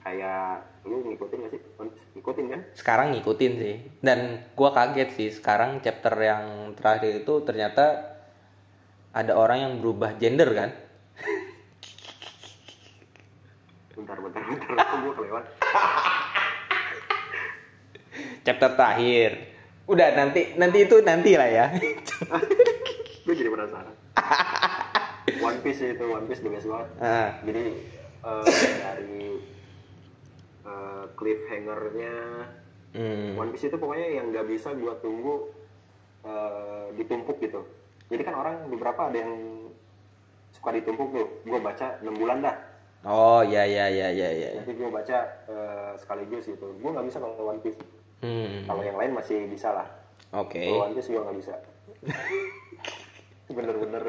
kayak 0.00 0.48
lu 0.84 1.00
ngikutin 1.00 1.38
gak 1.40 1.50
sih 1.50 1.60
One 1.76 1.88
Piece 1.88 2.06
ngikutin 2.12 2.44
kan 2.52 2.60
Sekarang 2.76 3.06
ngikutin 3.10 3.52
sih. 3.56 3.74
Dan 3.98 4.18
gua 4.52 4.70
kaget 4.70 5.08
sih 5.10 5.28
sekarang 5.32 5.80
chapter 5.80 6.12
yang 6.14 6.44
terakhir 6.76 7.24
itu 7.24 7.34
ternyata 7.40 8.12
ada 9.10 9.32
orang 9.32 9.58
yang 9.60 9.72
berubah 9.80 10.12
gender 10.16 10.52
kan. 10.52 10.70
bentar 13.94 14.18
bentar 14.18 14.42
bentar 14.42 14.70
kok 14.76 14.96
gue 15.00 15.12
kelewat 15.14 15.44
Chapter 18.44 18.70
terakhir. 18.76 19.30
Udah 19.86 20.08
nanti 20.12 20.52
nanti 20.60 20.78
itu 20.84 20.96
nanti 21.00 21.32
lah 21.32 21.48
ya. 21.48 21.66
gue 23.24 23.32
jadi 23.32 23.48
penasaran 23.48 23.94
One 25.36 25.58
Piece 25.60 25.82
itu 25.88 26.04
One 26.04 26.24
Piece 26.24 26.40
the 26.40 26.48
best 26.48 26.66
banget 26.66 26.88
Ah. 26.98 27.30
jadi 27.40 27.64
eh, 28.20 28.44
dari 28.78 29.20
eh, 30.64 31.04
cliffhangernya 31.14 32.16
Hmm. 32.94 33.34
One 33.34 33.50
Piece 33.50 33.66
itu 33.66 33.74
pokoknya 33.74 34.06
yang 34.12 34.30
nggak 34.30 34.46
bisa 34.46 34.70
gua 34.72 34.94
tunggu 34.96 35.50
eh, 36.22 36.86
ditumpuk 36.94 37.38
gitu 37.38 37.66
jadi 38.06 38.22
kan 38.22 38.34
orang 38.36 38.54
beberapa 38.68 39.10
ada 39.10 39.18
yang 39.18 39.34
suka 40.50 40.70
ditumpuk 40.72 41.10
tuh 41.10 41.26
gua 41.42 41.58
baca 41.60 41.98
6 41.98 42.14
bulan 42.14 42.38
dah 42.40 42.54
Oh 43.04 43.42
ya 43.42 43.66
ya 43.66 43.84
ya 43.84 44.08
ya 44.08 44.28
ya. 44.30 44.48
nanti 44.56 44.72
gua 44.72 44.94
baca 44.94 45.18
eh, 45.44 45.90
sekaligus 45.98 46.46
gitu 46.46 46.70
gua 46.78 46.94
nggak 46.94 47.06
bisa 47.06 47.18
kalau 47.18 47.50
One 47.50 47.58
Piece 47.60 47.82
Hmm. 48.22 48.62
kalau 48.64 48.80
yang 48.80 48.94
lain 48.94 49.12
masih 49.12 49.44
bisa 49.44 49.68
lah 49.68 49.84
Oke. 50.32 50.62
kalau 50.62 50.86
One 50.86 50.94
Piece 50.94 51.10
gua 51.10 51.26
nggak 51.26 51.38
bisa 51.42 51.54
bener-bener 53.48 54.04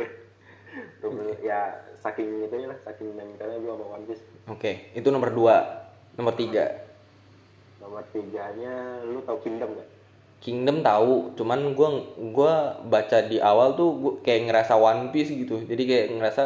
ya 1.39 1.71
saking 1.95 2.43
itunya 2.45 2.67
lah 2.67 2.79
saking 2.83 3.15
nempelnya 3.15 3.59
gua 3.63 3.73
sama 3.79 3.86
One 3.95 4.05
Piece 4.07 4.23
Oke, 4.51 4.91
itu 4.93 5.07
nomor 5.09 5.31
dua. 5.33 5.55
Nomor 6.15 6.33
tiga. 6.38 6.86
nomor 7.81 8.01
tiganya 8.09 8.97
lu 9.05 9.21
tau 9.21 9.38
Kingdom 9.45 9.77
gak? 9.77 9.89
Kingdom 10.41 10.81
tahu, 10.81 11.38
cuman 11.38 11.77
gua 11.77 12.01
gua 12.33 12.53
baca 12.81 13.21
di 13.25 13.38
awal 13.38 13.77
tuh 13.77 13.89
gua 13.93 14.13
kayak 14.25 14.49
ngerasa 14.49 14.73
One 14.73 15.13
Piece 15.13 15.33
gitu. 15.33 15.61
Jadi 15.65 15.83
kayak 15.86 16.07
ngerasa 16.17 16.43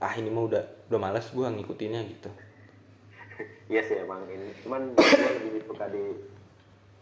ah 0.00 0.12
ini 0.16 0.28
mah 0.28 0.44
udah 0.52 0.64
udah 0.92 1.00
males 1.00 1.26
gua 1.32 1.48
ngikutinnya 1.52 2.00
gitu. 2.12 2.30
Iya 3.72 3.82
sih 3.82 3.98
emang 3.98 4.22
ini 4.30 4.46
cuman 4.62 4.94
gue 4.94 5.02
lebih 5.42 5.66
suka 5.66 5.90
di 5.90 6.22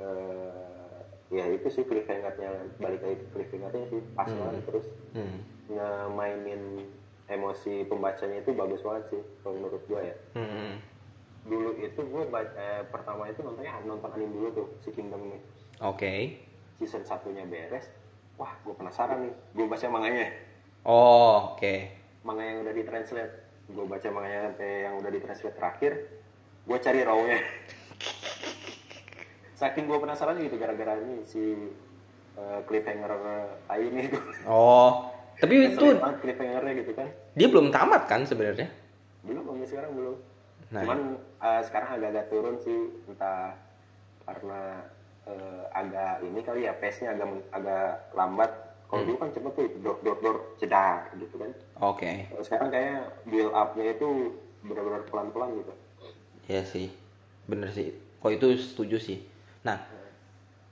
eh, 0.01 0.74
ya 1.35 1.51
itu 1.51 1.67
sih 1.69 1.83
cliffhangernya 1.83 2.51
balik 2.79 3.03
lagi 3.03 3.17
ke 3.19 3.27
cliffhangernya 3.31 3.87
sih. 3.89 4.01
Pas 4.15 4.31
banget 4.31 4.63
terus 4.65 4.87
Hmm. 5.11 5.39
ngemainin 5.67 6.87
emosi 7.25 7.83
pembacanya 7.85 8.39
itu 8.39 8.51
bagus 8.53 8.81
banget 8.81 9.05
sih 9.09 9.23
kalau 9.41 9.57
menurut 9.57 9.83
gue 9.85 10.01
ya. 10.01 10.17
Hmm. 10.35 10.79
dulu 11.45 11.77
itu 11.77 12.01
gue 12.01 12.23
eh, 12.57 12.83
pertama 12.89 13.29
itu 13.29 13.45
nontonnya 13.45 13.77
nonton 13.85 14.09
anime 14.11 14.33
dulu 14.33 14.49
tuh 14.55 14.69
si 14.81 14.91
Kingdom 14.91 15.21
ini. 15.25 15.39
Oke. 15.81 16.41
season 16.75 17.05
satunya 17.05 17.45
beres 17.45 17.87
wah 18.35 18.51
gue 18.61 18.73
penasaran 18.73 19.23
nih. 19.23 19.35
Gue 19.53 19.67
baca 19.67 19.87
manganya. 19.89 20.33
Oh, 20.83 21.53
oke. 21.53 21.75
manga 22.23 22.41
yang 22.41 22.63
udah 22.63 22.73
ditranslate. 22.73 23.35
Gue 23.67 23.85
baca 23.85 24.09
manganya 24.09 24.49
sampai 24.49 24.85
yang 24.85 24.95
udah 24.97 25.11
ditranslate 25.11 25.55
terakhir 25.55 25.93
gue 26.65 26.79
cari 26.81 27.01
rawnya 27.01 27.37
saking 29.55 29.87
gue 29.87 29.97
penasaran 29.97 30.35
gitu 30.37 30.55
gara-gara 30.55 30.95
ini 30.97 31.23
si 31.23 31.43
eh, 32.35 32.61
cliffhanger 32.65 33.11
tai 33.65 33.83
ini 33.83 34.03
tuh 34.09 34.23
Oh, 34.45 35.09
tapi 35.37 35.67
itu 35.69 35.87
cliffhangernya 35.95 36.73
gitu 36.77 36.93
kan 36.93 37.09
dia 37.33 37.47
belum 37.47 37.71
tamat 37.71 38.05
kan 38.05 38.23
sebenarnya? 38.23 38.67
belum 39.23 39.41
sampai 39.43 39.67
sekarang 39.67 39.93
belum 39.93 40.17
Nah. 40.69 40.83
cuman 40.83 41.01
eh, 41.39 41.63
sekarang 41.63 41.89
agak-agak 41.93 42.27
turun 42.29 42.57
sih 42.59 42.79
entah 43.07 43.55
karena 44.25 44.83
eh, 45.25 45.63
agak 45.71 46.19
ini 46.21 46.41
kali 46.41 46.67
ya 46.67 46.75
pace 46.75 46.99
nya 47.01 47.15
agak 47.15 47.29
agak 47.53 47.87
lambat 48.13 48.51
kalau 48.85 49.03
dulu 49.03 49.17
kan 49.17 49.31
cepet 49.31 49.53
tuh 49.55 49.67
dor 49.81 49.97
dor 50.03 50.19
dor 50.19 50.37
jedar 50.57 51.07
gitu 51.15 51.37
kan 51.37 51.51
Oke. 51.77 52.27
Kalau 52.27 52.45
sekarang 52.45 52.69
kayaknya 52.71 52.99
build 53.25 53.51
up-nya 53.53 53.87
itu 53.91 54.09
benar-benar 54.63 55.03
pelan-pelan 55.05 55.59
gitu. 55.59 55.73
Iya 56.47 56.63
sih, 56.63 56.87
bener 57.45 57.67
sih. 57.69 57.91
Kok 58.17 58.31
itu 58.31 58.47
setuju 58.57 58.97
sih. 58.97 59.19
Nah, 59.65 59.79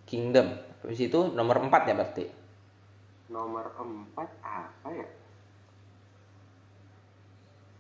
Kingdom, 0.05 0.53
habis 0.81 1.01
itu 1.01 1.19
nomor 1.33 1.57
4 1.59 1.89
ya 1.89 1.95
berarti. 1.95 2.25
nomor 3.27 3.65
empat 3.81 4.29
apa 4.45 4.93
ya 4.93 5.09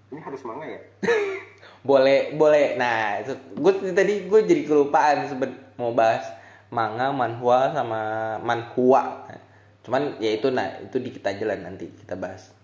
ini 0.08 0.16
harus 0.18 0.40
manga 0.42 0.64
ya 0.64 0.80
Boleh, 1.82 2.32
boleh. 2.32 2.78
Nah, 2.78 3.18
gue 3.52 3.72
tadi 3.90 4.30
gue 4.30 4.40
jadi 4.46 4.62
kelupaan 4.62 5.26
seben 5.26 5.50
mau 5.74 5.90
bahas 5.90 6.22
manga, 6.70 7.10
manhwa 7.10 7.68
sama 7.68 8.00
manhwa. 8.38 9.26
Cuman 9.82 10.14
ya 10.16 10.30
itu 10.30 10.46
nah 10.48 10.78
itu 10.78 10.96
di 10.96 11.10
kita 11.10 11.34
aja 11.34 11.42
lah 11.42 11.58
nanti 11.58 11.90
kita 11.90 12.14
bahas. 12.14 12.54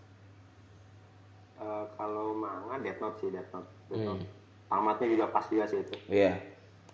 Eh, 1.59 1.85
kalau 1.93 2.31
manga 2.33 2.79
Death 2.79 3.03
Note 3.03 3.19
sih 3.19 3.29
Death 3.29 3.51
Note, 3.51 3.69
Death 3.91 3.99
Hmm. 3.99 4.07
Note. 4.17 4.27
tamatnya 4.69 5.07
juga 5.11 5.27
pas 5.29 5.45
juga 5.45 5.65
sih 5.67 5.83
itu 5.83 5.93
Iya, 6.07 6.39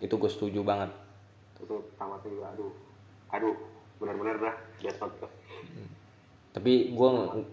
itu 0.01 0.11
gue 0.11 0.27
setuju 0.27 0.59
banget. 0.59 0.89
Itu 1.57 1.75
tamatnya 1.95 2.29
juga 2.29 2.47
aduh 2.51 2.73
aduh 3.29 3.55
benar-benar 3.95 4.35
dah 4.41 4.55
Note 4.97 5.15
tuh 5.17 5.31
Tapi 6.51 6.73
gue 6.89 7.09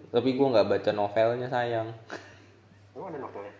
tapi 0.09 0.29
gue 0.31 0.47
nggak 0.47 0.67
baca 0.69 0.91
novelnya 0.91 1.47
sayang. 1.47 1.91
emang 2.93 3.11
ada 3.11 3.19
novelnya 3.19 3.51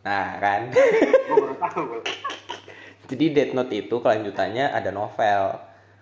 Nah 0.00 0.28
kan. 0.38 0.72
gue 0.72 1.36
baru 1.36 1.52
tahu 1.54 1.80
gue 1.86 2.00
Jadi 3.08 3.24
Death 3.30 3.52
Note 3.52 3.74
itu 3.74 3.92
kelanjutannya 3.94 4.68
ada 4.68 4.88
novel. 4.88 5.42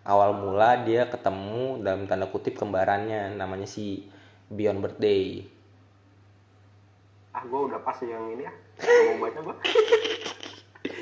Awal 0.02 0.30
mula 0.32 0.78
dia 0.80 1.06
ketemu 1.06 1.82
dalam 1.82 2.06
tanda 2.06 2.26
kutip 2.26 2.54
kembarannya 2.54 3.34
namanya 3.34 3.66
si 3.66 4.06
Beyond 4.46 4.78
Birthday. 4.80 5.42
ah 7.30 7.42
gue 7.42 7.60
udah 7.62 7.78
pas 7.78 7.98
yang 8.00 8.30
ini 8.30 8.46
Nggak 8.78 9.02
mau 9.12 9.18
baca 9.22 9.38
gue 9.42 9.54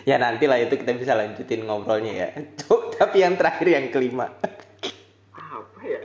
Ya 0.10 0.16
nanti 0.16 0.44
lah 0.44 0.58
itu 0.58 0.74
kita 0.74 0.92
bisa 0.92 1.12
lanjutin 1.12 1.64
ngobrolnya 1.64 2.12
ya. 2.14 2.28
Cuk, 2.60 2.92
tapi 2.94 3.20
yang 3.20 3.34
terakhir 3.34 3.66
yang 3.66 3.88
kelima. 3.88 4.28
apa 5.32 5.80
ya 5.82 6.00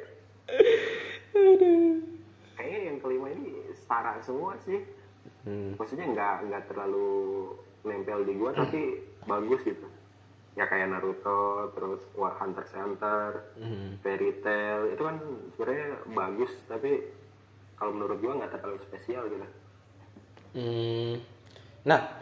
kayaknya 2.54 2.80
yang 2.86 2.98
kelima 3.00 3.28
ini 3.30 3.50
setara 3.74 4.20
semua 4.20 4.56
sih 4.60 4.80
Hmm. 5.40 5.72
maksudnya 5.74 6.04
nggak 6.06 6.36
nggak 6.46 6.64
terlalu 6.68 7.48
nempel 7.82 8.28
di 8.28 8.36
gua 8.36 8.52
tapi 8.52 9.00
bagus 9.24 9.64
gitu 9.64 9.88
ya 10.54 10.68
kayak 10.68 10.92
Naruto 10.92 11.72
terus 11.72 12.04
War 12.12 12.36
Hunter 12.36 12.60
x 12.62 12.76
Hunter 12.76 13.48
Hmm. 13.56 13.96
Fairy 14.00 14.36
Tail 14.38 14.92
itu 14.92 15.00
kan 15.00 15.16
sebenarnya 15.50 15.88
bagus 16.10 16.52
tapi 16.68 17.08
kalau 17.74 17.96
menurut 17.96 18.20
gua 18.20 18.36
nggak 18.36 18.52
terlalu 18.54 18.80
spesial 18.82 19.24
gitu 19.26 19.48
Hmm. 20.50 21.24
Nah, 21.86 22.19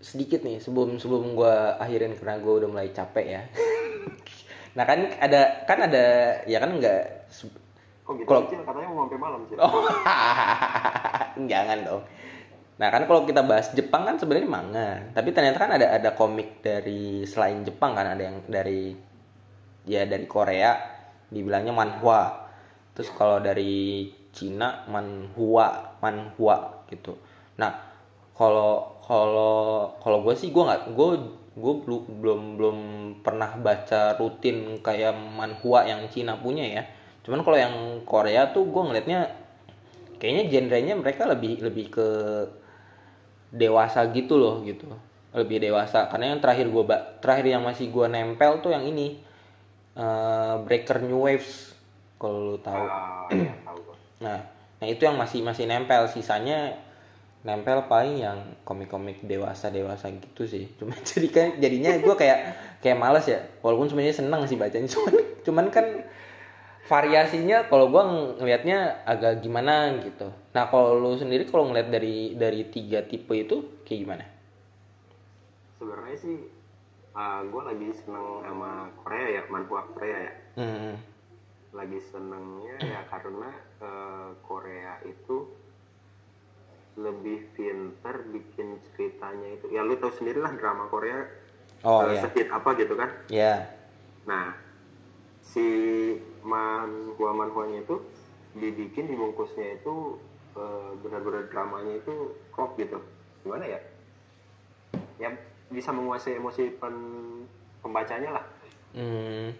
sedikit 0.00 0.40
nih 0.40 0.58
sebelum 0.58 0.96
sebelum 0.96 1.36
gua 1.36 1.76
akhirin 1.76 2.16
karena 2.16 2.40
gua 2.40 2.58
udah 2.58 2.68
mulai 2.68 2.88
capek 2.90 3.26
ya. 3.30 3.42
nah 4.76 4.84
kan 4.84 5.02
ada 5.18 5.66
kan 5.66 5.78
ada 5.82 6.04
ya 6.44 6.56
kan 6.56 6.70
enggak 6.72 7.26
kok 8.00 8.14
gitu 8.16 8.26
Kalau- 8.26 8.48
Cil? 8.48 8.62
katanya 8.62 8.88
mau 8.88 9.06
sampai 9.06 9.18
malam 9.18 9.40
sih 9.46 9.54
Oh, 9.54 9.86
jangan 11.50 11.78
dong. 11.84 12.02
Nah 12.80 12.88
kan 12.88 13.04
kalau 13.04 13.22
kita 13.22 13.44
bahas 13.44 13.70
Jepang 13.70 14.02
kan 14.02 14.16
sebenarnya 14.16 14.48
manga, 14.48 14.88
tapi 15.12 15.30
ternyata 15.30 15.60
kan 15.60 15.70
ada 15.76 15.92
ada 15.92 16.10
komik 16.16 16.64
dari 16.64 17.22
selain 17.22 17.60
Jepang 17.60 17.92
kan 17.92 18.08
ada 18.08 18.22
yang 18.24 18.40
dari 18.48 18.96
ya 19.84 20.08
dari 20.08 20.24
Korea 20.24 20.74
dibilangnya 21.28 21.70
manhwa. 21.70 22.48
Terus 22.96 23.12
kalau 23.12 23.38
dari 23.38 24.08
Cina 24.32 24.88
manhua, 24.88 25.98
manhua 26.00 26.82
gitu. 26.88 27.14
Nah 27.60 27.74
kalau 28.32 28.96
kalau 29.10 29.90
kalau 29.98 30.22
gue 30.22 30.38
sih 30.38 30.54
gue 30.54 30.62
nggak 30.62 30.94
gue 30.94 31.08
gue 31.58 31.74
belum 31.82 32.02
belum 32.22 32.40
belum 32.54 32.78
pernah 33.26 33.58
baca 33.58 34.14
rutin 34.14 34.78
kayak 34.78 35.18
manhwa 35.34 35.82
yang 35.82 36.06
Cina 36.06 36.38
punya 36.38 36.62
ya. 36.62 36.82
Cuman 37.26 37.42
kalau 37.42 37.58
yang 37.58 37.74
Korea 38.06 38.54
tuh 38.54 38.70
gue 38.70 38.78
ngelihatnya 38.78 39.26
kayaknya 40.22 40.44
genrenya 40.46 40.94
mereka 40.94 41.26
lebih 41.26 41.58
lebih 41.58 41.90
ke 41.90 42.08
dewasa 43.50 44.06
gitu 44.14 44.38
loh 44.38 44.62
gitu. 44.62 44.86
Lebih 45.34 45.58
dewasa. 45.58 46.06
Karena 46.06 46.30
yang 46.30 46.38
terakhir 46.38 46.70
gue 46.70 46.84
terakhir 47.18 47.46
yang 47.50 47.66
masih 47.66 47.90
gue 47.90 48.06
nempel 48.06 48.62
tuh 48.62 48.70
yang 48.70 48.86
ini 48.86 49.18
eh, 49.98 50.54
Breaker 50.62 51.02
New 51.02 51.26
Waves. 51.26 51.74
Kalau 52.14 52.54
lu 52.54 52.56
tahu. 52.62 52.84
Ah, 52.86 53.26
iya, 53.34 53.58
nah 54.22 54.38
nah 54.78 54.86
itu 54.86 55.02
yang 55.02 55.18
masih 55.18 55.42
masih 55.42 55.66
nempel. 55.66 56.06
Sisanya 56.06 56.78
nempel 57.40 57.88
paling 57.88 58.20
yang 58.20 58.38
komik-komik 58.68 59.24
dewasa 59.24 59.72
dewasa 59.72 60.12
gitu 60.12 60.44
sih. 60.44 60.68
Cuma 60.78 60.92
jadi 61.00 61.28
kan 61.32 61.46
jadinya 61.56 61.96
gue 61.96 62.14
kayak 62.14 62.38
kayak 62.84 62.98
males 63.00 63.26
ya. 63.26 63.40
Walaupun 63.64 63.88
sebenarnya 63.88 64.16
seneng 64.20 64.42
sih 64.44 64.60
bacanya 64.60 64.88
cuman 64.94 65.14
cuman 65.40 65.66
kan 65.72 65.86
variasinya 66.90 67.70
kalau 67.70 67.86
gue 67.86 68.02
ngelihatnya 68.42 69.06
agak 69.06 69.40
gimana 69.40 69.94
gitu. 70.02 70.26
Nah 70.52 70.66
kalau 70.68 70.98
lu 70.98 71.14
sendiri 71.14 71.46
kalau 71.46 71.70
ngeliat 71.70 71.88
dari 71.88 72.34
dari 72.34 72.66
tiga 72.66 73.06
tipe 73.06 73.30
itu 73.32 73.84
kayak 73.86 74.00
gimana? 74.02 74.24
Sebenarnya 75.78 76.16
sih 76.18 76.36
uh, 77.14 77.40
gue 77.46 77.62
lagi 77.62 77.88
seneng 77.94 78.42
sama 78.42 78.90
Korea 78.98 79.26
ya 79.38 79.42
manhwa 79.48 79.80
Korea 79.94 80.18
ya. 80.28 80.34
Hmm. 80.58 80.98
lagi 81.70 82.02
senengnya 82.02 82.74
ya 82.82 83.06
karena 83.06 83.46
eh, 83.78 84.34
Korea 84.42 84.98
itu 85.06 85.46
lebih 87.00 87.48
pinter 87.56 88.28
bikin 88.28 88.76
ceritanya 88.92 89.48
itu. 89.56 89.72
Ya 89.72 89.80
lu 89.80 89.96
tahu 89.96 90.12
sendiri 90.12 90.44
lah 90.44 90.52
drama 90.54 90.84
Korea 90.92 91.24
oh 91.88 92.04
eh, 92.04 92.14
iya. 92.14 92.20
Sedikit 92.20 92.52
apa 92.52 92.76
gitu 92.76 92.94
kan? 92.94 93.10
Ya 93.32 93.54
nah 94.28 94.52
si 95.40 95.64
manhwa 96.44 97.30
manhwanya 97.32 97.80
itu 97.80 97.96
dibikin 98.52 99.08
dibungkusnya 99.08 99.80
itu 99.80 100.20
eh, 100.54 100.90
benar-benar 101.00 101.48
dramanya 101.48 101.96
itu 101.96 102.36
klop 102.52 102.76
gitu. 102.76 103.00
Gimana 103.42 103.64
ya? 103.64 103.80
Ya 105.16 105.32
bisa 105.70 105.94
menguasai 105.94 106.36
emosi 106.36 106.76
pen, 106.76 106.94
pembacanya 107.80 108.36
lah. 108.36 108.44
Hmm. 108.90 109.54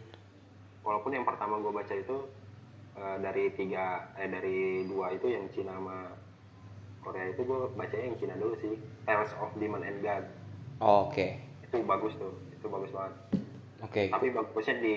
walaupun 0.82 1.14
yang 1.14 1.22
pertama 1.22 1.62
gue 1.62 1.70
baca 1.70 1.94
itu 1.94 2.16
eh, 2.98 3.16
dari 3.22 3.54
tiga 3.54 4.10
eh 4.18 4.26
dari 4.26 4.82
dua 4.90 5.14
itu 5.14 5.30
yang 5.30 5.46
Cina 5.54 5.78
sama 5.78 6.10
Korea 7.00 7.26
itu 7.32 7.40
gue 7.42 7.60
bacanya 7.74 8.04
yang 8.12 8.16
Cina 8.20 8.34
dulu 8.36 8.54
sih 8.60 8.76
Tales 9.08 9.32
of 9.40 9.52
Demon 9.56 9.82
and 9.84 10.00
God. 10.04 10.24
Oke. 10.80 11.40
Itu 11.64 11.80
bagus 11.84 12.12
tuh 12.20 12.32
itu 12.52 12.66
bagus 12.68 12.90
banget. 12.92 13.14
Oke. 13.80 14.02
Tapi 14.12 14.26
bagusnya 14.32 14.76
di 14.80 14.94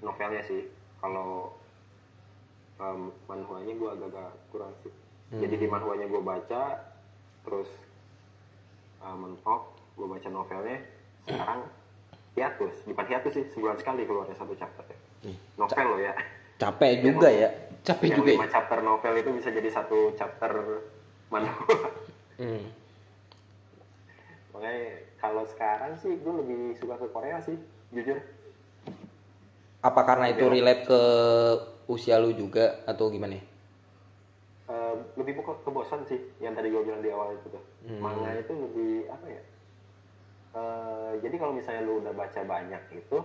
novelnya 0.00 0.42
sih 0.48 0.64
kalau 1.00 1.52
um, 2.80 3.12
manhwanya 3.28 3.72
gue 3.76 3.90
agak-agak 3.92 4.32
kurang 4.48 4.72
sih. 4.80 4.92
Jadi 5.32 5.54
di 5.56 5.66
manhwanya 5.68 6.08
gue 6.08 6.20
baca 6.20 6.92
terus 7.42 7.68
uh, 9.02 9.16
mentok 9.16 9.74
gue 9.98 10.06
baca 10.08 10.28
novelnya 10.30 10.78
sekarang 11.26 11.60
hiatus 12.32 12.74
bukan 12.88 13.06
hiatus 13.06 13.32
sih 13.36 13.44
sebulan 13.52 13.76
sekali 13.76 14.08
keluarnya 14.08 14.36
satu 14.40 14.56
chapter 14.56 14.84
ya. 14.88 14.96
novel 15.60 15.86
loh 15.92 16.00
ya. 16.00 16.14
capek 16.56 16.92
juga 17.04 17.28
ya. 17.28 17.48
Capek 17.82 18.08
yang 18.08 18.18
juga 18.22 18.30
ya. 18.30 18.36
lima 18.38 18.48
chapter 18.48 18.78
novel 18.80 19.14
itu 19.18 19.30
bisa 19.34 19.48
jadi 19.50 19.68
satu 19.68 19.98
chapter 20.14 20.52
manhwa 21.32 21.56
hmm. 22.36 22.64
makanya 24.52 25.02
kalau 25.22 25.46
sekarang 25.46 25.94
sih 26.02 26.18
gue 26.18 26.34
lebih 26.34 26.74
suka 26.76 26.98
ke 26.98 27.06
Korea 27.14 27.38
sih 27.38 27.54
jujur. 27.94 28.18
Apa 29.78 30.02
karena 30.02 30.34
itu 30.34 30.50
relate 30.50 30.82
ke 30.82 31.00
usia 31.86 32.18
lu 32.18 32.34
juga 32.34 32.82
atau 32.90 33.06
gimana? 33.06 33.38
Eh, 34.66 34.94
lebih 35.14 35.38
buka 35.38 35.54
kebosan 35.62 36.02
sih 36.10 36.18
yang 36.42 36.58
tadi 36.58 36.74
gue 36.74 36.82
bilang 36.82 36.98
di 36.98 37.14
awal 37.14 37.38
itu 37.38 37.54
tuh. 37.54 37.62
Manga 38.02 38.34
itu 38.34 38.50
lebih 38.50 39.06
apa 39.14 39.26
ya? 39.30 39.42
Eh, 40.58 41.12
jadi 41.22 41.36
kalau 41.38 41.54
misalnya 41.54 41.86
lu 41.86 42.02
udah 42.02 42.12
baca 42.18 42.40
banyak 42.42 42.82
itu 42.90 43.18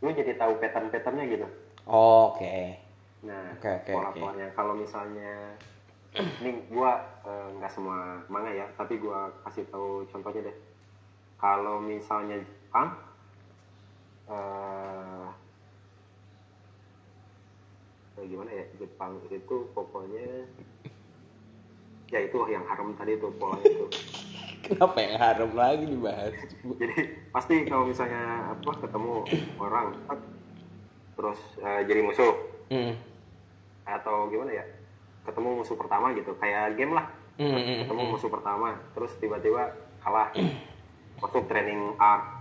lu 0.00 0.08
jadi 0.14 0.38
tahu 0.38 0.54
pattern-patternnya 0.62 1.24
gitu. 1.34 1.46
Oke. 1.90 2.78
Nah 3.26 3.58
Oke, 3.58 3.70
oke, 3.74 3.90
pola-polanya. 3.90 4.48
Kalau 4.54 4.74
misalnya 4.78 5.58
ini 6.14 6.50
gua 6.66 6.98
eh, 7.22 7.48
nggak 7.58 7.70
semua 7.70 8.18
manga 8.26 8.50
ya 8.50 8.66
tapi 8.74 8.98
gua 8.98 9.30
kasih 9.46 9.66
tahu 9.70 10.02
contohnya 10.10 10.50
deh. 10.50 10.56
Kalau 11.38 11.80
misalnya 11.80 12.38
Jepang 12.42 12.94
eh 14.30 15.26
eh, 18.18 18.24
gimana 18.26 18.50
ya 18.50 18.64
Jepang 18.78 19.18
itu 19.30 19.56
pokoknya 19.74 20.46
ya 22.10 22.18
itu 22.26 22.36
yang 22.50 22.66
haram 22.66 22.90
tadi 22.98 23.14
tuh 23.18 23.30
polanya 23.38 23.70
itu. 23.70 23.86
Kenapa 24.66 24.98
yang 25.02 25.16
haram 25.18 25.50
lagi 25.54 25.84
dibahas? 25.86 26.34
Jadi 26.62 26.98
pasti 27.34 27.54
kalau 27.66 27.86
misalnya 27.90 28.54
apa 28.54 28.70
ketemu 28.82 29.26
orang 29.58 29.94
terus 31.14 31.40
eh, 31.62 31.82
jadi 31.86 32.02
musuh. 32.02 32.34
Hmm. 32.70 32.94
atau 33.82 34.30
gimana 34.30 34.54
ya 34.54 34.62
ketemu 35.26 35.62
musuh 35.62 35.76
pertama 35.76 36.12
gitu. 36.16 36.32
Kayak 36.38 36.76
game 36.76 36.94
lah. 36.96 37.06
Hmm, 37.40 37.56
hmm, 37.56 37.88
ketemu 37.88 38.02
musuh 38.12 38.28
pertama 38.28 38.76
terus 38.92 39.12
tiba-tiba 39.16 39.72
kalah. 40.04 40.28
Masuk 41.20 41.44
training 41.48 41.96
art 42.00 42.40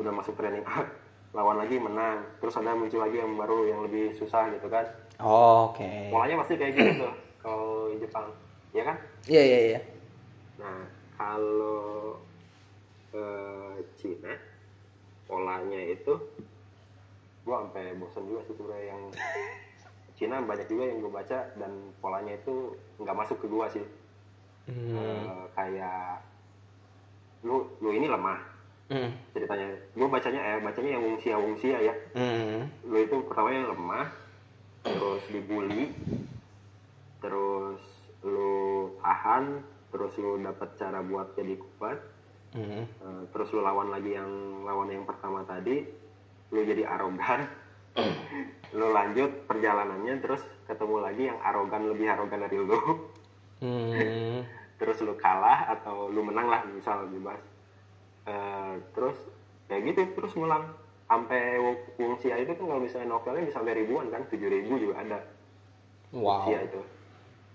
udah 0.00 0.12
masuk 0.16 0.32
training 0.36 0.64
art 0.64 0.88
lawan 1.36 1.60
lagi 1.60 1.76
menang. 1.76 2.24
Terus 2.40 2.56
ada 2.56 2.72
muncul 2.72 3.00
lagi 3.00 3.20
yang 3.20 3.32
baru 3.36 3.68
yang 3.68 3.80
lebih 3.84 4.16
susah 4.16 4.48
gitu 4.52 4.66
kan. 4.72 4.84
Oh, 5.20 5.72
oke. 5.72 6.08
Polanya 6.08 6.40
pasti 6.40 6.56
kayak 6.56 6.72
gitu 6.72 7.04
tuh 7.04 7.12
kalau 7.44 7.92
di 7.92 7.96
Jepang. 8.00 8.26
Ya 8.72 8.82
kan? 8.86 8.96
Iya 9.28 9.42
iya 9.44 9.58
iya. 9.76 9.80
Nah 10.56 10.80
kalau 11.20 12.16
eh, 13.12 13.76
Cina 13.98 14.32
polanya 15.28 15.80
itu 15.84 16.16
gua 17.44 17.66
sampai 17.66 17.94
bosan 18.00 18.24
juga 18.24 18.40
sih 18.46 18.54
sebenarnya 18.56 18.86
yang 18.96 19.02
Cina 20.20 20.36
banyak 20.38 20.68
juga 20.68 20.84
yang 20.84 21.00
gue 21.00 21.08
baca 21.08 21.38
dan 21.56 21.72
polanya 21.96 22.36
itu 22.36 22.76
nggak 22.96 23.16
masuk 23.16 23.40
ke 23.40 23.48
gua 23.48 23.66
sih 23.66 23.82
Hmm. 24.68 24.94
Eh, 24.94 25.44
kayak 25.50 26.20
lu 27.42 27.64
lu 27.80 27.90
ini 27.90 28.06
lemah 28.06 28.38
Hmm. 28.86 29.10
ceritanya 29.32 29.66
gue 29.90 30.04
bacanya 30.04 30.40
eh 30.44 30.58
bacanya 30.60 30.90
yang 30.92 31.02
wungsia 31.02 31.34
wungsia 31.34 31.78
ya 31.80 31.94
Hmm. 32.12 32.68
lu 32.84 33.00
itu 33.00 33.16
pertama 33.24 33.48
yang 33.50 33.70
lemah 33.70 34.06
terus 34.82 35.22
dibully 35.26 35.90
terus 37.20 37.80
lu 38.20 38.52
tahan 38.98 39.64
terus 39.88 40.12
lu 40.16 40.38
dapat 40.38 40.68
cara 40.76 41.00
buat 41.00 41.32
jadi 41.32 41.56
kuat 41.56 41.98
Hmm. 42.50 42.82
Eh, 42.82 43.22
terus 43.30 43.46
lu 43.54 43.62
lawan 43.62 43.88
lagi 43.88 44.10
yang 44.10 44.26
lawan 44.62 44.90
yang 44.90 45.06
pertama 45.06 45.46
tadi 45.46 45.86
lu 46.50 46.60
jadi 46.60 46.82
arogan 46.84 47.46
lu 48.78 48.86
lanjut 48.90 49.30
perjalanannya 49.44 50.14
terus 50.20 50.42
ketemu 50.64 50.96
lagi 51.00 51.22
yang 51.26 51.38
arogan 51.42 51.90
lebih 51.90 52.06
arogan 52.08 52.40
dari 52.40 52.58
lu 52.58 52.78
Hmm. 53.60 54.40
terus 54.80 54.96
lu 55.04 55.12
kalah 55.14 55.68
atau 55.68 56.08
lu 56.08 56.24
menang 56.24 56.48
lah 56.48 56.64
misal 56.66 57.04
bebas 57.06 57.40
Eh, 58.20 58.74
terus 58.92 59.16
kayak 59.64 59.82
gitu 59.90 60.00
terus 60.14 60.32
ngulang 60.36 60.62
sampai 61.04 61.56
Wungsia 61.96 62.36
itu 62.36 62.52
kan 62.52 62.62
kalau 62.62 62.78
misalnya 62.78 63.10
novelnya 63.10 63.42
bisa 63.42 63.58
sampai 63.58 63.74
ribuan 63.74 64.06
kan 64.08 64.22
tujuh 64.28 64.46
ribu 64.46 64.76
juga 64.76 65.00
ada 65.00 65.18
Wow. 66.10 66.44
Wungsia 66.44 66.60
itu 66.62 66.80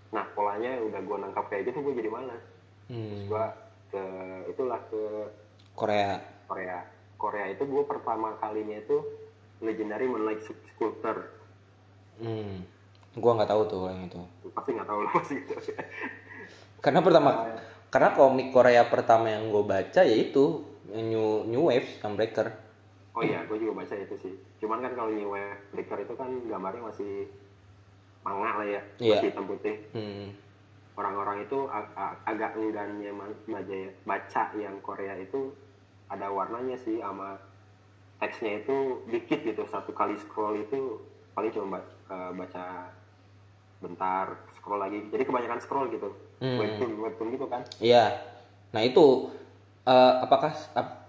nah 0.09 0.25
polanya 0.31 0.79
udah 0.79 1.01
gua 1.01 1.17
nangkap 1.21 1.45
kayak 1.47 1.69
gitu 1.69 1.79
gue 1.81 1.93
jadi 1.95 2.09
malas 2.09 2.43
terus 2.85 2.91
Hmm. 2.91 3.25
gua 3.25 3.45
ke 3.89 4.03
itulah 4.47 4.81
ke 4.89 5.01
Korea. 5.73 6.21
Korea 6.45 6.79
Korea 7.15 7.45
itu 7.47 7.63
gue 7.63 7.83
pertama 7.83 8.35
kalinya 8.37 8.77
itu 8.77 8.97
Legendary 9.59 10.05
Moonlight 10.05 10.41
Sculptor 10.41 11.31
Hmm. 12.15 12.63
Gua 13.13 13.31
nggak 13.33 13.47
tahu 13.49 13.61
tuh 13.65 13.81
yang 13.85 14.03
itu. 14.03 14.19
pasti 14.49 14.71
nggak 14.71 14.85
tahu 14.85 14.99
lo 14.99 15.09
pasti 15.13 15.35
gitu 15.37 15.51
Karena 16.83 16.99
pertama, 16.99 17.31
karena 17.87 18.09
komik 18.11 18.49
Korea 18.49 18.85
pertama 18.85 19.27
yang 19.27 19.47
gue 19.47 19.63
baca 19.63 20.01
yaitu 20.01 20.63
New 20.87 21.43
New 21.43 21.63
Wave 21.65 21.97
yang 21.97 22.13
Breaker. 22.13 22.47
oh 23.11 23.19
iya 23.19 23.43
gue 23.43 23.55
juga 23.57 23.71
baca 23.77 23.95
itu 23.95 24.15
sih 24.17 24.31
cuman 24.57 24.79
kan 24.79 24.91
kalau 24.93 25.07
New 25.09 25.27
Wave 25.29 25.71
Breaker 25.71 25.99
itu 25.99 26.13
kan 26.13 26.27
gambarnya 26.45 26.83
masih 26.83 27.31
manga 28.21 28.51
lah 28.53 28.67
ya 28.69 28.81
Iya. 28.97 29.17
masih 29.17 29.27
hitam 29.29 29.45
putih 29.45 29.75
Hmm. 29.89 30.35
orang-orang 30.93 31.37
itu 31.41 31.63
ag- 31.65 31.95
ag- 31.95 32.19
agak 32.25 32.51
enggannya 32.53 33.11
baca 34.03 34.43
yang 34.53 34.75
Korea 34.79 35.15
itu 35.15 35.55
ada 36.05 36.27
warnanya 36.27 36.75
sih 36.77 36.99
sama 36.99 37.39
teksnya 38.17 38.59
itu 38.59 38.75
dikit 39.05 39.39
gitu 39.41 39.63
satu 39.65 39.91
kali 39.91 40.15
scroll 40.17 40.55
itu 40.57 40.99
paling 41.31 41.51
cuma 41.51 41.79
eh, 42.05 42.31
baca 42.31 42.89
bentar 43.77 44.25
scroll 44.51 44.79
lagi 44.79 45.03
jadi 45.09 45.23
kebanyakan 45.23 45.59
scroll 45.59 45.87
gitu 45.89 46.09
Hmm. 46.35 46.59
webtoon 46.59 46.99
webtoon 46.99 47.29
gitu 47.31 47.47
kan 47.47 47.63
Iya. 47.79 48.11
Nah 48.71 48.81
itu 48.81 49.31
eh, 49.83 50.13
apakah 50.19 50.51
ap- 50.73 51.07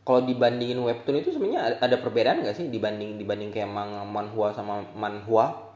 kalau 0.00 0.22
dibandingin 0.22 0.78
webtoon 0.78 1.18
itu 1.18 1.28
sebenarnya 1.30 1.76
ada- 1.76 1.98
perbedaan 1.98 2.40
nggak 2.40 2.54
sih 2.54 2.66
dibanding 2.66 3.16
dibanding 3.16 3.50
kayak 3.50 3.66
manga 3.66 4.00
manhwa 4.02 4.48
sama 4.50 4.80
manhwa? 4.94 5.68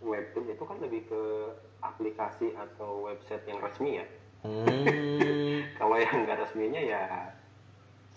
webtoon 0.00 0.46
itu 0.48 0.62
kan 0.62 0.78
lebih 0.78 1.04
ke 1.04 1.22
aplikasi 1.80 2.54
atau 2.54 3.04
website 3.04 3.42
yang 3.44 3.58
resmi 3.58 3.98
ya 3.98 4.06
Hmm. 4.38 4.70
kalau 5.78 5.94
yang 5.94 6.22
nggak 6.22 6.38
resminya 6.40 6.78
ya 6.78 7.02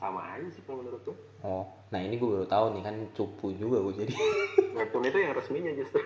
sama 0.01 0.33
aja 0.33 0.49
sih 0.49 0.65
kalau 0.65 0.81
menurut 0.81 1.01
gue 1.05 1.17
Oh, 1.41 1.65
nah 1.89 1.97
ini 1.97 2.17
gue 2.17 2.25
baru 2.25 2.45
tahu 2.45 2.73
nih 2.73 2.81
kan 2.81 2.95
cupu 3.13 3.53
juga 3.53 3.81
gue 3.81 4.05
jadi. 4.05 4.13
webtoon 4.77 5.05
itu 5.05 5.17
yang 5.17 5.33
resminya 5.33 5.71
justru 5.73 6.01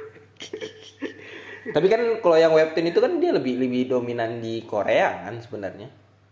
Tapi 1.65 1.87
kan 1.87 2.01
kalau 2.19 2.37
yang 2.37 2.51
webtoon 2.51 2.87
itu 2.87 2.99
kan 2.99 3.17
dia 3.17 3.31
lebih 3.31 3.55
lebih 3.57 3.87
dominan 3.89 4.37
di 4.37 4.63
Korea 4.63 5.25
kan 5.25 5.39
sebenarnya. 5.39 5.87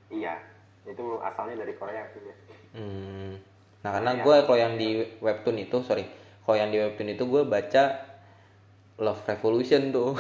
iya 0.08 0.38
itu 0.84 1.18
asalnya 1.24 1.64
dari 1.64 1.74
Korea 1.74 2.04
sih 2.12 2.22
ya. 2.22 2.36
Hmm. 2.76 3.40
Nah 3.82 3.90
karena 3.96 4.12
gue 4.20 4.36
kalau 4.44 4.60
yang 4.60 4.76
di 4.76 5.00
webtoon 5.24 5.58
itu 5.58 5.80
sorry, 5.82 6.04
kalau 6.44 6.60
yang 6.60 6.70
di 6.70 6.78
webtoon 6.84 7.16
itu 7.16 7.24
gue 7.26 7.42
baca 7.48 7.84
Love 9.00 9.24
Revolution 9.26 9.90
tuh. 9.90 10.14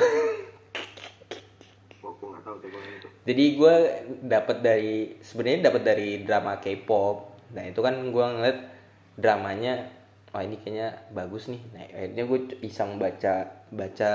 Jadi 3.23 3.55
gue 3.55 3.75
dapat 4.19 4.59
dari 4.59 5.15
sebenarnya 5.23 5.71
dapat 5.71 5.81
dari 5.87 6.09
drama 6.27 6.59
K-pop. 6.59 7.32
Nah 7.55 7.63
itu 7.69 7.79
kan 7.79 7.95
gue 8.09 8.25
ngeliat 8.25 8.59
dramanya, 9.17 9.73
wah 10.33 10.41
ini 10.41 10.57
kayaknya 10.61 10.89
bagus 11.13 11.49
nih. 11.49 11.61
Nah 11.73 11.81
akhirnya 11.85 12.23
gue 12.25 12.39
iseng 12.65 12.97
baca 12.97 13.33
baca 13.69 14.11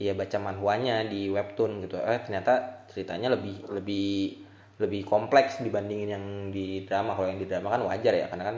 ya 0.00 0.12
baca 0.16 0.36
manhwanya 0.40 1.04
di 1.06 1.28
webtoon 1.28 1.84
gitu. 1.84 1.98
Eh 2.00 2.18
ternyata 2.24 2.86
ceritanya 2.90 3.34
lebih 3.36 3.66
lebih 3.70 4.40
lebih 4.80 5.02
kompleks 5.06 5.60
dibandingin 5.62 6.10
yang 6.16 6.26
di 6.50 6.82
drama. 6.88 7.14
Kalau 7.14 7.28
yang 7.30 7.38
di 7.42 7.46
drama 7.50 7.68
kan 7.74 7.82
wajar 7.86 8.14
ya 8.14 8.26
karena 8.30 8.44
kan 8.50 8.56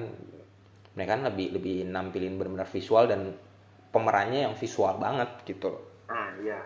mereka 0.95 1.11
kan 1.19 1.23
lebih 1.27 1.47
lebih 1.59 1.77
nampilin 1.91 2.39
benar-benar 2.39 2.69
visual 2.71 3.05
dan 3.11 3.35
pemerannya 3.91 4.47
yang 4.51 4.55
visual 4.55 4.95
banget 4.99 5.31
gitu. 5.47 5.71
ah 6.05 6.29
iya 6.45 6.61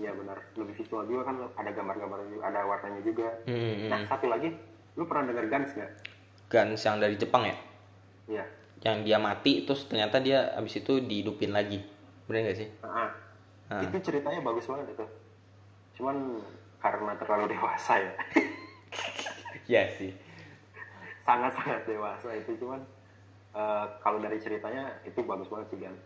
iya 0.00 0.10
benar 0.12 0.36
lebih 0.56 0.74
visual 0.76 1.04
juga 1.08 1.22
kan 1.32 1.36
ada 1.56 1.70
gambar-gambar 1.72 2.18
juga 2.28 2.44
ada 2.48 2.60
warnanya 2.64 3.00
juga 3.04 3.28
Hmm, 3.48 3.88
nah 3.88 4.00
satu 4.08 4.26
lagi 4.28 4.52
lu 4.94 5.04
pernah 5.04 5.24
denger 5.26 5.46
Guns 5.48 5.70
nggak? 5.72 5.90
Guns 6.48 6.80
yang 6.80 6.96
dari 6.98 7.16
Jepang 7.16 7.44
ya? 7.44 7.56
iya. 8.28 8.44
Yang 8.82 8.96
dia 9.06 9.16
mati 9.16 9.62
terus 9.62 9.86
ternyata 9.86 10.18
dia 10.18 10.52
abis 10.52 10.82
itu 10.82 10.98
dihidupin 10.98 11.54
lagi. 11.54 11.78
Bener 12.26 12.50
gak 12.50 12.58
sih? 12.58 12.68
Ah, 12.82 13.08
Ah. 13.70 13.80
itu 13.80 13.96
ceritanya 14.02 14.42
bagus 14.42 14.66
banget 14.66 14.92
itu. 14.92 15.06
Cuman 15.96 16.42
karena 16.76 17.14
terlalu 17.14 17.54
dewasa 17.54 17.96
ya. 17.96 18.12
Ya 19.70 19.86
sih. 19.94 20.10
Sangat-sangat 21.22 21.86
dewasa 21.86 22.34
itu 22.34 22.58
cuman 22.58 22.82
eh, 23.54 23.84
kalau 24.02 24.18
dari 24.18 24.36
ceritanya 24.36 24.90
itu 25.06 25.22
bagus 25.22 25.46
banget 25.46 25.66
sih 25.70 25.78
Guns 25.78 26.02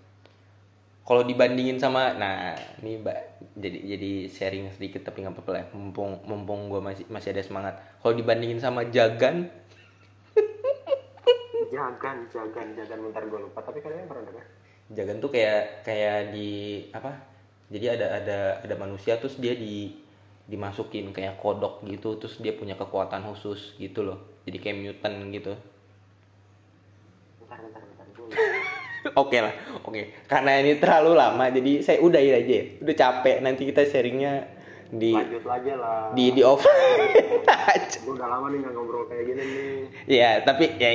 kalau 1.06 1.22
dibandingin 1.22 1.78
sama 1.78 2.18
nah 2.18 2.58
ini 2.82 2.98
mbak 2.98 3.36
jadi 3.54 3.78
jadi 3.94 4.10
sharing 4.26 4.74
sedikit 4.74 5.06
tapi 5.06 5.22
nggak 5.22 5.38
apa-apa 5.38 5.50
lah 5.54 5.64
mumpung 5.70 6.18
mumpung 6.26 6.66
gue 6.66 6.82
masih 6.82 7.06
masih 7.06 7.30
ada 7.30 7.46
semangat. 7.46 7.74
Kalau 8.02 8.12
dibandingin 8.18 8.58
sama 8.58 8.84
Jagan? 8.90 9.46
Jagan 11.72 12.16
jagan 12.30 12.68
jagan 12.78 12.98
bentar 13.06 13.22
gue 13.22 13.38
lupa. 13.38 13.58
Tapi 13.62 13.78
kalian 13.80 14.06
pernah 14.10 14.26
denger. 14.28 14.44
Jagan 14.98 15.16
tuh 15.22 15.30
kayak 15.30 15.86
kayak 15.86 16.34
di 16.34 16.82
apa? 16.90 17.10
Jadi 17.70 17.86
ada 17.90 18.06
ada 18.22 18.38
ada 18.62 18.74
manusia 18.78 19.18
terus 19.18 19.38
dia 19.38 19.54
di 19.54 19.94
dimasukin 20.46 21.10
kayak 21.10 21.42
kodok 21.42 21.82
gitu 21.90 22.22
terus 22.22 22.38
dia 22.38 22.54
punya 22.54 22.78
kekuatan 22.78 23.22
khusus 23.30 23.78
gitu 23.78 24.02
loh. 24.02 24.18
Jadi 24.46 24.58
kayak 24.58 24.78
mutant 24.78 25.16
gitu. 25.30 25.54
Bentar 27.42 27.58
bentar 27.62 27.82
bentar. 27.82 28.06
Gue 28.14 28.75
Oke 29.22 29.38
lah, 29.38 29.54
oke. 29.84 30.02
Karena 30.26 30.58
ini 30.58 30.76
terlalu 30.82 31.14
lama, 31.14 31.46
jadi 31.48 31.80
saya 31.80 31.98
udahin 32.02 32.34
aja. 32.42 32.52
ya. 32.58 32.64
Udah 32.82 32.94
capek. 32.96 33.36
Nanti 33.40 33.62
kita 33.68 33.86
sharingnya 33.86 34.32
di 34.86 35.10
lanjut 35.10 35.42
aja 35.42 35.74
lah 35.74 36.14
di 36.14 36.30
di 36.30 36.46
off 36.46 36.62
aja. 37.74 37.98
gue 37.98 38.14
udah 38.14 38.30
lama 38.30 38.54
nih 38.54 38.62
nggak 38.62 38.70
ngobrol 38.70 39.02
kayak 39.10 39.24
gini 39.26 39.42
nih 39.42 39.78
Ya, 40.06 40.30
tapi 40.46 40.78
ya 40.78 40.90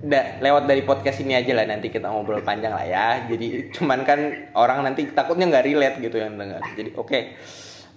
udah 0.00 0.24
lewat 0.40 0.64
dari 0.70 0.82
podcast 0.86 1.18
ini 1.20 1.34
aja 1.34 1.52
lah 1.52 1.66
nanti 1.66 1.90
kita 1.90 2.06
ngobrol 2.06 2.40
panjang 2.40 2.70
lah 2.72 2.86
ya. 2.86 3.26
Jadi 3.26 3.74
cuman 3.74 4.06
kan 4.06 4.20
orang 4.54 4.86
nanti 4.86 5.10
takutnya 5.10 5.50
nggak 5.50 5.66
relate 5.66 5.96
gitu 6.00 6.16
yang 6.22 6.38
dengar. 6.38 6.62
Jadi 6.72 6.94
oke. 6.96 7.20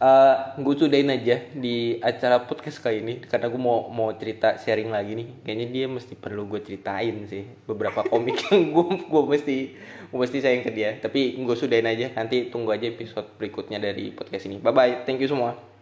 Eh, 0.03 0.35
gue 0.59 0.75
sudahin 0.75 1.07
aja 1.07 1.39
di 1.55 1.95
acara 2.03 2.43
podcast 2.43 2.83
kali 2.83 2.99
ini 2.99 3.13
karena 3.23 3.47
gue 3.47 3.61
mau 3.61 3.87
mau 3.87 4.11
cerita 4.19 4.59
sharing 4.59 4.91
lagi 4.91 5.15
nih. 5.15 5.27
Kayaknya 5.47 5.67
dia 5.71 5.85
mesti 5.87 6.19
perlu 6.19 6.43
gue 6.51 6.59
ceritain 6.59 7.23
sih 7.23 7.47
beberapa 7.63 8.03
komik 8.03 8.51
yang 8.51 8.67
gue 8.75 8.85
gue 8.99 9.23
mesti 9.23 9.57
gue 10.11 10.19
mesti 10.19 10.37
sayang 10.43 10.67
ke 10.67 10.75
dia. 10.75 10.99
Tapi 10.99 11.39
gue 11.39 11.55
sudahin 11.55 11.87
aja. 11.87 12.11
Nanti 12.19 12.51
tunggu 12.51 12.75
aja 12.75 12.83
episode 12.91 13.31
berikutnya 13.39 13.79
dari 13.79 14.11
podcast 14.11 14.43
ini. 14.51 14.59
Bye 14.59 14.75
bye. 14.75 14.93
Thank 15.07 15.23
you 15.23 15.31
semua. 15.31 15.72